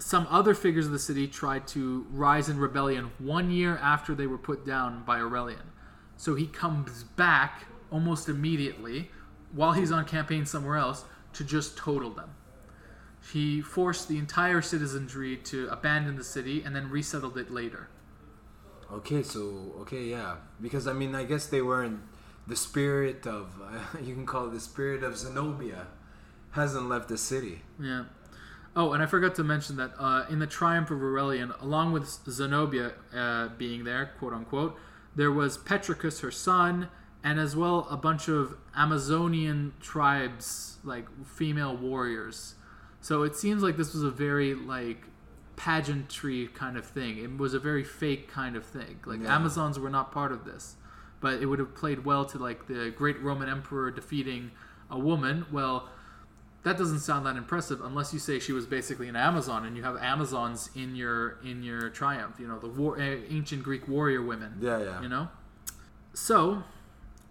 [0.00, 4.26] some other figures of the city tried to rise in rebellion one year after they
[4.26, 5.70] were put down by Aurelian.
[6.16, 9.10] So he comes back almost immediately
[9.52, 12.30] while he's on campaign somewhere else to just total them.
[13.32, 17.88] He forced the entire citizenry to abandon the city and then resettled it later.
[18.92, 22.00] Okay, so okay, yeah, because I mean, I guess they weren't
[22.46, 23.60] the spirit of
[24.02, 25.86] you can call it the spirit of Zenobia
[26.52, 27.62] hasn't left the city.
[27.80, 28.04] Yeah.
[28.74, 32.06] Oh, and I forgot to mention that uh, in the triumph of Aurelian, along with
[32.28, 34.76] Zenobia uh, being there, quote unquote,
[35.16, 36.88] there was Tetricus, her son,
[37.24, 42.54] and as well a bunch of Amazonian tribes, like female warriors.
[43.00, 45.04] So it seems like this was a very like
[45.60, 47.18] pageantry kind of thing.
[47.18, 48.98] It was a very fake kind of thing.
[49.04, 49.34] Like Yeah.
[49.36, 50.76] Amazons were not part of this,
[51.20, 54.52] but it would have played well to like the great Roman emperor defeating
[54.90, 55.44] a woman.
[55.52, 55.90] Well,
[56.62, 59.82] that doesn't sound that impressive unless you say she was basically an Amazon and you
[59.82, 62.36] have Amazons in your in your triumph.
[62.38, 64.56] You know the war, uh, ancient Greek warrior women.
[64.62, 65.02] Yeah, yeah.
[65.02, 65.28] You know,
[66.14, 66.62] so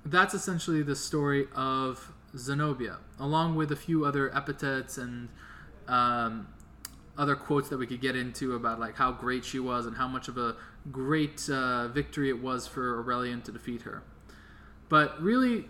[0.06, 5.30] that's essentially the story of Zenobia, along with a few other epithets and
[5.88, 6.48] um,
[7.20, 10.08] other quotes that we could get into about like how great she was and how
[10.08, 10.56] much of a
[10.90, 14.02] great uh, victory it was for Aurelian to defeat her.
[14.88, 15.66] But really,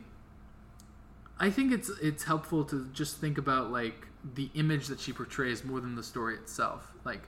[1.40, 5.66] I think it's it's helpful to just think about like the image that she portrays
[5.66, 6.92] more than the story itself.
[7.04, 7.24] Like,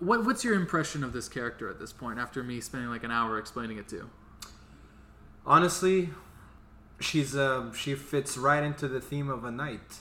[0.00, 2.18] what what's your impression of this character at this point?
[2.18, 4.10] After me spending like an hour explaining it to you.
[5.46, 6.10] Honestly,
[7.00, 10.00] she's um she fits right into the theme of a knight.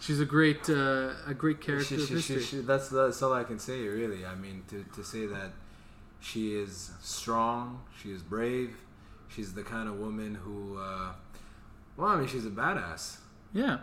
[0.00, 2.42] She's a great uh, a great character She- she- she- history.
[2.42, 4.24] she- that's that's all I can say really.
[4.26, 5.52] I mean to to say that
[6.20, 8.76] she is strong, she is brave,
[9.28, 11.12] she's the kind of woman who uh,
[11.96, 13.18] well, I mean she's a badass.
[13.52, 13.78] Yeah,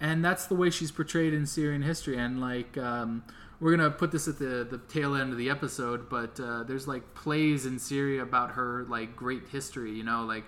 [0.00, 2.18] and that's the way she's portrayed in Syrian history.
[2.18, 3.22] And like, um,
[3.60, 6.86] we're gonna put this at the the tail end of the episode, but uh, there's
[6.86, 9.92] like plays in Syria about her like great history.
[9.92, 10.44] You know, like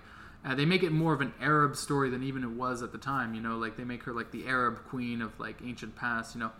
[0.49, 2.99] uh, they make it more of an Arab story than even it was at the
[2.99, 3.35] time.
[3.35, 6.35] You know, like they make her like the Arab queen of like ancient past.
[6.35, 6.53] You know,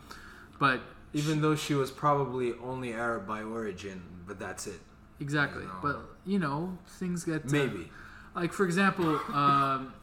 [0.61, 0.81] but
[1.15, 4.81] Even though she was probably only Arab by origin, but that's it.
[5.21, 5.63] exactly.
[5.63, 5.75] You know.
[5.83, 7.91] But you know, things get uh, Maybe.
[8.35, 9.95] like for example um,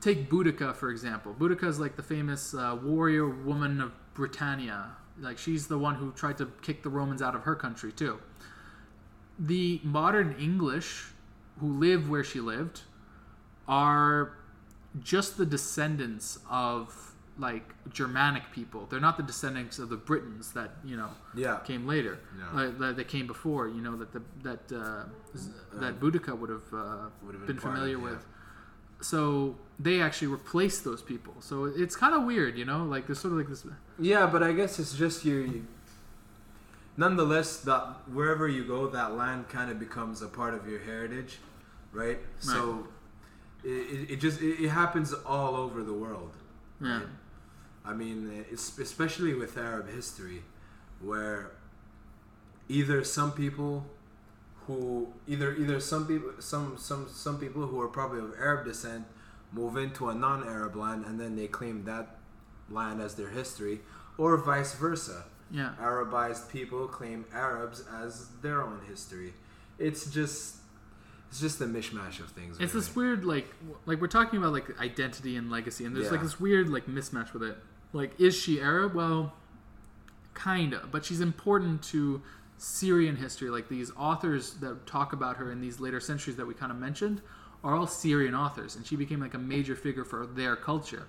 [0.00, 4.86] take Boudica for example Boudica is like the famous uh, warrior woman of Britannia
[5.20, 8.18] like she's the one who tried to kick the Romans out of her country too
[9.38, 11.06] the modern English
[11.60, 12.82] who live where she lived
[13.76, 14.32] are
[15.12, 16.82] just the descendants of
[17.38, 17.66] like
[17.98, 21.10] Germanic people they're not the descendants of the Britons that you know
[21.44, 21.56] Yeah.
[21.70, 22.58] came later, Yeah.
[22.58, 23.64] like, that, that came before.
[23.76, 25.04] You know that the, that uh,
[25.42, 25.50] z-
[25.82, 28.10] that Boudica would have uh, been, been familiar of, yeah.
[28.10, 28.22] with.
[29.12, 31.34] So they actually replaced those people.
[31.48, 32.80] So it's kind of weird, you know.
[32.94, 33.64] Like there's sort of like this.
[34.12, 35.38] Yeah, but I guess it's just you.
[35.54, 35.60] you
[36.96, 37.82] nonetheless, that
[38.12, 41.32] wherever you go, that land kind of becomes a part of your heritage,
[41.92, 42.18] right?
[42.38, 42.86] So
[43.64, 46.32] it, it, it just it, it happens all over the world.
[46.80, 47.06] Yeah, right?
[47.84, 50.42] I mean, it's especially with Arab history,
[51.00, 51.52] where
[52.68, 53.86] either some people
[54.66, 59.04] who either either some people some some some people who are probably of Arab descent
[59.52, 62.16] move into a non-Arab land and then they claim that
[62.70, 63.80] land as their history,
[64.16, 65.24] or vice versa.
[65.50, 65.74] yeah.
[65.78, 69.34] Arabized people claim Arabs as their own history.
[69.78, 70.56] It's just
[71.32, 72.58] it's just a mishmash of things.
[72.60, 72.84] It's really.
[72.84, 76.20] this weird like w- like we're talking about like identity and legacy, and there's like
[76.20, 77.56] this weird like mismatch with it.
[77.94, 78.94] Like, is she Arab?
[78.94, 79.32] Well,
[80.34, 82.20] kinda, but she's important to
[82.58, 83.48] Syrian history.
[83.48, 86.76] Like these authors that talk about her in these later centuries that we kind of
[86.76, 87.22] mentioned
[87.64, 91.06] are all Syrian authors, and she became like a major figure for their culture,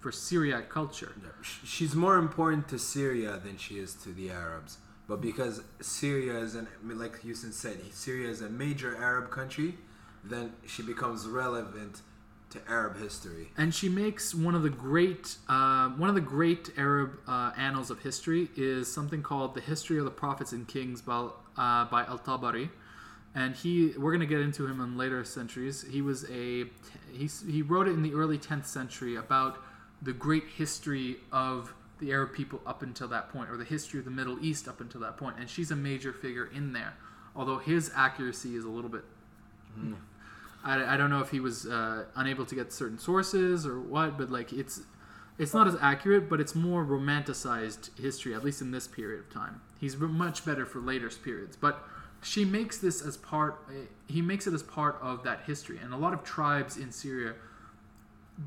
[0.00, 1.12] for Syriac culture.
[1.22, 4.78] Yeah, She's more important to Syria than she is to the Arabs.
[5.08, 9.74] But because Syria is an like Houston said, Syria is a major Arab country,
[10.24, 12.02] then she becomes relevant
[12.50, 13.50] to Arab history.
[13.56, 17.90] and she makes one of the great uh, one of the great Arab uh, annals
[17.90, 22.04] of history is something called the History of the Prophets and Kings by, uh, by
[22.06, 22.70] Al Tabari,
[23.34, 25.84] and he we're gonna get into him in later centuries.
[25.90, 26.66] He was a
[27.12, 29.58] he he wrote it in the early 10th century about
[30.02, 34.04] the great history of the Arab people up until that point, or the history of
[34.04, 36.94] the Middle East up until that point, and she's a major figure in there.
[37.34, 39.04] Although his accuracy is a little bit
[40.64, 44.18] I, I don't know if he was uh, unable to get certain sources or what,
[44.18, 44.80] but like it's
[45.38, 49.30] it's not as accurate, but it's more romanticized history, at least in this period of
[49.30, 49.60] time.
[49.78, 51.84] He's much better for later periods, but
[52.22, 53.58] she makes this as part.
[53.70, 56.90] eh, He makes it as part of that history, and a lot of tribes in
[56.90, 57.34] Syria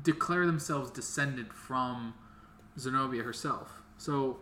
[0.02, 2.14] declare themselves descended from
[2.80, 3.82] Zenobia herself.
[3.98, 4.38] So,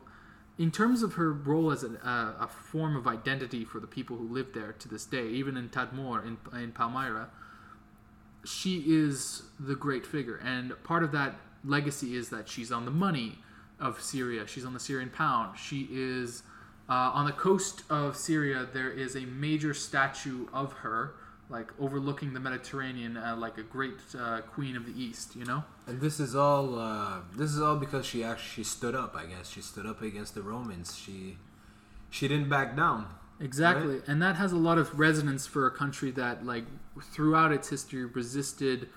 [0.59, 4.17] in terms of her role as a, a, a form of identity for the people
[4.17, 7.29] who live there to this day, even in Tadmor in, in Palmyra,
[8.45, 10.41] she is the great figure.
[10.45, 13.39] And part of that legacy is that she's on the money
[13.79, 15.59] of Syria, she's on the Syrian pound.
[15.59, 16.43] She is
[16.89, 21.15] uh, on the coast of Syria, there is a major statue of her.
[21.51, 25.65] Like overlooking the Mediterranean, uh, like a great uh, queen of the East, you know.
[25.87, 29.17] And this is all uh, this is all because she actually she stood up.
[29.17, 30.95] I guess she stood up against the Romans.
[30.95, 31.39] She
[32.11, 33.07] she didn't back down.
[33.41, 36.65] Exactly, and that has a lot of resonance for a country that, like,
[37.13, 38.89] throughout its history, resisted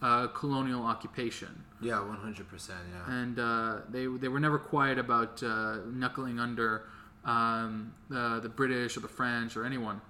[0.00, 2.78] uh, colonial occupation, Yeah, one hundred percent.
[2.90, 3.14] Yeah.
[3.14, 6.86] and uh, they they were never quiet about uh, knuckling under
[7.26, 10.00] um, the the British or the French or anyone,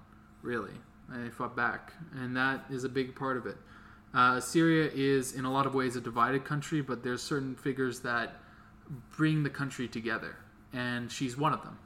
[0.41, 0.71] really.
[1.13, 3.57] They fought back, and that is a big part of it.
[4.13, 8.01] Uh, Syria is, in a lot of ways, a divided country, but there's certain figures
[8.01, 8.35] that
[9.15, 10.35] bring the country together,
[10.73, 11.77] and she's one of them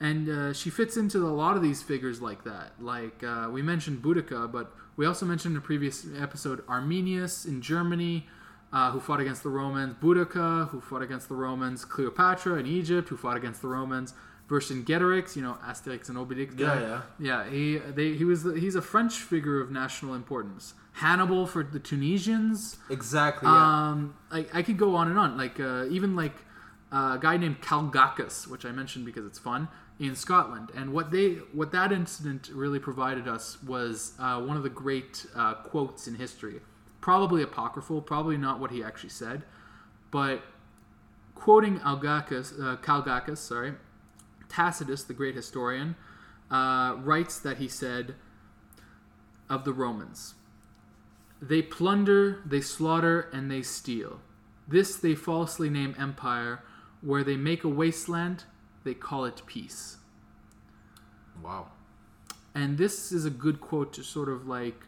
[0.00, 2.72] and uh, she fits into a lot of these figures like that.
[2.80, 7.60] Like uh, we mentioned Boudica, but we also mentioned in a previous episode Arminius in
[7.60, 8.26] Germany,
[8.72, 9.94] uh, who fought against the Romans.
[10.00, 11.84] Boudica, who fought against the Romans.
[11.84, 14.14] Cleopatra in Egypt, who fought against the Romans.
[14.48, 16.56] Vercingetorix, you know Asterix and Obelix.
[16.56, 16.80] guy.
[16.80, 17.50] Yeah, yeah.
[17.50, 20.74] He they he was he's a French figure of national importance.
[20.92, 22.78] Hannibal for the Tunisians.
[22.90, 23.48] Exactly.
[23.48, 23.88] Yeah.
[23.90, 25.36] Um, I, I could go on and on.
[25.36, 26.34] Like uh, even like
[26.90, 29.68] uh, a guy named Calgacus, which I mentioned because it's fun
[30.00, 30.70] in Scotland.
[30.74, 35.26] And what they what that incident really provided us was uh, one of the great
[35.36, 36.60] uh, quotes in history.
[37.00, 39.42] probably apocryphal, probably not what he actually said,
[40.10, 40.42] but
[41.34, 43.74] quoting Algacus, uh, Calgacus, sorry,
[44.48, 45.96] Tacitus, the great historian,
[46.50, 48.14] uh, writes that he said
[49.48, 50.34] of the Romans,
[51.40, 54.20] "They plunder, they slaughter, and they steal.
[54.66, 56.62] This they falsely name empire.
[57.00, 58.44] Where they make a wasteland,
[58.84, 59.98] they call it peace."
[61.42, 61.68] Wow.
[62.54, 64.87] and this is a good quote to sort of like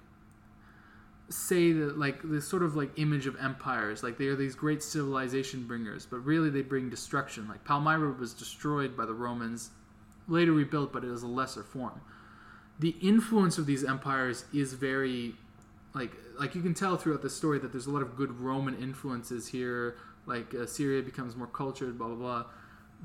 [1.31, 4.83] say that like this sort of like image of empires like they are these great
[4.83, 7.49] civilization bringers but really they bring destruction.
[7.49, 9.71] Like palmyra was destroyed by the romans
[10.27, 12.01] later rebuilt but it is a lesser form.
[12.81, 15.35] The influence of these empires is very
[15.95, 18.77] like like you can tell throughout the story that there's a lot of good roman
[18.83, 19.97] influences here
[20.27, 22.45] like uh, syria becomes more cultured blah blah blah.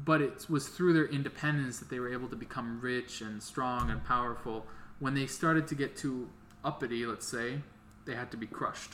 [0.03, 3.89] But it was through their independence that they were able to become rich and strong
[3.89, 4.65] and powerful.
[4.99, 6.27] When they started to get too
[6.65, 7.61] uppity, let's say,
[8.06, 8.94] they had to be crushed.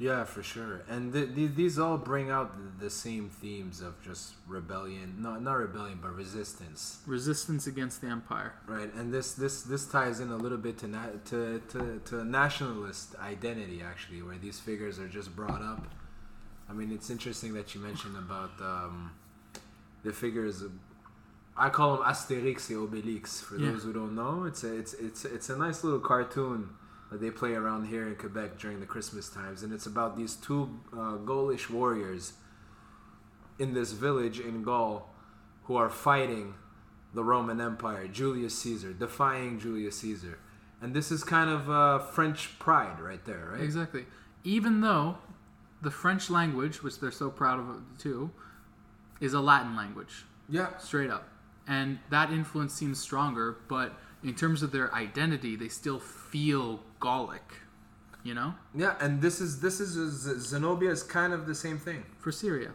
[0.00, 0.82] Yeah, for sure.
[0.88, 5.42] And th- th- these all bring out the, the same themes of just rebellion, not
[5.42, 8.52] not rebellion, but resistance, Resistance against the empire.
[8.68, 8.92] right?
[8.94, 13.16] And this this this ties in a little bit to na- to, to to nationalist
[13.18, 15.88] identity actually, where these figures are just brought up.
[16.70, 19.10] I mean, it's interesting that you mentioned about um,
[20.04, 20.62] the figures.
[21.56, 23.42] I call them Asterix and Obelix.
[23.42, 23.72] For Yeah.
[23.72, 26.68] those who don't know, it's a, it's it's it's a nice little cartoon
[27.10, 30.34] that they play around here in Quebec during the Christmas times, and it's about these
[30.36, 32.34] two uh, Gaulish warriors
[33.58, 35.08] in this village in Gaul
[35.64, 36.54] who are fighting
[37.14, 40.38] the Roman Empire, Julius Caesar, defying Julius Caesar,
[40.80, 43.62] and this is kind of uh, French pride right there, right?
[43.62, 44.04] Exactly.
[44.44, 45.18] Even though
[45.82, 48.30] the French language, which they're so proud of too,
[49.20, 51.28] is a Latin language, Yeah, straight up.
[51.66, 57.54] And that influence seems stronger, but in terms of their identity, they still feel Gallic.
[58.24, 58.54] You know?
[58.74, 62.04] yeah, and this is this is Z- Zenobia is kind of the same thing.
[62.18, 62.72] for Syria.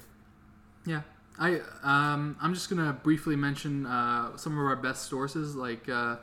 [0.86, 1.02] Yeah,
[1.38, 5.56] I um, I'm just gonna briefly mention uh, some of our best sources.
[5.56, 6.16] Like uh,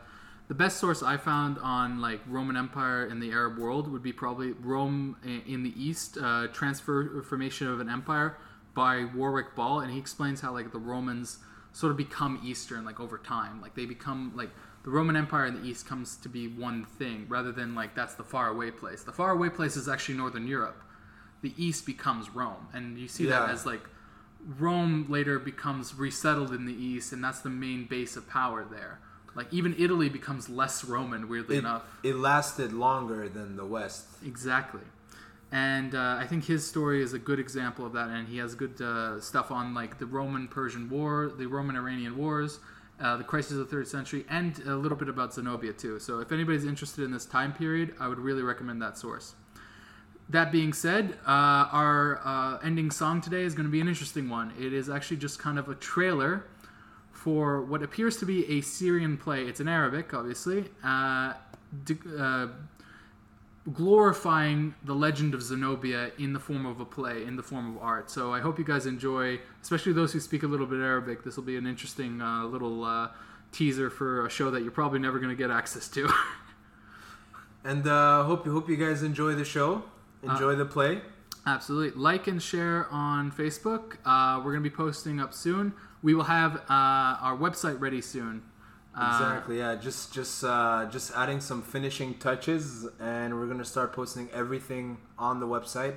[0.48, 4.12] the best source I found on like Roman Empire in the Arab world would be
[4.12, 5.16] probably Rome
[5.46, 8.36] in the East, uh, transformation of an empire
[8.74, 11.38] by Warwick Ball, and he explains how like the Romans
[11.72, 13.60] sort of become Eastern like over time.
[13.60, 14.50] Like they become like
[14.82, 18.14] the Roman Empire in the East comes to be one thing rather than like that's
[18.14, 19.02] the far away place.
[19.02, 20.82] The far away place is actually Northern Europe
[21.42, 23.82] the east becomes Rome, and you see that as like
[24.58, 29.00] Rome later becomes resettled in the east, and that's the main base of power there.
[29.34, 31.82] Like even Italy becomes less Roman, weirdly It, enough.
[32.02, 34.06] it lasted longer than the West.
[34.24, 34.82] Exactly.
[35.52, 38.54] And uh, I think his story is a good example of that, and he has
[38.54, 42.58] good uh, stuff on like the Roman-Persian War, the Roman-Iranian Wars,
[43.00, 45.98] uh, the crisis of the third century, and a little bit about Zenobia too.
[45.98, 49.34] So if anybody's interested in this time period, I would really recommend that source.
[50.28, 54.28] That being said, uh, our uh, ending song today is going to be an interesting
[54.28, 54.52] one.
[54.58, 56.46] It is actually just kind of a trailer
[57.10, 59.44] for what appears to be a Syrian play.
[59.44, 61.34] It's in Arabic, obviously, uh,
[62.18, 62.46] uh,
[63.72, 67.82] glorifying the legend of Zenobia in the form of a play, in the form of
[67.82, 68.10] art.
[68.10, 71.24] So I hope you guys enjoy, especially those who speak a little bit Arabic.
[71.24, 73.08] This will be an interesting uh, little uh,
[73.52, 76.10] teaser for a show that you're probably never going to get access to.
[77.64, 79.82] And uh, hope hope you guys enjoy the show,
[80.22, 81.02] enjoy the play.
[81.46, 82.00] Absolutely.
[82.00, 83.96] Like and share on Facebook.
[84.04, 85.72] Uh, we're going to be posting up soon.
[86.02, 88.42] We will have uh, our website ready soon.
[88.97, 89.57] Uh, Exactly.
[89.57, 89.75] Yeah.
[89.75, 95.39] Just just uh, just adding some finishing touches, and we're gonna start posting everything on
[95.41, 95.95] the website,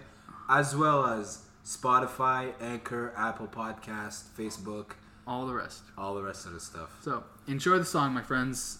[0.48, 1.26] as well as
[1.64, 4.86] Spotify, Anchor, Apple Podcast, Facebook,
[5.28, 5.82] all the rest.
[5.96, 6.90] all the rest of the stuff.
[7.02, 8.78] So enjoy the song, my friends.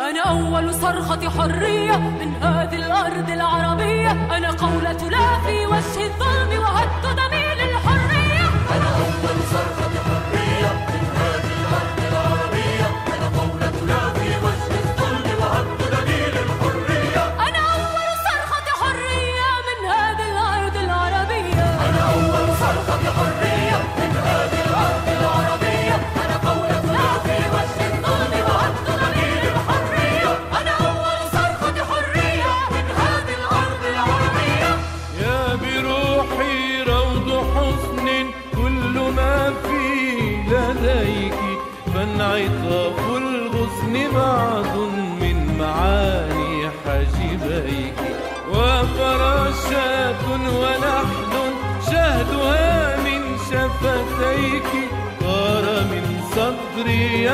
[0.00, 7.16] أنا أول صرخة حرية من هذه الأرض العربية أنا قولة لا في وجه الظلم وهد
[7.16, 9.73] دمي للحرية أنا أول صرخة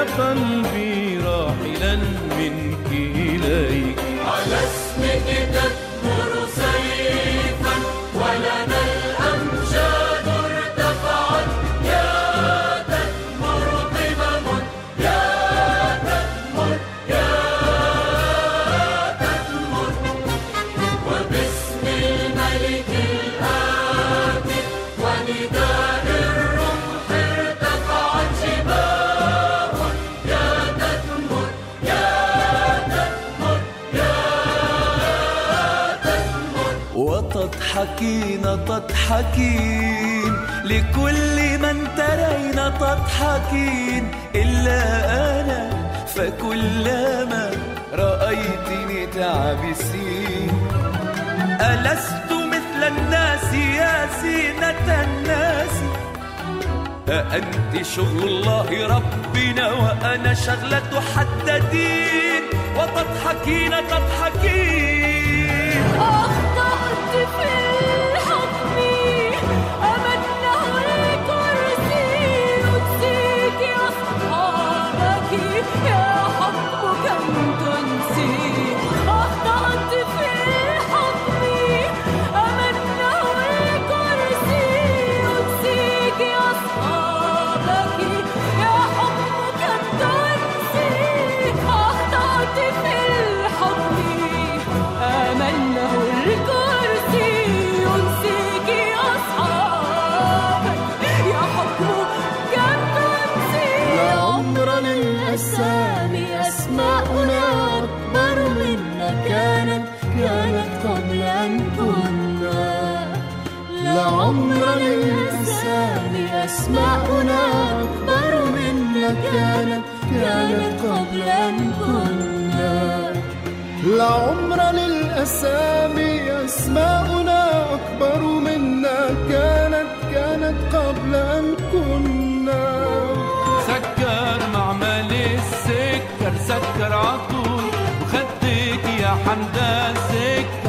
[0.00, 0.89] قلبي
[38.01, 40.33] تبكين تضحكين
[40.63, 44.81] لكل من ترين تضحكين إلا
[45.41, 45.69] أنا
[46.15, 47.51] فكلما
[47.93, 50.51] رأيتني تعبسين.
[51.61, 55.75] ألست مثل الناس يا زينة الناس؟
[57.09, 62.41] أأنت شغل الله ربنا وأنا شغلة حددين.
[62.77, 64.90] وتضحكين تضحكين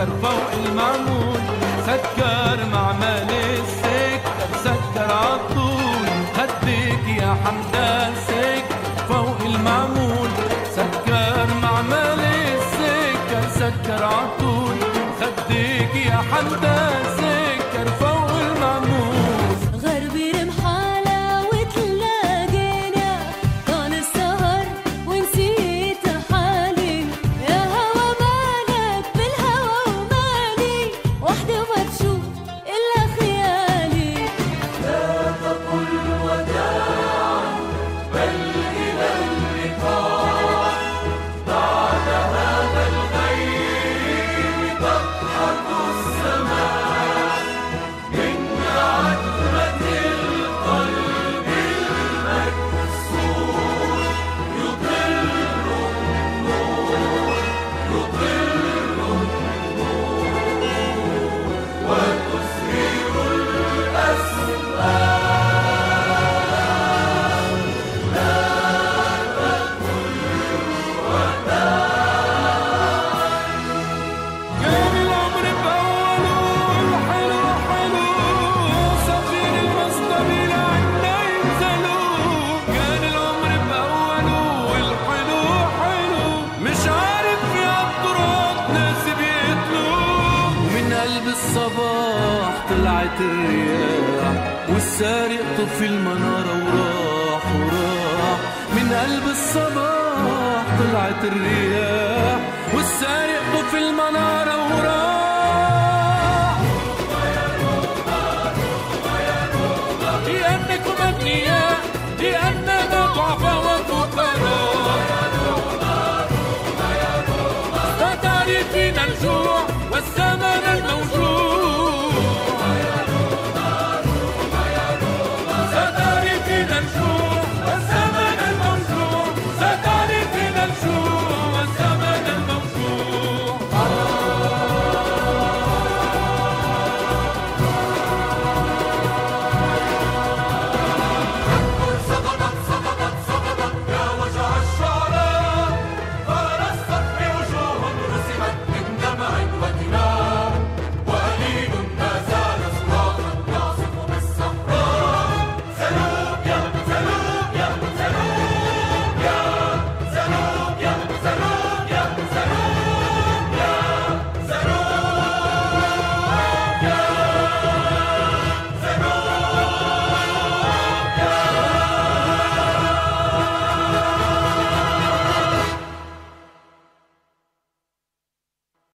[0.03, 1.41] سكر فوق المعمول
[1.87, 6.07] سكر معمل السكر سكر عطول
[6.37, 10.29] خدك يا حمدان سكر فوق المعمول
[10.77, 14.77] سكر معمل السكر سكر عطول
[15.21, 16.72] خدك يا حمدان